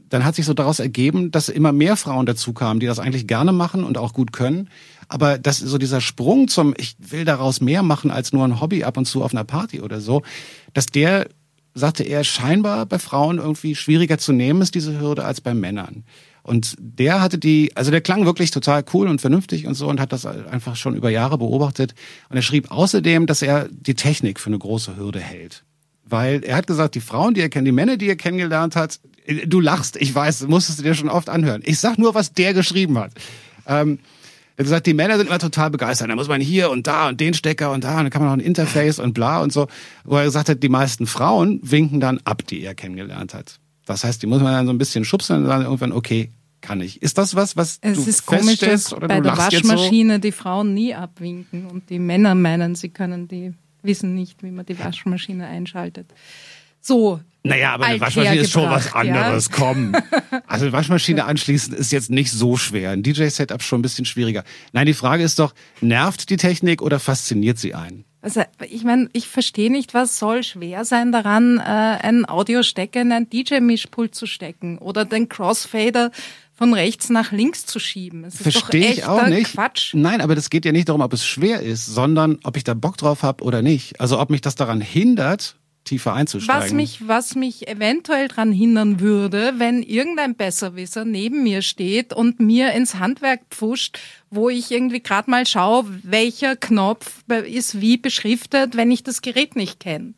dann 0.08 0.24
hat 0.24 0.34
sich 0.34 0.46
so 0.46 0.54
daraus 0.54 0.78
ergeben, 0.78 1.30
dass 1.30 1.48
immer 1.48 1.72
mehr 1.72 1.96
Frauen 1.96 2.26
dazu 2.26 2.52
kamen, 2.52 2.80
die 2.80 2.86
das 2.86 2.98
eigentlich 2.98 3.26
gerne 3.26 3.52
machen 3.52 3.84
und 3.84 3.98
auch 3.98 4.12
gut 4.12 4.32
können. 4.32 4.68
Aber 5.08 5.38
dass 5.38 5.58
so 5.58 5.78
dieser 5.78 6.00
Sprung 6.00 6.48
zum, 6.48 6.74
ich 6.76 6.96
will 6.98 7.24
daraus 7.24 7.60
mehr 7.60 7.82
machen 7.82 8.10
als 8.10 8.32
nur 8.32 8.44
ein 8.44 8.60
Hobby 8.60 8.84
ab 8.84 8.96
und 8.96 9.06
zu 9.06 9.22
auf 9.22 9.32
einer 9.32 9.44
Party 9.44 9.80
oder 9.80 10.00
so, 10.00 10.22
dass 10.74 10.86
der, 10.86 11.28
sagte 11.78 12.02
er, 12.02 12.24
scheinbar 12.24 12.86
bei 12.86 12.98
Frauen 12.98 13.38
irgendwie 13.38 13.74
schwieriger 13.74 14.18
zu 14.18 14.32
nehmen 14.32 14.62
ist, 14.62 14.74
diese 14.74 15.00
Hürde, 15.00 15.24
als 15.24 15.40
bei 15.40 15.54
Männern. 15.54 16.04
Und 16.42 16.76
der 16.78 17.20
hatte 17.20 17.38
die, 17.38 17.72
also 17.74 17.90
der 17.90 18.00
klang 18.00 18.24
wirklich 18.24 18.50
total 18.50 18.84
cool 18.94 19.08
und 19.08 19.20
vernünftig 19.20 19.66
und 19.66 19.74
so 19.74 19.88
und 19.88 20.00
hat 20.00 20.12
das 20.12 20.24
einfach 20.24 20.76
schon 20.76 20.94
über 20.94 21.10
Jahre 21.10 21.38
beobachtet. 21.38 21.94
Und 22.30 22.36
er 22.36 22.42
schrieb 22.42 22.70
außerdem, 22.70 23.26
dass 23.26 23.42
er 23.42 23.68
die 23.70 23.94
Technik 23.94 24.40
für 24.40 24.48
eine 24.48 24.58
große 24.58 24.96
Hürde 24.96 25.20
hält. 25.20 25.64
Weil 26.04 26.42
er 26.42 26.56
hat 26.56 26.66
gesagt, 26.66 26.94
die 26.94 27.00
Frauen, 27.00 27.34
die 27.34 27.42
er 27.42 27.50
kennt, 27.50 27.66
die 27.66 27.72
Männer, 27.72 27.98
die 27.98 28.08
er 28.08 28.16
kennengelernt 28.16 28.76
hat, 28.76 28.98
Du 29.46 29.60
lachst, 29.60 29.96
ich 29.96 30.14
weiß, 30.14 30.46
musstest 30.46 30.78
du 30.78 30.82
dir 30.82 30.94
schon 30.94 31.10
oft 31.10 31.28
anhören. 31.28 31.60
Ich 31.64 31.78
sag 31.80 31.98
nur, 31.98 32.14
was 32.14 32.32
der 32.32 32.54
geschrieben 32.54 32.98
hat. 32.98 33.12
Ähm, 33.66 33.98
er 34.58 34.62
hat 34.62 34.66
gesagt, 34.66 34.86
die 34.86 34.94
Männer 34.94 35.18
sind 35.18 35.28
immer 35.28 35.38
total 35.38 35.70
begeistert. 35.70 36.10
Da 36.10 36.16
muss 36.16 36.26
man 36.26 36.40
hier 36.40 36.70
und 36.70 36.88
da 36.88 37.08
und 37.08 37.20
den 37.20 37.32
Stecker 37.32 37.70
und 37.70 37.84
da 37.84 37.98
und 37.98 38.02
dann 38.02 38.10
kann 38.10 38.22
man 38.22 38.30
noch 38.30 38.38
ein 38.38 38.44
Interface 38.44 38.98
und 38.98 39.12
bla 39.14 39.40
und 39.40 39.52
so. 39.52 39.68
Wo 40.02 40.16
er 40.16 40.24
gesagt 40.24 40.48
hat, 40.48 40.64
die 40.64 40.68
meisten 40.68 41.06
Frauen 41.06 41.60
winken 41.62 42.00
dann 42.00 42.18
ab, 42.24 42.44
die 42.44 42.62
er 42.62 42.74
kennengelernt 42.74 43.34
hat. 43.34 43.60
Das 43.86 44.02
heißt, 44.02 44.20
die 44.20 44.26
muss 44.26 44.42
man 44.42 44.52
dann 44.52 44.66
so 44.66 44.72
ein 44.72 44.78
bisschen 44.78 45.04
schubsen 45.04 45.36
und 45.36 45.44
dann 45.44 45.62
irgendwann, 45.62 45.92
okay, 45.92 46.32
kann 46.60 46.80
ich. 46.80 47.00
Ist 47.02 47.18
das 47.18 47.36
was, 47.36 47.56
was 47.56 47.78
es 47.82 48.02
du 48.02 48.10
ist 48.10 48.26
komisch, 48.26 48.58
dass 48.58 48.92
oder 48.92 49.06
bei 49.06 49.20
der 49.20 49.38
Waschmaschine 49.38 50.14
so? 50.14 50.20
die 50.22 50.32
Frauen 50.32 50.74
nie 50.74 50.92
abwinken 50.92 51.66
und 51.66 51.88
die 51.88 52.00
Männer 52.00 52.34
meinen, 52.34 52.74
sie 52.74 52.88
können 52.88 53.28
die 53.28 53.54
wissen 53.84 54.16
nicht, 54.16 54.42
wie 54.42 54.50
man 54.50 54.66
die 54.66 54.76
Waschmaschine 54.76 55.46
einschaltet. 55.46 56.12
So, 56.88 57.20
naja, 57.42 57.74
aber 57.74 57.84
eine 57.84 58.00
Waschmaschine 58.00 58.40
ist 58.40 58.50
schon 58.50 58.70
was 58.70 58.94
anderes. 58.94 59.48
Ja? 59.50 59.56
Komm. 59.56 59.92
Also 60.46 60.64
eine 60.64 60.72
Waschmaschine 60.72 61.26
anschließen 61.26 61.74
ist 61.74 61.92
jetzt 61.92 62.10
nicht 62.10 62.32
so 62.32 62.56
schwer. 62.56 62.90
Ein 62.90 63.02
DJ-Setup 63.02 63.62
schon 63.62 63.80
ein 63.80 63.82
bisschen 63.82 64.06
schwieriger. 64.06 64.44
Nein, 64.72 64.86
die 64.86 64.94
Frage 64.94 65.22
ist 65.22 65.38
doch, 65.38 65.52
nervt 65.82 66.30
die 66.30 66.38
Technik 66.38 66.80
oder 66.80 66.98
fasziniert 66.98 67.58
sie 67.58 67.74
einen? 67.74 68.06
Also 68.22 68.42
ich 68.66 68.82
meine, 68.82 69.10
ich 69.12 69.28
verstehe 69.28 69.70
nicht, 69.70 69.92
was 69.92 70.18
soll 70.18 70.42
schwer 70.42 70.86
sein 70.86 71.12
daran, 71.12 71.58
äh, 71.58 71.62
einen 71.62 72.26
Audiostecker 72.26 73.02
in 73.02 73.12
ein 73.12 73.28
DJ-Mischpult 73.28 74.14
zu 74.14 74.24
stecken 74.24 74.78
oder 74.78 75.04
den 75.04 75.28
Crossfader 75.28 76.12
von 76.54 76.72
rechts 76.72 77.10
nach 77.10 77.30
links 77.30 77.66
zu 77.66 77.78
schieben. 77.78 78.22
Das 78.22 78.36
Verstehe 78.36 78.90
ich 78.90 79.04
auch 79.04 79.26
nicht. 79.26 79.52
Quatsch. 79.52 79.92
Nein, 79.94 80.22
aber 80.22 80.34
das 80.34 80.48
geht 80.48 80.64
ja 80.64 80.72
nicht 80.72 80.88
darum, 80.88 81.02
ob 81.02 81.12
es 81.12 81.26
schwer 81.26 81.60
ist, 81.60 81.86
sondern 81.86 82.38
ob 82.42 82.56
ich 82.56 82.64
da 82.64 82.72
Bock 82.72 82.96
drauf 82.96 83.22
habe 83.22 83.44
oder 83.44 83.60
nicht. 83.60 84.00
Also 84.00 84.18
ob 84.18 84.30
mich 84.30 84.40
das 84.40 84.54
daran 84.54 84.80
hindert, 84.80 85.56
tiefer 85.88 86.14
einzusteigen. 86.14 86.62
Was 86.62 86.72
mich, 86.72 87.08
was 87.08 87.34
mich 87.34 87.68
eventuell 87.68 88.28
daran 88.28 88.52
hindern 88.52 89.00
würde, 89.00 89.54
wenn 89.58 89.82
irgendein 89.82 90.34
Besserwisser 90.34 91.04
neben 91.04 91.42
mir 91.42 91.62
steht 91.62 92.12
und 92.12 92.40
mir 92.40 92.72
ins 92.72 92.96
Handwerk 92.96 93.40
pfuscht, 93.50 93.98
wo 94.30 94.48
ich 94.48 94.70
irgendwie 94.70 95.02
gerade 95.02 95.30
mal 95.30 95.46
schaue, 95.46 95.86
welcher 96.02 96.56
Knopf 96.56 97.24
ist 97.46 97.80
wie 97.80 97.96
beschriftet, 97.96 98.76
wenn 98.76 98.90
ich 98.90 99.02
das 99.02 99.22
Gerät 99.22 99.56
nicht 99.56 99.80
kenne. 99.80 100.14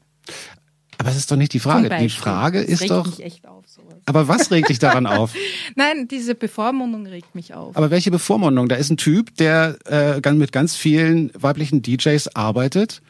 Aber 0.98 1.08
das 1.08 1.16
ist 1.16 1.30
doch 1.30 1.36
nicht 1.36 1.54
die 1.54 1.60
Frage. 1.60 1.88
Die 1.88 2.10
Frage 2.10 2.60
ist 2.60 2.82
regt 2.82 2.90
doch. 2.90 3.06
Mich 3.06 3.24
echt 3.24 3.48
auf, 3.48 3.66
sowas. 3.66 3.94
Aber 4.04 4.28
was 4.28 4.50
regt 4.50 4.68
dich 4.68 4.78
daran 4.78 5.06
auf? 5.06 5.32
Nein, 5.74 6.08
diese 6.08 6.34
Bevormundung 6.34 7.06
regt 7.06 7.34
mich 7.34 7.54
auf. 7.54 7.74
Aber 7.74 7.90
welche 7.90 8.10
Bevormundung? 8.10 8.68
Da 8.68 8.76
ist 8.76 8.90
ein 8.90 8.98
Typ, 8.98 9.34
der 9.36 9.78
äh, 9.86 10.32
mit 10.32 10.52
ganz 10.52 10.76
vielen 10.76 11.30
weiblichen 11.34 11.80
DJs 11.80 12.36
arbeitet 12.36 13.00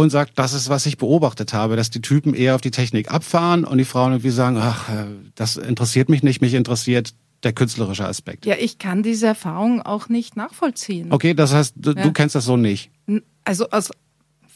und 0.00 0.10
sagt, 0.10 0.32
das 0.38 0.52
ist, 0.52 0.68
was 0.68 0.86
ich 0.86 0.98
beobachtet 0.98 1.52
habe, 1.52 1.76
dass 1.76 1.90
die 1.90 2.00
Typen 2.02 2.34
eher 2.34 2.54
auf 2.54 2.60
die 2.60 2.70
Technik 2.70 3.10
abfahren 3.10 3.64
und 3.64 3.78
die 3.78 3.84
Frauen 3.84 4.12
irgendwie 4.12 4.30
sagen, 4.30 4.56
ach, 4.58 4.88
äh, 4.88 5.06
das 5.34 5.56
interessiert 5.56 6.08
mich 6.08 6.22
nicht, 6.22 6.40
mich 6.40 6.54
interessiert 6.54 7.14
der 7.42 7.52
künstlerische 7.54 8.04
Aspekt. 8.06 8.44
ja, 8.44 8.54
ich 8.58 8.78
kann 8.78 9.02
diese 9.02 9.26
Erfahrung 9.26 9.80
auch 9.80 10.08
nicht 10.10 10.36
nachvollziehen. 10.36 11.10
Okay, 11.10 11.32
das 11.34 11.54
heißt, 11.54 11.72
du, 11.76 11.92
Ja. 11.92 12.02
du 12.02 12.12
kennst 12.12 12.34
das 12.34 12.44
so 12.44 12.56
nicht. 12.58 12.90
Also 13.44 13.70
aus, 13.70 13.90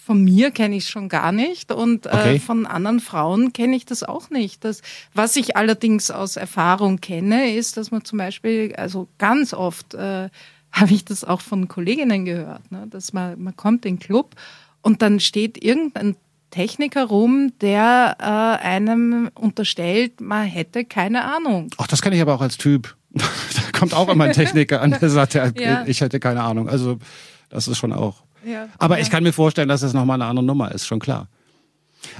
von 0.04 0.22
mir 0.22 0.50
kenne 0.50 0.76
ich 0.76 0.84
es 0.84 0.90
schon 0.90 1.08
gar 1.08 1.32
nicht 1.32 1.72
und 1.72 2.06
Okay. 2.06 2.34
äh, 2.36 2.38
von 2.38 2.66
anderen 2.66 3.00
Frauen 3.00 3.54
kenne 3.54 3.74
ich 3.74 3.86
das 3.86 4.02
auch 4.02 4.28
nicht. 4.28 4.62
Das, 4.64 4.82
was 5.14 5.34
ich 5.36 5.56
allerdings 5.56 6.10
aus 6.10 6.36
Erfahrung 6.36 7.00
kenne, 7.00 7.54
ist, 7.56 7.78
dass 7.78 7.90
man 7.90 8.04
zum 8.04 8.18
Beispiel, 8.18 8.74
also 8.76 9.08
ganz 9.16 9.54
oft 9.54 9.94
äh, 9.94 10.28
habe 10.72 10.92
ich 10.92 11.06
das 11.06 11.24
auch 11.24 11.40
von 11.40 11.68
Kolleginnen 11.68 12.26
gehört, 12.26 12.70
ne, 12.70 12.86
dass 12.90 13.14
man, 13.14 13.40
man 13.42 13.56
kommt 13.56 13.86
in 13.86 13.94
den 13.96 13.98
Club 14.00 14.34
und 14.84 15.02
dann 15.02 15.18
steht 15.18 15.62
irgendein 15.64 16.16
Techniker 16.50 17.04
rum, 17.06 17.52
der 17.60 18.16
äh, 18.20 18.64
einem 18.64 19.30
unterstellt, 19.34 20.20
man 20.20 20.44
hätte 20.44 20.84
keine 20.84 21.24
Ahnung. 21.24 21.70
Ach, 21.78 21.88
das 21.88 22.00
kenne 22.00 22.14
ich 22.14 22.22
aber 22.22 22.34
auch 22.34 22.40
als 22.40 22.58
Typ. 22.58 22.94
da 23.12 23.22
kommt 23.76 23.92
auch 23.94 24.08
immer 24.08 24.24
ein 24.24 24.32
Techniker 24.32 24.80
an, 24.80 24.92
der 25.00 25.10
sagt, 25.10 25.34
ja, 25.34 25.46
Ja. 25.56 25.84
ich 25.86 26.00
hätte 26.00 26.20
keine 26.20 26.42
Ahnung. 26.42 26.68
Also, 26.68 26.98
das 27.48 27.66
ist 27.66 27.78
schon 27.78 27.92
auch. 27.92 28.22
Ja. 28.46 28.68
Aber 28.78 29.00
ich 29.00 29.10
kann 29.10 29.22
mir 29.24 29.32
vorstellen, 29.32 29.68
dass 29.68 29.80
das 29.80 29.94
nochmal 29.94 30.20
eine 30.20 30.26
andere 30.30 30.44
Nummer 30.46 30.70
ist, 30.72 30.86
schon 30.86 31.00
klar. 31.00 31.28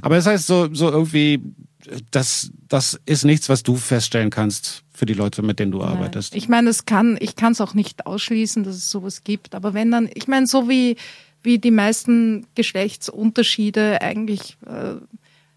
Aber 0.03 0.17
das 0.17 0.27
heißt, 0.27 0.47
so, 0.47 0.73
so 0.73 0.91
irgendwie, 0.91 1.41
das, 2.11 2.51
das 2.69 2.99
ist 3.07 3.25
nichts, 3.25 3.49
was 3.49 3.63
du 3.63 3.77
feststellen 3.77 4.31
kannst 4.31 4.83
für 4.93 5.07
die 5.07 5.15
Leute, 5.15 5.43
mit 5.43 5.59
denen 5.59 5.71
du 5.73 5.83
arbeitest. 5.83 6.35
Ich 6.35 6.49
meine, 6.49 6.71
es 6.71 6.87
kann, 6.87 7.19
ich 7.21 7.37
kann 7.37 7.53
es 7.53 7.61
auch 7.61 7.75
nicht 7.75 8.07
ausschließen, 8.07 8.65
dass 8.65 8.75
es 8.77 8.91
sowas 8.91 9.23
gibt. 9.23 9.55
Aber 9.55 9.75
wenn 9.75 9.91
dann, 9.91 10.09
ich 10.15 10.27
meine, 10.29 10.47
so 10.47 10.69
wie 10.69 10.97
wie 11.45 11.59
die 11.59 11.71
meisten 11.71 12.47
Geschlechtsunterschiede 12.55 14.01
eigentlich 14.01 14.57
äh, 14.67 14.97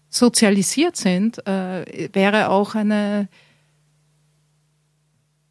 sozialisiert 0.08 0.96
sind, 0.96 1.46
äh, 1.46 2.08
wäre 2.12 2.50
auch 2.50 2.74
eine 2.74 3.28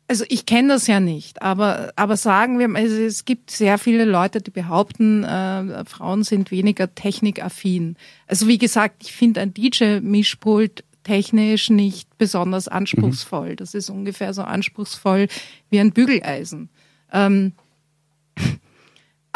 also 0.09 0.23
ich 0.29 0.45
kenne 0.45 0.69
das 0.69 0.87
ja 0.87 1.01
nicht, 1.01 1.41
aber, 1.41 1.91
aber 1.97 2.15
sagen 2.15 2.59
wir 2.59 2.69
mal, 2.69 2.81
also 2.81 2.95
es 2.95 3.25
gibt 3.25 3.51
sehr 3.51 3.77
viele 3.77 4.05
Leute, 4.05 4.41
die 4.41 4.51
behaupten, 4.51 5.25
äh, 5.25 5.83
Frauen 5.83 6.23
sind 6.23 6.49
weniger 6.49 6.95
technikaffin. 6.95 7.97
Also 8.25 8.47
wie 8.47 8.57
gesagt, 8.57 9.03
ich 9.03 9.11
finde 9.11 9.41
ein 9.41 9.53
DJ-Mischpult 9.53 10.85
technisch 11.03 11.69
nicht 11.69 12.17
besonders 12.17 12.67
anspruchsvoll. 12.67 13.55
Das 13.57 13.73
ist 13.73 13.89
ungefähr 13.89 14.33
so 14.33 14.43
anspruchsvoll 14.43 15.27
wie 15.69 15.79
ein 15.79 15.91
Bügeleisen. 15.91 16.69
Ähm, 17.11 17.53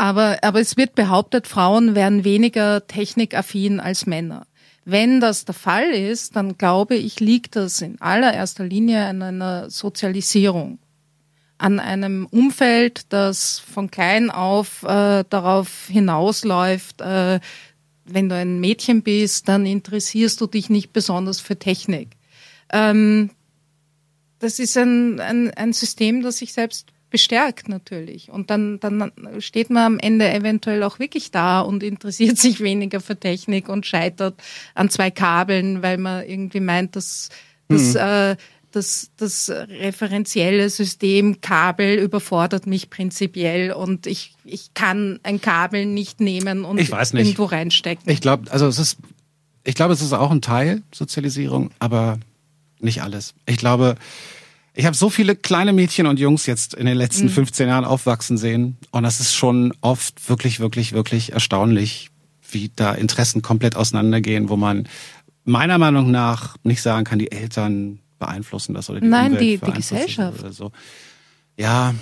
aber, 0.02 0.40
aber 0.42 0.60
es 0.60 0.78
wird 0.78 0.96
behauptet, 0.96 1.46
Frauen 1.46 1.94
wären 1.94 2.24
weniger 2.24 2.88
technikaffin 2.88 3.80
als 3.80 4.08
Männer. 4.08 4.48
Wenn 4.84 5.20
das 5.20 5.46
der 5.46 5.54
Fall 5.54 5.92
ist, 5.92 6.36
dann 6.36 6.58
glaube 6.58 6.96
ich, 6.96 7.20
liegt 7.20 7.56
das 7.56 7.82
in 7.82 8.02
allererster 8.02 8.66
Linie 8.66 9.06
an 9.06 9.22
einer 9.22 9.70
Sozialisierung, 9.70 10.80
an 11.60 11.80
einem 11.80 12.26
Umfeld, 12.26 13.14
das 13.14 13.60
von 13.60 13.92
klein 13.92 14.32
auf 14.32 14.82
äh, 14.82 15.24
darauf 15.30 15.86
hinausläuft, 15.88 17.02
äh, 17.02 17.40
wenn 18.04 18.28
du 18.28 18.34
ein 18.34 18.60
Mädchen 18.60 19.04
bist, 19.04 19.50
dann 19.50 19.68
interessierst 19.68 20.42
du 20.42 20.48
dich 20.48 20.72
nicht 20.72 20.94
besonders 20.94 21.40
für 21.40 21.60
Technik. 21.60 22.10
Ähm, 22.74 23.30
das 24.40 24.58
ist 24.58 24.76
ein, 24.78 25.20
ein, 25.20 25.52
ein 25.52 25.74
System, 25.74 26.24
das 26.24 26.40
sich 26.40 26.54
selbst 26.54 26.88
bestärkt 27.12 27.70
natürlich. 27.70 28.32
Und 28.32 28.50
dann, 28.50 28.80
dann 28.80 29.12
steht 29.40 29.70
man 29.70 29.84
am 29.84 30.00
Ende 30.00 30.32
eventuell 30.34 30.82
auch 30.82 30.98
wirklich 30.98 31.30
da 31.30 31.62
und 31.62 31.84
interessiert 31.84 32.38
sich 32.40 32.62
weniger 32.62 33.00
für 33.00 33.16
Technik 33.16 33.70
und 33.70 33.86
scheitert 33.86 34.42
an 34.74 34.90
zwei 34.90 35.12
Kabeln, 35.12 35.84
weil 35.84 36.00
man 36.00 36.26
irgendwie 36.26 36.60
meint, 36.60 36.96
dass, 36.96 37.30
dass 37.68 37.94
äh, 37.94 38.36
das, 38.72 39.12
das 39.18 39.50
referenzielle 39.50 40.70
System 40.70 41.42
Kabel 41.42 42.00
überfordert 42.00 42.68
mich 42.68 42.90
prinzipiell 42.90 43.74
und 43.74 44.08
ich, 44.08 44.34
ich 44.46 44.74
kann 44.74 45.20
ein 45.24 45.42
Kabel 45.42 45.86
nicht 45.86 46.22
nehmen 46.22 46.64
und 46.66 46.80
Ich 46.80 46.90
weiß 46.90 47.14
nicht. 47.14 47.26
irgendwo 47.26 47.46
reinstecken. 47.46 48.10
Ich 48.12 48.22
glaube, 48.22 48.50
also 48.52 48.68
es 48.68 48.80
ist, 48.80 48.98
ich 49.64 49.76
glaube, 49.76 49.94
es 49.94 50.02
ist 50.02 50.14
auch 50.14 50.32
ein 50.32 50.42
Teil 50.42 50.82
Sozialisierung, 50.94 51.72
aber 51.80 52.20
nicht 52.80 53.04
alles. 53.04 53.34
Ich 53.46 53.58
glaube, 53.58 53.96
ich 54.74 54.86
habe 54.86 54.96
so 54.96 55.10
viele 55.10 55.36
kleine 55.36 55.74
Mädchen 55.74 56.08
und 56.08 56.20
Jungs 56.20 56.46
jetzt 56.46 56.74
in 56.74 56.86
den 56.86 56.98
letzten 56.98 57.30
15 57.30 57.68
Jahren 57.68 57.86
aufwachsen 57.86 58.38
sehen 58.38 58.78
und 58.92 59.04
das 59.04 59.20
ist 59.20 59.34
schon 59.34 59.74
oft 59.82 60.30
wirklich, 60.30 60.60
wirklich, 60.60 60.94
wirklich 60.94 61.34
erstaunlich, 61.34 62.10
wie 62.52 62.72
da 62.76 62.94
Interessen 62.94 63.42
komplett 63.42 63.76
auseinandergehen, 63.76 64.50
wo 64.50 64.56
man 64.58 64.88
meiner 65.44 65.78
Meinung 65.78 66.12
nach 66.12 66.56
nicht 66.64 66.82
sagen 66.82 67.04
kann, 67.04 67.20
die 67.20 67.32
Eltern 67.32 68.00
beeinflussen 68.20 68.74
das 68.74 68.90
oder 68.90 69.02
die 69.02 69.08
Nein, 69.08 69.34
Umwelt 69.34 69.42
die- 69.42 69.58
die 69.66 69.72
Gesellschaft. 69.74 70.40
oder 70.40 70.52
so. 70.54 70.72
Ja. 71.58 71.94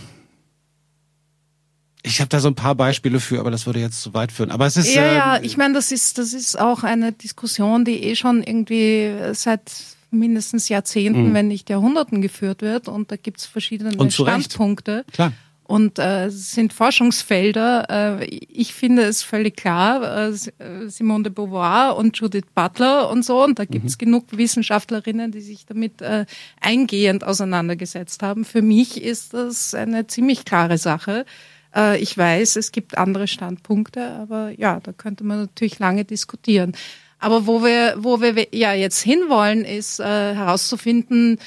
Ich 2.01 2.19
habe 2.21 2.29
da 2.29 2.39
so 2.39 2.47
ein 2.47 2.55
paar 2.55 2.75
Beispiele 2.75 3.19
für, 3.19 3.39
aber 3.39 3.51
das 3.51 3.65
würde 3.65 3.79
jetzt 3.79 4.01
zu 4.01 4.13
weit 4.13 4.31
führen. 4.31 4.51
Aber 4.51 4.65
es 4.65 4.77
ist 4.77 4.93
Ja, 4.93 5.01
äh, 5.03 5.15
ja, 5.15 5.39
ich 5.41 5.57
meine, 5.57 5.73
das 5.73 5.91
ist, 5.91 6.17
das 6.17 6.33
ist 6.33 6.57
auch 6.59 6.83
eine 6.83 7.11
Diskussion, 7.11 7.83
die 7.83 8.03
eh 8.03 8.15
schon 8.15 8.41
irgendwie 8.41 9.13
seit 9.33 9.71
mindestens 10.11 10.69
Jahrzehnten, 10.69 11.33
wenn 11.33 11.47
nicht 11.47 11.69
Jahrhunderten 11.69 12.21
geführt 12.21 12.61
wird. 12.61 12.87
Und 12.87 13.11
da 13.11 13.15
gibt's 13.15 13.45
verschiedene 13.45 13.91
Mhm. 13.91 13.99
Und. 13.99 14.13
Standpunkte. 14.13 15.05
klar. 15.11 15.33
Und 15.63 15.99
äh, 15.99 16.25
es 16.25 16.53
sind 16.53 16.73
Forschungsfelder. 16.73 18.19
Äh, 18.21 18.25
ich 18.25 18.73
finde 18.73 19.03
es 19.03 19.21
völlig 19.21 19.55
klar, 19.55 20.29
äh, 20.29 20.33
Simone 20.89 21.25
de 21.25 21.31
Beauvoir 21.31 21.95
und 21.95 22.17
Judith 22.17 22.45
Butler 22.55 23.07
und 23.11 23.23
so. 23.23 23.43
Und 23.43 23.59
da 23.59 23.65
gibt's 23.65 23.99
genug 23.99 24.25
Wissenschaftlerinnen, 24.35 25.31
die 25.31 25.41
sich 25.41 25.67
damit 25.67 26.01
äh, 26.01 26.25
eingehend 26.59 27.23
auseinandergesetzt 27.23 28.23
haben. 28.23 28.45
Für 28.45 28.63
mich 28.63 29.03
ist 29.03 29.35
das 29.35 29.75
eine 29.75 30.07
ziemlich 30.07 30.43
klare 30.43 30.79
Sache. 30.79 31.23
Äh, 31.75 31.99
ich 31.99 32.17
weiß, 32.17 32.55
es 32.55 32.71
gibt 32.71 32.97
andere 32.97 33.27
Standpunkte, 33.27 34.09
aber 34.13 34.49
ja, 34.57 34.79
da 34.81 34.91
könnte 34.91 35.23
man 35.23 35.37
natürlich 35.37 35.77
lange 35.77 36.03
diskutieren. 36.03 36.73
Aber 37.19 37.45
wo 37.45 37.63
wir, 37.63 37.95
wo 37.97 38.21
wir 38.21 38.47
ja 38.51 38.73
jetzt 38.73 39.01
hinwollen, 39.01 39.65
ist 39.65 39.99
äh, 39.99 40.03
herauszufinden, 40.03 41.37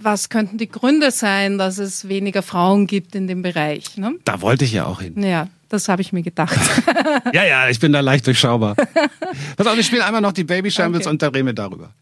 was 0.00 0.28
könnten 0.28 0.58
die 0.58 0.68
Gründe 0.68 1.10
sein, 1.10 1.58
dass 1.58 1.78
es 1.78 2.08
weniger 2.08 2.42
Frauen 2.42 2.86
gibt 2.86 3.14
in 3.14 3.26
dem 3.26 3.42
Bereich? 3.42 3.96
Ne? 3.96 4.14
Da 4.24 4.40
wollte 4.42 4.64
ich 4.64 4.72
ja 4.72 4.84
auch 4.84 5.00
hin. 5.00 5.22
Ja, 5.22 5.48
das 5.68 5.88
habe 5.88 6.02
ich 6.02 6.12
mir 6.12 6.22
gedacht. 6.22 6.58
Ja, 7.32 7.44
ja, 7.44 7.68
ich 7.70 7.78
bin 7.80 7.92
da 7.92 8.00
leicht 8.00 8.26
durchschaubar. 8.26 8.74
Pass 9.56 9.66
auf, 9.66 9.78
ich 9.78 9.86
spiele 9.86 10.04
einmal 10.04 10.20
noch 10.20 10.32
die 10.32 10.44
Baby 10.44 10.70
Shambles 10.70 11.02
Okay. 11.06 11.10
und 11.10 11.22
da 11.22 11.28
reden 11.28 11.46
wir 11.46 11.52
darüber. 11.54 11.94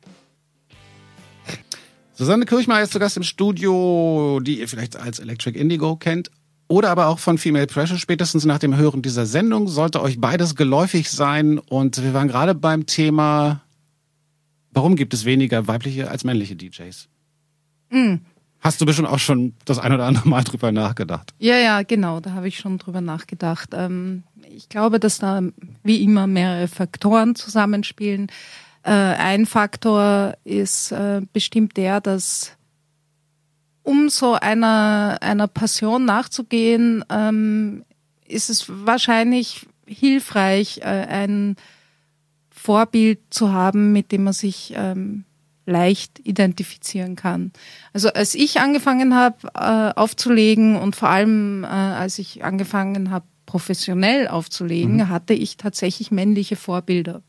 Susanne 2.15 2.45
Kirchmeier 2.47 2.83
ist 2.83 2.93
zu 2.93 2.99
Gast 2.99 3.17
im 3.17 3.23
Studio, 3.23 4.41
die 4.43 4.59
ihr 4.61 4.69
vielleicht 4.69 4.97
als 4.97 5.21
Electric 5.21 5.59
Indigo 5.59 5.97
kennt. 5.97 6.31
Oder 6.71 6.91
aber 6.91 7.09
auch 7.09 7.19
von 7.19 7.37
Female 7.37 7.67
Pressure. 7.67 7.99
Spätestens 7.99 8.45
nach 8.45 8.61
dem 8.61 8.77
Hören 8.77 9.03
dieser 9.03 9.27
Sendung 9.27 9.67
sollte 9.67 10.01
euch 10.01 10.21
beides 10.21 10.55
geläufig 10.55 11.11
sein. 11.11 11.59
Und 11.59 12.01
wir 12.01 12.15
waren 12.15 12.29
gerade 12.29 12.55
beim 12.55 12.87
Thema, 12.87 13.63
warum 14.71 14.95
gibt 14.95 15.13
es 15.13 15.25
weniger 15.25 15.67
weibliche 15.67 16.09
als 16.09 16.23
männliche 16.23 16.55
DJs? 16.55 17.09
Hm. 17.89 18.21
Hast 18.61 18.81
du 18.81 18.87
bestimmt 18.87 19.09
auch 19.09 19.19
schon 19.19 19.55
das 19.65 19.81
ein 19.81 19.93
oder 19.93 20.07
andere 20.07 20.29
Mal 20.29 20.45
drüber 20.45 20.71
nachgedacht? 20.71 21.35
ja, 21.41 21.57
ja, 21.57 21.83
genau, 21.83 22.21
da 22.21 22.35
habe 22.35 22.47
ich 22.47 22.59
schon 22.59 22.79
drüber 22.79 23.01
nachgedacht. 23.01 23.71
Ähm, 23.73 24.23
ich 24.57 24.69
glaube, 24.69 25.01
dass 25.01 25.19
da 25.19 25.43
wie 25.83 26.05
immer 26.05 26.29
mehrere 26.29 26.69
Faktoren 26.69 27.35
zusammenspielen. 27.35 28.29
Äh, 28.85 28.93
ein 28.93 29.47
Faktor 29.47 30.35
ist 30.45 30.93
äh, 30.93 31.21
bestimmt 31.33 31.77
der, 31.77 32.01
dass 32.01 32.53
um 33.83 34.09
so 34.09 34.35
einer, 34.35 35.19
einer 35.21 35.49
Passion 35.49 36.05
nachzugehen, 36.05 37.05
ähm, 37.11 37.85
ist 38.27 38.51
es 38.51 38.67
wahrscheinlich 38.69 39.67
hilfreich, 39.87 40.79
äh, 40.83 40.85
ein 40.85 41.57
Vorbild 42.51 43.21
zu 43.31 43.53
haben, 43.53 43.93
mit 43.93 44.13
dem 44.13 44.25
man 44.25 44.33
sich 44.33 44.75
ähm, 44.77 45.25
leicht 45.67 46.21
identifizieren 46.21 47.17
kann. 47.17 47.53
Also 47.93 48.11
als 48.13 48.35
ich 48.35 48.61
angefangen 48.61 49.15
habe 49.15 49.49
äh, 49.55 49.99
aufzulegen 49.99 50.77
und 50.77 50.97
vor 50.97 51.09
allem 51.09 51.65
äh, 51.65 51.69
als 51.69 52.19
ich 52.19 52.45
angefangen 52.45 53.11
habe 53.11 53.25
professionell 53.47 54.29
aufzulegen, 54.29 55.09
hatte 55.09 55.35
ich 55.35 55.57
tatsächlich 55.57 56.11
männliche 56.13 56.55
Vorbilder. 56.55 57.23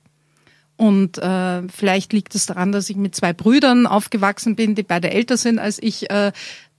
Und 0.82 1.18
äh, 1.20 1.68
vielleicht 1.70 2.12
liegt 2.12 2.34
es 2.34 2.48
daran, 2.48 2.72
dass 2.72 2.90
ich 2.90 2.96
mit 2.96 3.16
zwei 3.16 3.34
Brüdern 3.34 3.86
aufgewachsen 3.86 4.56
bin, 4.56 4.74
die 4.74 4.84
beide 4.84 5.12
älter 5.12 5.38
sind 5.38 5.60
als 5.60 5.78
ich, 5.82 6.10
äh, 6.10 6.32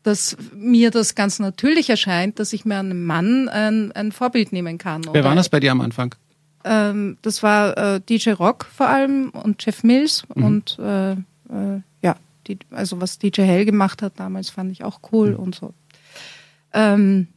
dass 0.03 0.37
mir 0.57 0.91
das 0.91 1.15
ganz 1.15 1.39
natürlich 1.39 1.89
erscheint, 1.89 2.41
dass 2.41 2.53
ich 2.53 2.65
mir 2.65 2.79
einen 2.79 3.05
Mann 3.05 3.49
ein, 3.49 3.93
ein 3.93 4.11
Vorbild 4.11 4.53
nehmen 4.53 4.79
kann. 4.79 5.03
Wer 5.13 5.23
war 5.23 5.37
das 5.37 5.49
bei 5.49 5.61
dir 5.61 5.71
am 5.71 5.81
Anfang? 5.81 6.17
ähm, 6.65 7.19
das 7.23 7.43
war 7.43 7.77
äh, 7.77 8.01
DJ 8.01 8.31
Rock 8.31 8.67
vor 8.73 8.89
allem 8.89 9.31
und 9.31 9.65
Jeff 9.65 9.83
Mills 9.83 10.25
mhm. 10.35 10.45
und 10.45 10.79
äh, 10.79 11.13
äh, 11.13 11.81
ja, 12.03 12.17
die, 12.47 12.59
also 12.71 13.01
was 13.01 13.19
DJ 13.19 13.43
Hell 13.43 13.65
gemacht 13.65 14.03
hat 14.03 14.15
damals 14.19 14.51
fand 14.51 14.73
ich 14.73 14.85
auch 14.85 15.01
cool 15.13 15.33
mhm. 15.33 15.37
und 15.37 15.55
so. 15.55 15.75
Ähm, 16.73 17.29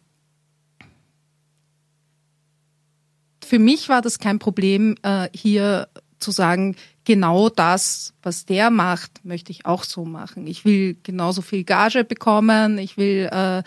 für 3.44 3.60
mich 3.60 3.90
war 3.90 4.02
das 4.02 4.20
kein 4.20 4.40
Problem, 4.40 4.96
äh, 5.04 5.30
hier 5.34 5.88
zu 6.20 6.32
sagen, 6.32 6.76
genau 7.04 7.50
das, 7.50 8.14
was 8.24 8.46
der 8.46 8.70
macht, 8.70 9.24
möchte 9.24 9.52
ich 9.52 9.66
auch 9.66 9.84
so 9.84 10.06
machen. 10.06 10.48
Ich 10.48 10.66
will 10.66 10.98
genauso 11.04 11.42
viel 11.42 11.64
Gage 11.64 12.04
bekommen, 12.04 12.78
ich 12.78 12.98
will 12.98 13.30
äh, 13.32 13.64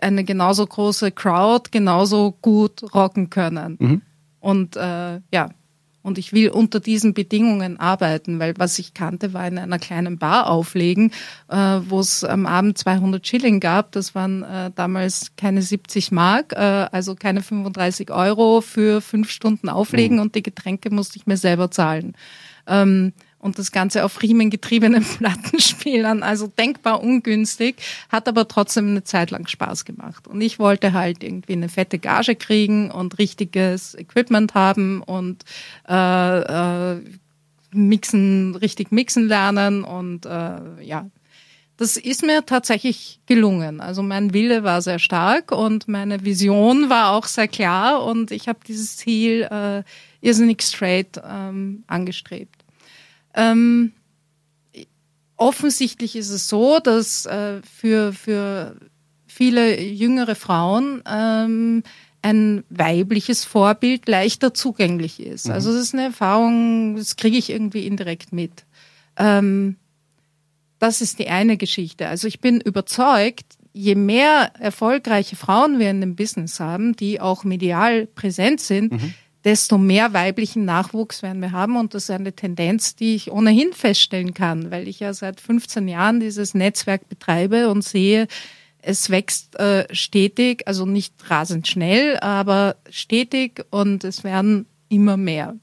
eine 0.00 0.24
genauso 0.24 0.66
große 0.66 1.10
Crowd 1.12 1.70
genauso 1.70 2.36
gut 2.42 2.94
rocken 2.94 3.30
können. 3.30 3.76
Mhm. 3.80 4.02
Und 4.40 4.76
äh, 4.76 5.20
ja, 5.32 5.50
und 6.02 6.18
ich 6.18 6.32
will 6.32 6.50
unter 6.50 6.80
diesen 6.80 7.14
Bedingungen 7.14 7.78
arbeiten, 7.78 8.38
weil 8.38 8.54
was 8.58 8.78
ich 8.78 8.94
kannte, 8.94 9.32
war 9.32 9.46
in 9.46 9.58
einer 9.58 9.78
kleinen 9.78 10.18
Bar 10.18 10.48
auflegen, 10.48 11.12
äh, 11.48 11.56
wo 11.56 12.00
es 12.00 12.24
am 12.24 12.46
Abend 12.46 12.78
200 12.78 13.26
Schilling 13.26 13.60
gab. 13.60 13.92
Das 13.92 14.14
waren 14.14 14.42
äh, 14.42 14.70
damals 14.74 15.32
keine 15.36 15.62
70 15.62 16.12
Mark, 16.12 16.52
äh, 16.52 16.56
also 16.56 17.14
keine 17.14 17.42
35 17.42 18.10
Euro 18.10 18.60
für 18.60 19.00
fünf 19.00 19.30
Stunden 19.30 19.68
auflegen 19.68 20.16
mhm. 20.16 20.22
und 20.22 20.34
die 20.34 20.42
Getränke 20.42 20.90
musste 20.90 21.18
ich 21.18 21.26
mir 21.26 21.36
selber 21.36 21.70
zahlen. 21.70 22.14
Ähm, 22.66 23.12
und 23.42 23.58
das 23.58 23.72
Ganze 23.72 24.04
auf 24.04 24.22
riemengetriebenen 24.22 25.04
Plattenspielern, 25.18 26.22
also 26.22 26.46
denkbar 26.46 27.02
ungünstig, 27.02 27.76
hat 28.08 28.28
aber 28.28 28.48
trotzdem 28.48 28.88
eine 28.88 29.04
Zeit 29.04 29.30
lang 29.30 29.46
Spaß 29.46 29.84
gemacht. 29.84 30.26
Und 30.28 30.40
ich 30.40 30.58
wollte 30.58 30.94
halt 30.94 31.22
irgendwie 31.22 31.52
eine 31.52 31.68
fette 31.68 31.98
Gage 31.98 32.36
kriegen 32.36 32.90
und 32.90 33.18
richtiges 33.18 33.94
Equipment 33.96 34.54
haben 34.54 35.02
und 35.02 35.44
äh, 35.88 36.94
äh, 36.94 37.00
mixen, 37.72 38.54
richtig 38.54 38.92
mixen 38.92 39.26
lernen 39.26 39.82
und 39.82 40.24
äh, 40.24 40.82
ja, 40.82 41.10
das 41.78 41.96
ist 41.96 42.22
mir 42.22 42.46
tatsächlich 42.46 43.18
gelungen. 43.26 43.80
Also 43.80 44.04
mein 44.04 44.32
Wille 44.32 44.62
war 44.62 44.82
sehr 44.82 45.00
stark 45.00 45.50
und 45.50 45.88
meine 45.88 46.24
Vision 46.24 46.90
war 46.90 47.10
auch 47.10 47.26
sehr 47.26 47.48
klar 47.48 48.04
und 48.04 48.30
ich 48.30 48.46
habe 48.46 48.60
dieses 48.68 48.98
Ziel 48.98 49.48
äh, 49.50 49.82
irrsinnig 50.20 50.62
straight 50.62 51.20
ähm, 51.28 51.82
angestrebt. 51.88 52.61
Ähm, 53.34 53.92
offensichtlich 55.36 56.16
ist 56.16 56.30
es 56.30 56.48
so, 56.48 56.78
dass 56.78 57.26
äh, 57.26 57.60
für, 57.62 58.12
für 58.12 58.76
viele 59.26 59.80
jüngere 59.80 60.34
Frauen 60.34 61.02
ähm, 61.10 61.82
ein 62.22 62.62
weibliches 62.70 63.44
Vorbild 63.44 64.08
leichter 64.08 64.54
zugänglich 64.54 65.20
ist. 65.20 65.48
Mhm. 65.48 65.54
Also 65.54 65.72
das 65.72 65.82
ist 65.82 65.94
eine 65.94 66.04
Erfahrung, 66.04 66.96
das 66.96 67.16
kriege 67.16 67.36
ich 67.36 67.50
irgendwie 67.50 67.86
indirekt 67.86 68.32
mit. 68.32 68.64
Ähm, 69.16 69.76
das 70.78 71.00
ist 71.00 71.18
die 71.18 71.28
eine 71.28 71.56
Geschichte. 71.56 72.08
Also 72.08 72.28
ich 72.28 72.40
bin 72.40 72.60
überzeugt, 72.60 73.46
je 73.72 73.94
mehr 73.94 74.52
erfolgreiche 74.58 75.34
Frauen 75.34 75.78
wir 75.78 75.90
in 75.90 76.00
dem 76.00 76.14
Business 76.14 76.60
haben, 76.60 76.94
die 76.94 77.20
auch 77.20 77.42
medial 77.42 78.06
präsent 78.06 78.60
sind, 78.60 78.92
mhm 78.92 79.14
desto 79.44 79.78
mehr 79.78 80.12
weiblichen 80.12 80.64
Nachwuchs 80.64 81.22
werden 81.22 81.42
wir 81.42 81.52
haben. 81.52 81.76
Und 81.76 81.94
das 81.94 82.04
ist 82.04 82.10
eine 82.10 82.32
Tendenz, 82.32 82.94
die 82.94 83.14
ich 83.14 83.30
ohnehin 83.30 83.72
feststellen 83.72 84.34
kann, 84.34 84.70
weil 84.70 84.88
ich 84.88 85.00
ja 85.00 85.12
seit 85.12 85.40
15 85.40 85.88
Jahren 85.88 86.20
dieses 86.20 86.54
Netzwerk 86.54 87.08
betreibe 87.08 87.68
und 87.68 87.82
sehe, 87.82 88.28
es 88.82 89.10
wächst 89.10 89.58
äh, 89.60 89.86
stetig, 89.94 90.66
also 90.66 90.86
nicht 90.86 91.14
rasend 91.30 91.68
schnell, 91.68 92.18
aber 92.18 92.76
stetig 92.90 93.64
und 93.70 94.02
es 94.02 94.24
werden 94.24 94.66
immer 94.88 95.16
mehr. 95.16 95.56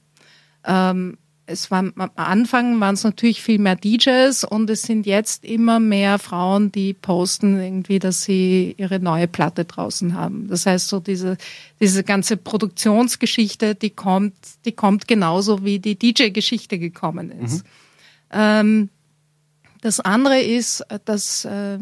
Ähm, 0.64 1.18
es 1.50 1.70
war 1.70 1.80
am 1.80 2.10
Anfang 2.14 2.80
waren 2.80 2.94
es 2.94 3.04
natürlich 3.04 3.42
viel 3.42 3.58
mehr 3.58 3.76
DJs 3.76 4.44
und 4.44 4.70
es 4.70 4.82
sind 4.82 5.04
jetzt 5.04 5.44
immer 5.44 5.80
mehr 5.80 6.18
Frauen, 6.18 6.70
die 6.70 6.94
posten 6.94 7.60
irgendwie, 7.60 7.98
dass 7.98 8.22
sie 8.22 8.74
ihre 8.78 9.00
neue 9.00 9.26
Platte 9.26 9.64
draußen 9.64 10.14
haben. 10.14 10.48
Das 10.48 10.66
heißt, 10.66 10.88
so 10.88 11.00
diese, 11.00 11.36
diese 11.80 12.04
ganze 12.04 12.36
Produktionsgeschichte, 12.36 13.74
die 13.74 13.90
kommt, 13.90 14.34
die 14.64 14.72
kommt 14.72 15.08
genauso 15.08 15.64
wie 15.64 15.80
die 15.80 15.98
DJ-Geschichte 15.98 16.78
gekommen 16.78 17.30
ist. 17.30 17.64
Mhm. 17.64 17.70
Ähm, 18.32 18.88
das 19.80 19.98
andere 19.98 20.40
ist, 20.40 20.84
dass, 21.04 21.44
äh, 21.44 21.78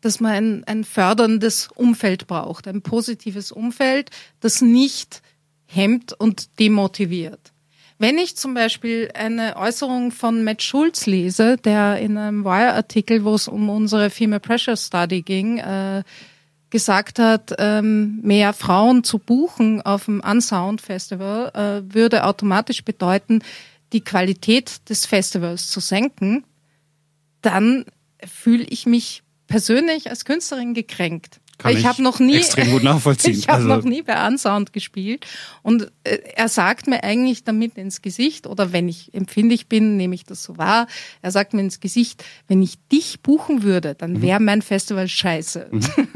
dass 0.00 0.20
man 0.20 0.32
ein, 0.32 0.64
ein 0.64 0.84
förderndes 0.84 1.68
Umfeld 1.74 2.26
braucht, 2.26 2.68
ein 2.68 2.82
positives 2.82 3.50
Umfeld, 3.50 4.10
das 4.40 4.60
nicht 4.60 5.22
hemmt 5.66 6.12
und 6.12 6.58
demotiviert. 6.58 7.53
Wenn 7.98 8.18
ich 8.18 8.36
zum 8.36 8.54
Beispiel 8.54 9.10
eine 9.14 9.56
Äußerung 9.56 10.10
von 10.10 10.42
Matt 10.42 10.62
Schulz 10.62 11.06
lese, 11.06 11.56
der 11.56 11.98
in 11.98 12.18
einem 12.18 12.44
Wire-Artikel, 12.44 13.24
wo 13.24 13.34
es 13.34 13.46
um 13.46 13.70
unsere 13.70 14.10
Female 14.10 14.40
Pressure 14.40 14.76
Study 14.76 15.22
ging, 15.22 15.58
äh, 15.58 16.02
gesagt 16.70 17.20
hat, 17.20 17.54
ähm, 17.58 18.18
mehr 18.22 18.52
Frauen 18.52 19.04
zu 19.04 19.20
buchen 19.20 19.80
auf 19.80 20.06
dem 20.06 20.20
Unsound 20.20 20.80
Festival 20.80 21.52
äh, 21.54 21.94
würde 21.94 22.24
automatisch 22.24 22.84
bedeuten, 22.84 23.42
die 23.92 24.00
Qualität 24.00 24.88
des 24.88 25.06
Festivals 25.06 25.70
zu 25.70 25.78
senken, 25.78 26.42
dann 27.42 27.84
fühle 28.26 28.64
ich 28.64 28.86
mich 28.86 29.22
persönlich 29.46 30.10
als 30.10 30.24
Künstlerin 30.24 30.74
gekränkt. 30.74 31.38
Kann 31.58 31.76
ich 31.76 31.86
habe 31.86 32.02
noch 32.02 32.18
nie 32.18 32.36
extrem 32.36 32.70
gut 32.70 32.82
nachvollziehen. 32.82 33.34
ich 33.38 33.48
habe 33.48 33.62
also. 33.62 33.68
noch 33.68 33.84
nie 33.84 34.02
bei 34.02 34.26
Unsound 34.26 34.72
gespielt 34.72 35.26
und 35.62 35.92
äh, 36.04 36.18
er 36.34 36.48
sagt 36.48 36.86
mir 36.86 37.04
eigentlich 37.04 37.44
damit 37.44 37.76
ins 37.76 38.02
Gesicht 38.02 38.46
oder 38.46 38.72
wenn 38.72 38.88
ich 38.88 39.14
empfindlich 39.14 39.68
bin, 39.68 39.96
nehme 39.96 40.14
ich 40.14 40.24
das 40.24 40.42
so 40.42 40.58
wahr. 40.58 40.86
Er 41.22 41.30
sagt 41.30 41.54
mir 41.54 41.60
ins 41.60 41.80
Gesicht, 41.80 42.24
wenn 42.48 42.62
ich 42.62 42.78
dich 42.90 43.20
buchen 43.20 43.62
würde, 43.62 43.94
dann 43.94 44.22
wäre 44.22 44.40
mhm. 44.40 44.46
mein 44.46 44.62
Festival 44.62 45.08
scheiße. 45.08 45.68
Mhm. 45.70 45.82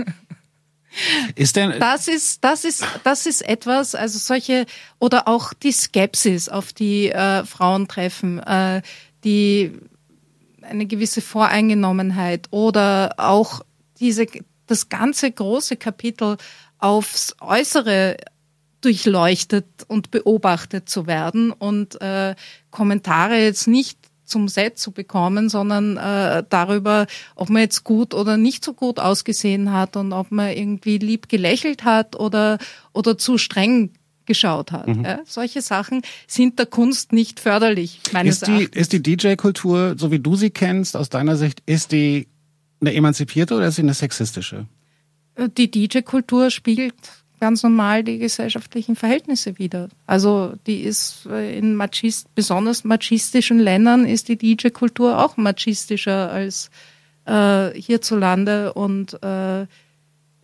Ist 1.36 1.54
denn 1.54 1.78
das 1.78 2.08
ist 2.08 2.42
das 2.42 2.64
ist 2.64 2.84
das 3.04 3.26
ist 3.26 3.42
etwas 3.42 3.94
also 3.94 4.18
solche 4.18 4.66
oder 4.98 5.28
auch 5.28 5.52
die 5.52 5.70
Skepsis 5.70 6.48
auf 6.48 6.72
die 6.72 7.10
äh, 7.10 7.44
Frauen 7.44 7.86
treffen 7.86 8.40
äh, 8.40 8.82
die 9.22 9.72
eine 10.62 10.86
gewisse 10.86 11.20
Voreingenommenheit 11.20 12.48
oder 12.50 13.14
auch 13.16 13.62
diese 14.00 14.26
das 14.70 14.88
ganze 14.88 15.30
große 15.30 15.76
Kapitel 15.76 16.36
aufs 16.78 17.34
Äußere 17.40 18.16
durchleuchtet 18.80 19.66
und 19.88 20.10
beobachtet 20.10 20.88
zu 20.88 21.06
werden 21.06 21.50
und 21.50 22.00
äh, 22.00 22.36
Kommentare 22.70 23.36
jetzt 23.36 23.66
nicht 23.66 23.98
zum 24.24 24.46
Set 24.46 24.78
zu 24.78 24.92
bekommen, 24.92 25.48
sondern 25.48 25.96
äh, 25.96 26.44
darüber, 26.48 27.06
ob 27.34 27.48
man 27.50 27.62
jetzt 27.62 27.82
gut 27.82 28.14
oder 28.14 28.36
nicht 28.36 28.64
so 28.64 28.74
gut 28.74 29.00
ausgesehen 29.00 29.72
hat 29.72 29.96
und 29.96 30.12
ob 30.12 30.30
man 30.30 30.50
irgendwie 30.50 30.98
lieb 30.98 31.28
gelächelt 31.28 31.84
hat 31.84 32.14
oder, 32.14 32.58
oder 32.92 33.18
zu 33.18 33.38
streng 33.38 33.90
geschaut 34.26 34.70
hat. 34.70 34.86
Mhm. 34.86 35.04
Ja, 35.04 35.20
solche 35.24 35.62
Sachen 35.62 36.02
sind 36.26 36.58
der 36.58 36.66
Kunst 36.66 37.12
nicht 37.12 37.40
förderlich, 37.40 38.00
meines 38.12 38.36
ist 38.36 38.46
die, 38.46 38.52
Erachtens. 38.52 38.76
Ist 38.76 38.92
die 38.92 39.02
DJ-Kultur, 39.02 39.94
so 39.98 40.12
wie 40.12 40.20
du 40.20 40.36
sie 40.36 40.50
kennst, 40.50 40.96
aus 40.96 41.08
deiner 41.08 41.36
Sicht, 41.36 41.62
ist 41.66 41.90
die 41.92 42.28
eine 42.80 42.94
emanzipierte 42.94 43.54
oder 43.54 43.68
ist 43.68 43.76
sie 43.76 43.82
eine 43.82 43.94
sexistische? 43.94 44.66
Die 45.56 45.70
DJ-Kultur 45.70 46.50
spiegelt 46.50 46.94
ganz 47.40 47.62
normal 47.62 48.02
die 48.02 48.18
gesellschaftlichen 48.18 48.96
Verhältnisse 48.96 49.58
wider. 49.58 49.88
Also 50.06 50.54
die 50.66 50.80
ist 50.80 51.26
äh, 51.26 51.56
in 51.56 51.74
Machist, 51.74 52.34
besonders 52.34 52.84
machistischen 52.84 53.58
Ländern 53.58 54.04
ist 54.04 54.28
die 54.28 54.36
DJ-Kultur 54.36 55.24
auch 55.24 55.36
machistischer 55.36 56.30
als 56.30 56.70
äh, 57.26 57.70
hierzulande 57.80 58.72
und 58.72 59.22
äh, 59.22 59.66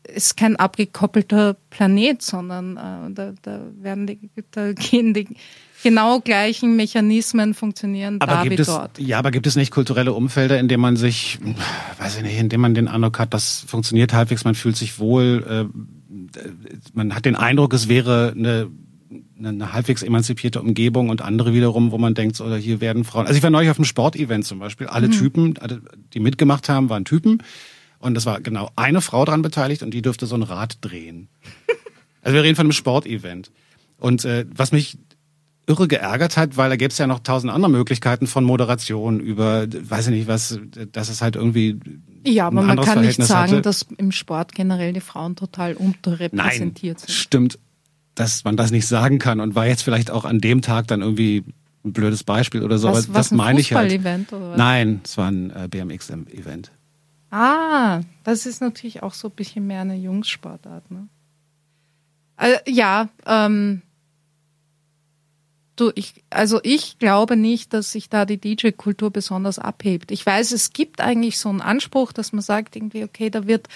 ist 0.06 0.36
kein 0.36 0.56
abgekoppelter 0.56 1.56
Planet, 1.70 2.22
sondern 2.22 2.76
äh, 2.76 3.14
da, 3.14 3.32
da 3.42 3.60
werden 3.80 4.06
die, 4.06 4.30
da 4.50 4.72
gehen 4.72 5.14
die 5.14 5.36
genau 5.84 6.18
gleichen 6.18 6.74
Mechanismen 6.74 7.54
funktionieren 7.54 8.16
aber 8.20 8.32
da 8.32 8.42
gibt 8.42 8.58
wie 8.58 8.62
es, 8.62 8.66
dort. 8.66 8.98
Ja, 8.98 9.20
aber 9.20 9.30
gibt 9.30 9.46
es 9.46 9.54
nicht 9.54 9.70
kulturelle 9.70 10.12
Umfelder, 10.12 10.58
in 10.58 10.66
denen 10.66 10.80
man 10.80 10.96
sich, 10.96 11.38
weiß 11.98 12.16
ich 12.16 12.22
nicht, 12.24 12.38
in 12.38 12.48
denen 12.48 12.62
man 12.62 12.74
den 12.74 12.88
Eindruck 12.88 13.20
hat, 13.20 13.32
das 13.32 13.64
funktioniert 13.68 14.12
halbwegs, 14.12 14.44
man 14.44 14.56
fühlt 14.56 14.76
sich 14.76 14.98
wohl, 14.98 15.70
äh, 15.72 16.40
man 16.92 17.14
hat 17.14 17.24
den 17.24 17.36
Eindruck, 17.36 17.72
es 17.72 17.88
wäre 17.88 18.34
eine 18.36 18.68
eine 19.38 19.72
halbwegs 19.72 20.02
emanzipierte 20.02 20.60
Umgebung 20.60 21.08
und 21.08 21.22
andere 21.22 21.52
wiederum, 21.52 21.90
wo 21.90 21.98
man 21.98 22.14
denkt, 22.14 22.40
oder 22.40 22.56
hier 22.56 22.80
werden 22.80 23.04
Frauen. 23.04 23.26
Also 23.26 23.36
ich 23.36 23.42
war 23.42 23.50
neulich 23.50 23.70
auf 23.70 23.78
einem 23.78 23.84
Sportevent 23.84 24.46
zum 24.46 24.58
Beispiel. 24.58 24.86
Alle 24.86 25.08
mhm. 25.08 25.12
Typen, 25.12 25.54
die 26.12 26.20
mitgemacht 26.20 26.68
haben, 26.68 26.88
waren 26.88 27.04
Typen. 27.04 27.42
Und 27.98 28.16
es 28.16 28.26
war 28.26 28.40
genau 28.40 28.70
eine 28.76 29.00
Frau 29.00 29.24
dran 29.24 29.42
beteiligt 29.42 29.82
und 29.82 29.92
die 29.92 30.02
dürfte 30.02 30.26
so 30.26 30.34
ein 30.34 30.42
Rad 30.42 30.78
drehen. 30.80 31.28
Also 32.22 32.34
wir 32.36 32.42
reden 32.42 32.56
von 32.56 32.66
einem 32.66 32.72
Sportevent. 32.72 33.50
Und 33.98 34.24
äh, 34.24 34.46
was 34.54 34.72
mich 34.72 34.98
irre 35.66 35.88
geärgert 35.88 36.36
hat, 36.36 36.56
weil 36.56 36.68
da 36.68 36.76
gäbe 36.76 36.90
es 36.90 36.98
ja 36.98 37.06
noch 37.06 37.20
tausend 37.20 37.52
andere 37.52 37.70
Möglichkeiten 37.70 38.26
von 38.26 38.44
Moderation 38.44 39.20
über, 39.20 39.66
weiß 39.66 40.08
ich 40.08 40.14
nicht 40.14 40.28
was, 40.28 40.60
dass 40.92 41.08
es 41.08 41.22
halt 41.22 41.36
irgendwie 41.36 41.78
ja, 42.26 42.46
aber 42.46 42.62
man 42.62 42.80
kann 42.80 43.02
nicht 43.02 43.22
sagen, 43.22 43.52
hatte. 43.52 43.62
dass 43.62 43.86
im 43.98 44.12
Sport 44.12 44.54
generell 44.54 44.92
die 44.92 45.00
Frauen 45.00 45.36
total 45.36 45.74
unterrepräsentiert 45.74 46.98
Nein, 46.98 47.06
sind. 47.06 47.10
Stimmt 47.10 47.58
dass 48.14 48.44
man 48.44 48.56
das 48.56 48.70
nicht 48.70 48.86
sagen 48.86 49.18
kann 49.18 49.40
und 49.40 49.54
war 49.54 49.66
jetzt 49.66 49.82
vielleicht 49.82 50.10
auch 50.10 50.24
an 50.24 50.38
dem 50.38 50.62
Tag 50.62 50.86
dann 50.86 51.02
irgendwie 51.02 51.44
ein 51.84 51.92
blödes 51.92 52.24
Beispiel 52.24 52.62
oder 52.62 52.78
so, 52.78 52.88
Was, 52.88 53.06
aber 53.06 53.14
was 53.14 53.28
das 53.28 53.32
ein 53.32 53.36
meine 53.36 53.60
ich 53.60 53.72
halt. 53.72 53.92
Fußball-Event 53.92 54.32
oder 54.32 54.50
was? 54.50 54.58
Nein, 54.58 55.00
es 55.04 55.18
war 55.18 55.30
ein 55.30 55.50
äh, 55.50 55.68
BMX-Event. 55.68 56.70
Ah, 57.30 58.00
das 58.22 58.46
ist 58.46 58.60
natürlich 58.60 59.02
auch 59.02 59.12
so 59.12 59.28
ein 59.28 59.34
bisschen 59.34 59.66
mehr 59.66 59.80
eine 59.80 59.96
Jungssportart, 59.96 60.90
ne? 60.90 61.08
Äh, 62.36 62.58
ja, 62.66 63.08
ähm, 63.26 63.82
du, 65.76 65.90
ich, 65.94 66.14
also 66.30 66.60
ich 66.62 66.98
glaube 66.98 67.36
nicht, 67.36 67.72
dass 67.72 67.92
sich 67.92 68.08
da 68.08 68.24
die 68.24 68.38
DJ-Kultur 68.38 69.10
besonders 69.10 69.58
abhebt. 69.58 70.10
Ich 70.10 70.24
weiß, 70.24 70.52
es 70.52 70.72
gibt 70.72 71.00
eigentlich 71.00 71.38
so 71.38 71.48
einen 71.48 71.60
Anspruch, 71.60 72.12
dass 72.12 72.32
man 72.32 72.42
sagt 72.42 72.76
irgendwie, 72.76 73.04
okay, 73.04 73.30
da 73.30 73.46
wird, 73.46 73.68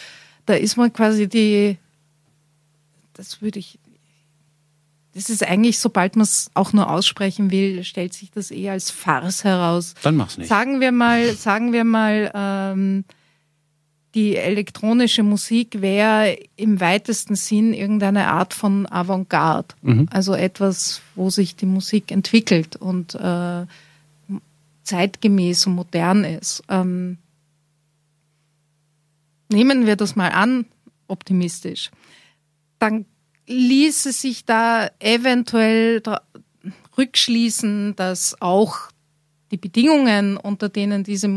da 0.47 0.55
ist 0.55 0.77
man 0.77 0.93
quasi 0.93 1.29
die, 1.29 1.79
das 3.15 3.43
würde 3.43 3.59
ich, 3.59 3.79
das 5.15 5.31
ist 5.31 5.43
eigentlich, 5.43 5.79
sobald 5.79 6.17
man 6.17 6.23
es 6.23 6.51
auch 6.55 6.73
nur 6.73 6.91
aussprechen 6.91 7.51
will, 7.51 7.83
stellt 7.83 8.15
sich 8.15 8.31
das 8.31 8.51
eher 8.51 8.73
als 8.73 8.91
Farce 8.91 9.43
heraus. 9.43 9.95
Dann 10.03 10.17
mach's 10.17 10.39
nicht. 10.39 10.49
Sagen 10.49 10.81
wir 10.81 10.93
mal, 10.93 11.35
sagen 11.35 11.73
wir 11.73 11.85
mal, 11.85 12.31
ähm, 12.35 13.05
die 14.15 14.37
elektronische 14.37 15.23
Musik 15.23 15.81
wäre 15.81 16.39
im 16.57 16.81
weitesten 16.81 17.35
Sinn 17.35 17.75
irgendeine 17.75 18.29
Art 18.29 18.55
von 18.55 18.87
Avantgarde. 18.91 19.75
Also 20.11 20.35
etwas, 20.35 21.03
wo 21.15 21.31
sich 21.31 21.57
die 21.57 21.67
Musik 21.67 22.11
entwickelt 22.11 22.77
und 22.77 23.15
äh, 23.15 23.67
zeitgemäß 24.83 25.67
und 25.67 25.75
modern 25.75 26.25
ist. 26.25 26.63
Ähm, 26.69 27.19
nehmen 29.51 29.87
wir 29.87 29.97
das 29.97 30.17
mal 30.17 30.31
an, 30.31 30.65
optimistisch. 31.07 31.91
Dann 32.79 33.05
ließe 33.47 34.13
sich 34.13 34.45
da 34.45 34.91
eventuell 34.99 36.03
rückschließen, 36.97 37.95
dass 37.97 38.41
auch 38.41 38.91
die 39.51 39.57
Bedingungen, 39.57 40.37
unter 40.37 40.69
denen 40.69 41.05
diese 41.05 41.29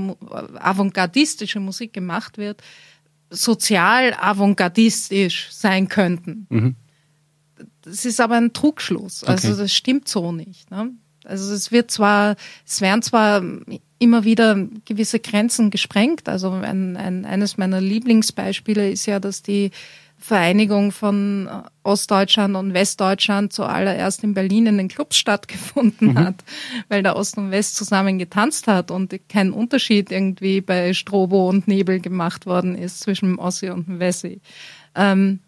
avantgardistische 0.60 1.60
Musik 1.60 1.94
gemacht 1.94 2.38
wird, 2.38 2.62
sozial 3.30 4.14
avantgardistisch 4.14 5.48
sein 5.52 5.88
könnten. 5.88 6.48
Das 7.82 8.06
ist 8.06 8.20
aber 8.20 8.36
ein 8.36 8.54
Trugschluss. 8.54 9.24
Also 9.24 9.50
Okay. 9.50 9.58
das 9.58 9.74
stimmt 9.74 10.08
so 10.08 10.32
nicht. 10.32 10.70
Ne? 10.70 10.92
Also 11.24 11.54
es 11.54 11.72
wird 11.72 11.92
zwar, 11.92 12.36
es 12.66 12.82
werden 12.82 13.02
zwar 13.02 13.44
immer 14.00 14.24
wieder 14.24 14.68
gewisse 14.86 15.20
Grenzen 15.20 15.70
gesprengt. 15.70 16.28
Also 16.28 16.50
ein, 16.52 16.98
ein, 16.98 17.26
eines 17.26 17.58
meiner 17.58 17.80
Lieblingsbeispiele 17.80 18.90
ist 18.92 19.06
ja, 19.06 19.20
dass 19.20 19.42
die 19.44 19.72
Vereinigung 20.22 20.92
von 20.92 21.50
Ostdeutschland 21.84 22.56
und 22.56 22.74
Westdeutschland 22.74 23.52
zuallererst 23.52 24.24
in 24.24 24.34
Berlin 24.34 24.68
in 24.68 24.78
den 24.78 24.88
Clubs 24.88 25.18
stattgefunden 25.18 26.18
hat, 26.18 26.44
weil 26.90 27.04
da 27.04 27.14
Ost 27.14 27.38
und 27.38 27.52
West 27.52 27.76
zusammen 27.76 28.20
getanzt 28.20 28.68
hat 28.68 28.92
und 28.92 29.20
kein 29.28 29.52
Unterschied 29.52 30.12
irgendwie 30.12 30.62
bei 30.62 30.94
Strobo 30.94 31.50
und 31.50 31.68
Nebel 31.68 32.00
gemacht 32.00 32.46
worden 32.46 32.76
ist 32.76 33.02
zwischen 33.02 33.30
dem 33.30 33.40
Ossi 33.40 33.70
und 33.70 33.88
dem 33.88 34.00
Wessi. 34.00 34.42
Ähm, 34.96 35.40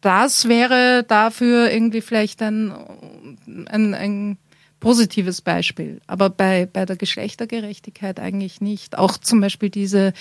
das 0.00 0.48
wäre 0.48 1.04
dafür 1.06 1.70
irgendwie 1.70 2.00
vielleicht 2.00 2.42
ein, 2.42 2.72
ein, 3.68 3.94
ein 3.94 4.38
positives 4.80 5.40
Beispiel. 5.40 6.00
Aber 6.06 6.30
bei, 6.30 6.66
bei 6.70 6.84
der 6.84 6.96
Geschlechtergerechtigkeit 6.96 8.20
eigentlich 8.20 8.60
nicht. 8.60 8.98
Auch 8.98 9.18
zum 9.18 9.40
Beispiel 9.40 9.70
diese, 9.70 10.12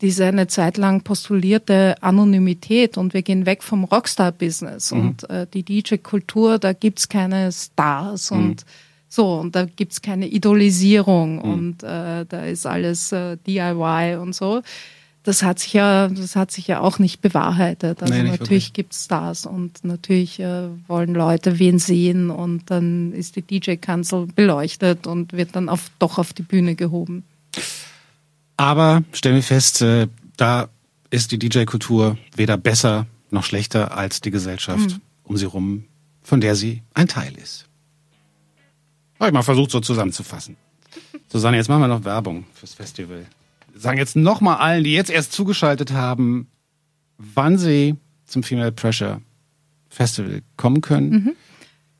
diese 0.00 0.26
eine 0.26 0.46
Zeit 0.46 0.76
lang 0.76 1.02
postulierte 1.02 1.96
Anonymität 2.00 2.96
und 2.96 3.14
wir 3.14 3.22
gehen 3.22 3.46
weg 3.46 3.62
vom 3.62 3.84
Rockstar-Business 3.84 4.92
und 4.92 5.28
äh, 5.28 5.46
die 5.52 5.62
DJ-Kultur, 5.62 6.58
da 6.58 6.72
gibt's 6.72 7.08
keine 7.08 7.52
Stars 7.52 8.30
und 8.30 8.64
so, 9.08 9.34
und 9.40 9.56
da 9.56 9.64
gibt's 9.64 10.02
keine 10.02 10.28
Idolisierung 10.28 11.38
und 11.40 11.82
äh, 11.82 12.24
da 12.26 12.44
ist 12.44 12.64
alles 12.66 13.12
äh, 13.12 13.36
DIY 13.46 14.16
und 14.16 14.34
so. 14.34 14.62
Das 15.22 15.42
hat 15.42 15.58
sich 15.58 15.74
ja, 15.74 16.08
das 16.08 16.34
hat 16.34 16.50
sich 16.50 16.66
ja 16.66 16.80
auch 16.80 16.98
nicht 16.98 17.20
bewahrheitet. 17.20 18.02
Also 18.02 18.14
Nee, 18.14 18.22
nicht 18.22 18.40
natürlich 18.40 18.68
wirklich. 18.68 18.72
gibt's 18.72 19.04
Stars 19.04 19.44
und 19.44 19.84
natürlich 19.84 20.40
äh, 20.40 20.68
wollen 20.88 21.12
Leute 21.12 21.58
wen 21.58 21.78
sehen 21.78 22.30
und 22.30 22.70
dann 22.70 23.12
ist 23.12 23.36
die 23.36 23.42
DJ-Kanzel 23.42 24.28
beleuchtet 24.34 25.06
und 25.06 25.34
wird 25.34 25.56
dann 25.56 25.68
auf, 25.68 25.90
doch 25.98 26.16
auf 26.16 26.32
die 26.32 26.42
Bühne 26.42 26.74
gehoben. 26.74 27.24
Aber 28.60 29.02
stellen 29.12 29.36
wir 29.36 29.42
fest, 29.42 29.80
äh, 29.80 30.08
da 30.36 30.68
ist 31.08 31.32
die 31.32 31.38
DJ-Kultur 31.38 32.18
weder 32.36 32.58
besser 32.58 33.06
noch 33.30 33.42
schlechter 33.44 33.96
als 33.96 34.20
die 34.20 34.30
Gesellschaft 34.30 34.90
Hm. 34.92 35.00
um 35.24 35.36
sie 35.38 35.46
rum, 35.46 35.84
von 36.22 36.42
der 36.42 36.54
sie 36.56 36.82
ein 36.92 37.08
Teil 37.08 37.32
ist. 37.38 37.66
Habe 39.18 39.28
ich 39.28 39.32
mal 39.34 39.42
versucht, 39.42 39.70
so 39.70 39.80
zusammenzufassen. 39.80 40.56
Susanne, 41.28 41.56
jetzt 41.56 41.68
machen 41.68 41.80
wir 41.80 41.88
noch 41.88 42.04
Werbung 42.04 42.44
fürs 42.52 42.74
Festival. 42.74 43.24
Sagen 43.74 43.96
jetzt 43.98 44.14
nochmal 44.16 44.58
allen, 44.58 44.84
die 44.84 44.92
jetzt 44.92 45.10
erst 45.10 45.32
zugeschaltet 45.32 45.92
haben, 45.92 46.48
wann 47.16 47.56
sie 47.56 47.96
zum 48.26 48.42
Female 48.42 48.72
Pressure 48.72 49.22
Festival 49.88 50.42
kommen 50.58 50.82
können, 50.82 51.10
Mhm. 51.10 51.32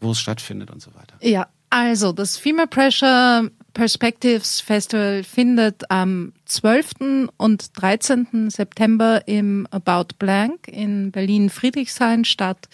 wo 0.00 0.10
es 0.12 0.20
stattfindet 0.20 0.70
und 0.70 0.82
so 0.82 0.94
weiter. 0.94 1.16
Ja, 1.22 1.48
also 1.70 2.12
das 2.12 2.36
Female 2.36 2.68
Pressure 2.68 3.50
Perspectives 3.80 4.60
Festival 4.60 5.24
findet 5.24 5.90
am 5.90 6.34
12. 6.44 7.30
und 7.38 7.80
13. 7.80 8.50
September 8.50 9.26
im 9.26 9.66
About 9.70 10.16
Blank 10.18 10.68
in 10.68 11.10
Berlin-Friedrichshain 11.10 12.26
statt. 12.26 12.68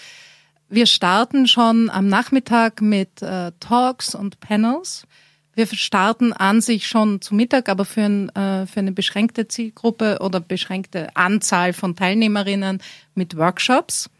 Wir 0.68 0.86
starten 0.86 1.46
schon 1.46 1.90
am 1.90 2.08
Nachmittag 2.08 2.82
mit 2.82 3.22
äh, 3.22 3.52
Talks 3.60 4.16
und 4.16 4.40
Panels. 4.40 5.06
Wir 5.54 5.68
starten 5.68 6.32
an 6.32 6.60
sich 6.60 6.88
schon 6.88 7.20
zu 7.20 7.36
Mittag, 7.36 7.68
aber 7.68 7.84
für, 7.84 8.02
ein, 8.02 8.28
äh, 8.30 8.66
für 8.66 8.80
eine 8.80 8.90
beschränkte 8.90 9.46
Zielgruppe 9.46 10.18
oder 10.20 10.40
beschränkte 10.40 11.14
Anzahl 11.14 11.72
von 11.72 11.94
Teilnehmerinnen 11.94 12.82
mit 13.14 13.36
Workshops. 13.36 14.10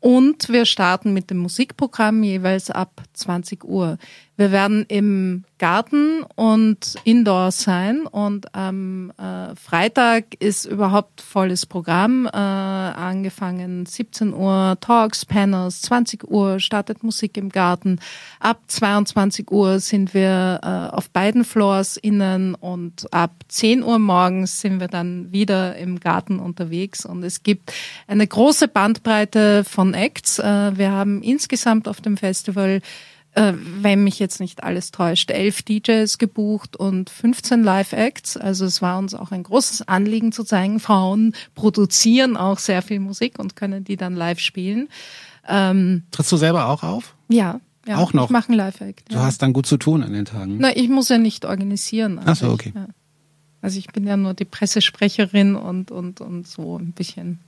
Und 0.00 0.48
wir 0.48 0.64
starten 0.64 1.12
mit 1.12 1.30
dem 1.30 1.38
Musikprogramm 1.38 2.22
jeweils 2.22 2.70
ab 2.70 3.02
20 3.12 3.64
Uhr. 3.64 3.98
Wir 4.40 4.52
werden 4.52 4.86
im 4.88 5.44
Garten 5.58 6.22
und 6.34 6.94
Indoor 7.04 7.50
sein 7.50 8.06
und 8.06 8.54
am 8.54 9.12
äh, 9.18 9.54
Freitag 9.54 10.34
ist 10.38 10.64
überhaupt 10.64 11.20
volles 11.20 11.66
Programm. 11.66 12.24
Äh, 12.24 12.30
angefangen 12.30 13.84
17 13.84 14.32
Uhr 14.32 14.78
Talks, 14.80 15.26
Panels, 15.26 15.82
20 15.82 16.26
Uhr 16.26 16.58
startet 16.58 17.02
Musik 17.02 17.36
im 17.36 17.50
Garten. 17.50 17.98
Ab 18.38 18.62
22 18.66 19.50
Uhr 19.50 19.78
sind 19.78 20.14
wir 20.14 20.60
äh, 20.62 20.96
auf 20.96 21.10
beiden 21.10 21.44
Floors 21.44 21.98
innen 21.98 22.54
und 22.54 23.12
ab 23.12 23.32
10 23.48 23.82
Uhr 23.82 23.98
morgens 23.98 24.62
sind 24.62 24.80
wir 24.80 24.88
dann 24.88 25.30
wieder 25.30 25.76
im 25.76 26.00
Garten 26.00 26.38
unterwegs 26.38 27.04
und 27.04 27.22
es 27.24 27.42
gibt 27.42 27.74
eine 28.06 28.26
große 28.26 28.68
Bandbreite 28.68 29.64
von 29.64 29.92
Acts. 29.92 30.38
Äh, 30.38 30.78
wir 30.78 30.92
haben 30.92 31.22
insgesamt 31.22 31.88
auf 31.88 32.00
dem 32.00 32.16
Festival 32.16 32.80
äh, 33.34 33.52
wenn 33.54 34.02
mich 34.04 34.18
jetzt 34.18 34.40
nicht 34.40 34.62
alles 34.64 34.90
täuscht, 34.90 35.30
elf 35.30 35.62
DJs 35.62 36.18
gebucht 36.18 36.76
und 36.76 37.10
15 37.10 37.62
Live-Acts. 37.62 38.36
Also 38.36 38.64
es 38.64 38.82
war 38.82 38.98
uns 38.98 39.14
auch 39.14 39.30
ein 39.32 39.42
großes 39.42 39.86
Anliegen 39.88 40.32
zu 40.32 40.44
zeigen, 40.44 40.80
Frauen 40.80 41.34
produzieren 41.54 42.36
auch 42.36 42.58
sehr 42.58 42.82
viel 42.82 43.00
Musik 43.00 43.38
und 43.38 43.56
können 43.56 43.84
die 43.84 43.96
dann 43.96 44.14
live 44.14 44.40
spielen. 44.40 44.88
Trittst 45.46 46.30
du 46.32 46.36
selber 46.36 46.68
auch 46.68 46.82
auf? 46.82 47.14
Ja, 47.28 47.60
ja 47.86 47.96
Auch 47.96 48.12
noch? 48.12 48.26
Ich 48.26 48.30
mache 48.30 48.48
einen 48.48 48.58
Live-Act. 48.58 49.10
Du 49.10 49.14
Ja. 49.16 49.22
hast 49.22 49.42
dann 49.42 49.52
gut 49.52 49.66
zu 49.66 49.78
tun 49.78 50.02
an 50.02 50.12
den 50.12 50.24
Tagen. 50.24 50.58
Na, 50.60 50.76
ich 50.76 50.88
muss 50.88 51.08
ja 51.08 51.18
nicht 51.18 51.44
organisieren. 51.44 52.20
Ach 52.24 52.36
so, 52.36 52.50
okay. 52.50 52.72
Ja. 52.74 52.86
Also 53.62 53.78
ich 53.78 53.88
bin 53.88 54.06
ja 54.06 54.16
nur 54.16 54.34
die 54.34 54.44
Pressesprecherin 54.44 55.56
und, 55.56 55.90
und, 55.90 56.20
und 56.20 56.46
so 56.46 56.78
ein 56.78 56.92
bisschen 56.92 57.40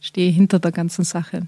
stehe 0.00 0.30
hinter 0.30 0.58
der 0.58 0.72
ganzen 0.72 1.04
Sache. 1.04 1.46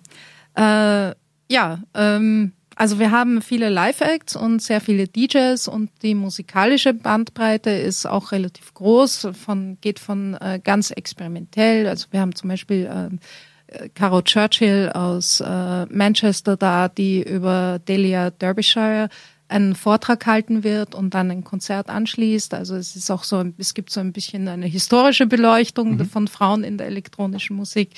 Äh, 0.55 1.14
ja, 1.53 1.83
ähm, 1.95 2.53
also 2.81 2.99
wir 2.99 3.11
haben 3.11 3.43
viele 3.43 3.68
Live-Acts 3.68 4.37
und 4.37 4.62
sehr 4.62 4.81
viele 4.81 5.07
DJs 5.07 5.68
und 5.68 5.91
die 6.01 6.14
musikalische 6.14 6.95
Bandbreite 6.95 7.68
ist 7.68 8.07
auch 8.07 8.33
relativ 8.33 8.72
groß, 8.72 9.28
von, 9.35 9.76
geht 9.83 9.99
von 9.99 10.33
äh, 10.41 10.59
ganz 10.64 10.91
experimentell. 10.91 11.87
Also 11.87 12.07
wir 12.11 12.22
haben 12.22 12.35
zum 12.35 12.49
Beispiel 12.49 12.91
ähm, 12.91 13.18
äh, 13.66 13.91
Caro 13.91 14.22
Churchill 14.22 14.89
aus 14.95 15.43
äh, 15.43 15.85
Manchester 15.91 16.57
da, 16.57 16.89
die 16.89 17.22
über 17.22 17.78
Delia 17.87 18.31
Derbyshire 18.31 19.11
einen 19.49 19.74
Vortrag 19.74 20.24
halten 20.24 20.64
wird 20.64 20.95
und 20.95 21.12
dann 21.12 21.31
ein 21.31 21.45
Konzert 21.45 21.91
anschließt. 21.91 22.55
Also 22.55 22.76
es 22.76 22.97
ist 22.97 23.11
auch 23.11 23.24
so, 23.24 23.45
es 23.59 23.74
gibt 23.74 23.91
so 23.91 24.01
ein 24.01 24.14
bisschen 24.14 24.49
eine 24.49 24.66
historische 24.66 25.26
Beleuchtung 25.26 26.03
von 26.07 26.28
Frauen 26.28 26.64
in 26.64 26.78
der 26.78 26.87
elektronischen 26.87 27.57
Musik, 27.57 27.91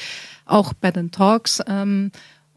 auch 0.45 0.73
bei 0.75 0.91
den 0.91 1.13
Talks. 1.13 1.61
Ähm, 1.69 2.11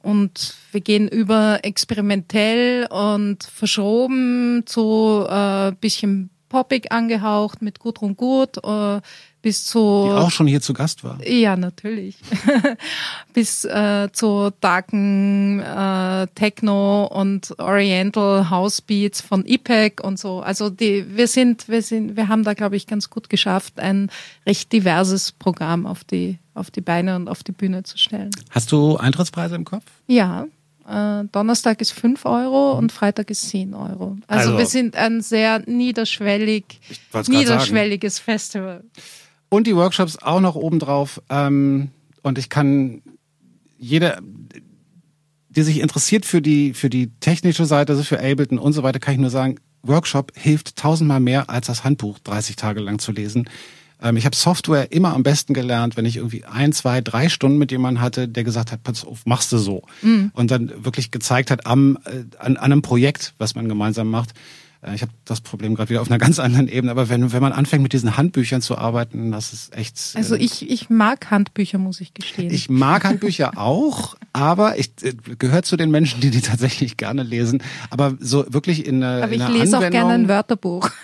und 0.06 0.54
wir 0.72 0.82
gehen 0.82 1.08
über 1.08 1.60
experimentell 1.64 2.86
und 2.92 3.44
verschoben 3.44 4.62
zu 4.68 5.26
äh, 5.28 5.72
bisschen 5.82 6.30
poppig 6.48 6.92
angehaucht 6.92 7.64
mit 7.64 7.80
Gudrun 7.80 8.16
Gut, 8.16 8.64
äh, 8.64 9.02
bis 9.42 9.66
zu 9.66 10.06
Die 10.08 10.14
auch 10.14 10.30
schon 10.30 10.46
hier 10.46 10.62
zu 10.62 10.74
Gast 10.74 11.04
war. 11.04 11.20
ja 11.28 11.58
natürlich 11.58 12.18
bis 13.34 13.66
äh, 13.66 14.10
zu 14.14 14.52
darken 14.62 15.60
äh, 15.60 16.28
Techno 16.36 17.06
und 17.06 17.60
Oriental 17.60 18.52
House 18.52 18.82
Beats 18.82 19.22
von 19.22 19.44
IPEC 19.44 20.04
und 20.04 20.20
so. 20.20 20.42
Also 20.42 20.70
die 20.70 21.18
wir 21.18 21.28
sind 21.28 21.68
wir 21.68 21.82
sind 21.82 22.16
wir 22.16 22.28
haben 22.28 22.44
da 22.44 22.54
glaube 22.54 22.76
ich 22.76 22.86
ganz 22.86 23.10
gut 23.10 23.32
geschafft 23.32 23.80
ein 23.80 24.12
recht 24.46 24.72
diverses 24.72 25.32
Programm 25.32 25.88
auf 25.88 26.04
die 26.04 26.38
auf 26.56 26.72
die 26.72 26.82
Beine 26.82 27.16
und 27.16 27.28
auf 27.28 27.44
die 27.44 27.52
Bühne 27.52 27.84
zu 27.84 27.98
stellen. 27.98 28.32
Hast 28.50 28.72
du 28.72 28.98
Eintrittspreise 28.98 29.56
im 29.56 29.66
Kopf? 29.66 29.84
Ja, 30.08 30.48
äh, 30.88 31.24
Donnerstag 31.32 31.82
ist 31.82 31.92
5 31.92 32.26
Euro 32.26 32.72
und 32.78 32.92
Freitag 32.92 33.30
ist 33.30 33.50
10 33.50 33.74
Euro. 33.74 34.18
Also, 34.28 34.50
Also- 34.50 34.58
wir 34.58 34.66
sind 34.66 34.96
ein 34.96 35.22
sehr 35.22 35.62
niederschwellig, 35.68 36.80
niederschwelliges 37.28 38.20
Festival. 38.20 38.84
Und 39.50 39.68
die 39.68 39.76
Workshops 39.76 40.18
auch 40.18 40.40
noch 40.42 40.56
obendrauf. 40.56 41.22
Ähm, 41.30 41.90
und 42.24 42.38
ich 42.38 42.50
kann 42.50 43.02
jeder, 43.78 44.20
die 45.50 45.62
sich 45.62 45.80
interessiert 45.80 46.26
für 46.26 46.42
die, 46.42 46.74
für 46.74 46.90
die 46.90 47.12
technische 47.20 47.66
Seite, 47.66 47.94
also 47.94 48.04
für 48.04 48.20
Ableton 48.20 48.58
und 48.60 48.74
so 48.74 48.84
weiter, 48.84 49.00
kann 49.00 49.14
ich 49.14 49.20
nur 49.20 49.30
sagen, 49.30 49.60
Workshop 49.84 50.32
hilft 50.36 50.76
tausendmal 50.78 51.20
mehr 51.20 51.50
als 51.50 51.68
das 51.68 51.84
Handbuch 51.84 52.18
30 52.20 52.56
Tage 52.56 52.80
lang 52.80 52.98
zu 53.00 53.12
lesen. 53.12 53.48
Ähm, 54.06 54.18
ich 54.18 54.26
habe 54.26 54.36
Software 54.36 54.92
immer 54.92 55.14
am 55.14 55.24
besten 55.24 55.54
gelernt, 55.54 55.98
wenn 55.98 56.06
ich 56.06 56.18
irgendwie 56.18 56.46
ein, 56.46 56.72
zwei, 56.74 57.02
drei 57.02 57.28
Stunden 57.28 57.58
mit 57.58 57.72
jemandem 57.72 58.02
hatte, 58.02 58.28
der 58.28 58.44
gesagt 58.44 58.72
hat, 58.72 58.84
pass 58.84 59.04
auf, 59.04 59.26
machst 59.26 59.52
du 59.52 59.58
so. 59.58 59.82
Und 60.34 60.52
dann 60.52 60.72
wirklich 60.86 61.10
gezeigt 61.12 61.50
hat 61.52 61.66
am, 61.66 61.98
äh, 62.06 62.24
an, 62.38 62.58
an 62.58 62.72
einem 62.72 62.82
Projekt, 62.82 63.34
was 63.40 63.56
man 63.56 63.68
gemeinsam 63.68 64.10
macht. 64.10 64.34
Äh, 64.82 64.94
Ich 64.96 65.02
habe 65.02 65.12
das 65.26 65.42
Problem 65.42 65.74
gerade 65.76 65.90
wieder 65.90 66.02
auf 66.02 66.10
einer 66.12 66.18
ganz 66.26 66.38
anderen 66.40 66.68
Ebene, 66.68 66.92
aber 66.92 67.10
wenn, 67.10 67.32
wenn 67.34 67.42
man 67.42 67.52
anfängt 67.52 67.82
mit 67.84 67.94
diesen 67.94 68.16
Handbüchern 68.16 68.62
zu 68.62 68.78
arbeiten, 68.78 69.32
das 69.32 69.54
ist 69.54 69.76
echt. 69.76 69.98
äh, 70.14 70.20
Also 70.20 70.36
ich, 70.36 70.70
ich 70.70 70.90
mag 70.92 71.32
Handbücher, 71.32 71.78
muss 71.80 72.00
ich 72.00 72.14
gestehen. 72.14 72.54
ich 72.54 72.70
mag 72.70 73.04
Handbücher 73.06 73.54
auch, 73.58 74.16
aber 74.34 74.78
ich 74.78 74.92
äh, 75.02 75.14
gehört 75.40 75.66
zu 75.66 75.78
den 75.78 75.90
Menschen, 75.90 76.20
die 76.22 76.30
die 76.30 76.42
tatsächlich 76.42 76.98
gerne 76.98 77.24
lesen. 77.24 77.64
Aber 77.90 78.16
so 78.20 78.46
wirklich 78.50 78.86
in, 78.86 79.04
einer- 79.04 79.24
Aber 79.24 79.34
in 79.34 79.42
ich 79.42 79.48
lese 79.48 79.78
auch 79.78 79.82
Anwendung, 79.82 79.92
gerne 80.10 80.14
ein 80.14 80.28
Wörterbuch. 80.28 80.90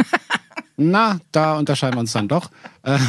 Na, 0.89 1.19
da 1.32 1.57
unterscheiden 1.57 1.95
wir 1.95 1.99
uns 2.01 2.13
dann 2.13 2.27
doch. 2.27 2.49
Ähm, 2.84 2.99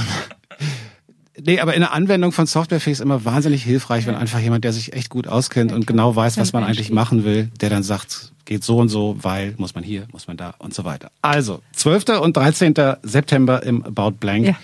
Nee, 1.44 1.60
aber 1.60 1.74
in 1.74 1.80
der 1.80 1.92
Anwendung 1.92 2.30
von 2.30 2.46
Software 2.46 2.78
finde 2.78 2.92
ich 2.92 2.98
es 2.98 3.00
immer 3.00 3.24
wahnsinnig 3.24 3.64
hilfreich, 3.64 4.06
wenn 4.06 4.14
einfach 4.14 4.38
jemand, 4.38 4.64
der 4.64 4.72
sich 4.72 4.92
echt 4.92 5.08
gut 5.08 5.26
auskennt 5.26 5.72
und 5.72 5.86
genau 5.86 6.14
weiß, 6.14 6.36
was 6.36 6.52
man 6.52 6.62
eigentlich 6.62 6.90
machen 6.92 7.24
will, 7.24 7.50
der 7.60 7.70
dann 7.70 7.82
sagt, 7.82 8.32
geht 8.44 8.62
so 8.62 8.76
und 8.76 8.90
so, 8.90 9.16
weil 9.20 9.54
muss 9.56 9.74
man 9.74 9.82
hier, 9.82 10.06
muss 10.12 10.28
man 10.28 10.36
da 10.36 10.54
und 10.58 10.74
so 10.74 10.84
weiter. 10.84 11.10
Also, 11.22 11.62
12. 11.72 12.20
und 12.20 12.36
13. 12.36 12.74
September 13.02 13.62
im 13.62 13.82
About 13.84 14.12
Blank. 14.20 14.46
Ja. 14.46 14.56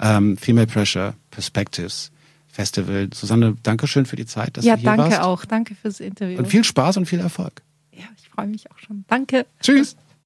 Ähm, 0.00 0.36
Female 0.36 0.66
Pressure 0.66 1.14
Perspectives 1.30 2.12
Festival. 2.48 3.08
Susanne, 3.14 3.56
danke 3.62 3.86
schön 3.86 4.04
für 4.04 4.16
die 4.16 4.26
Zeit, 4.26 4.56
dass 4.56 4.64
ja, 4.64 4.74
du 4.74 4.82
hier 4.82 4.90
danke 4.90 5.12
warst. 5.12 5.22
auch. 5.22 5.44
Danke 5.44 5.74
fürs 5.74 5.98
Interview. 6.00 6.38
Und 6.38 6.46
viel 6.46 6.62
Spaß 6.62 6.98
und 6.98 7.06
viel 7.06 7.20
Erfolg. 7.20 7.62
ja, 7.92 8.04
ich 8.20 8.28
freue 8.28 8.46
mich 8.46 8.70
auch 8.70 8.78
schon. 8.78 9.04
Danke. 9.08 9.46
Tschüss. 9.60 9.96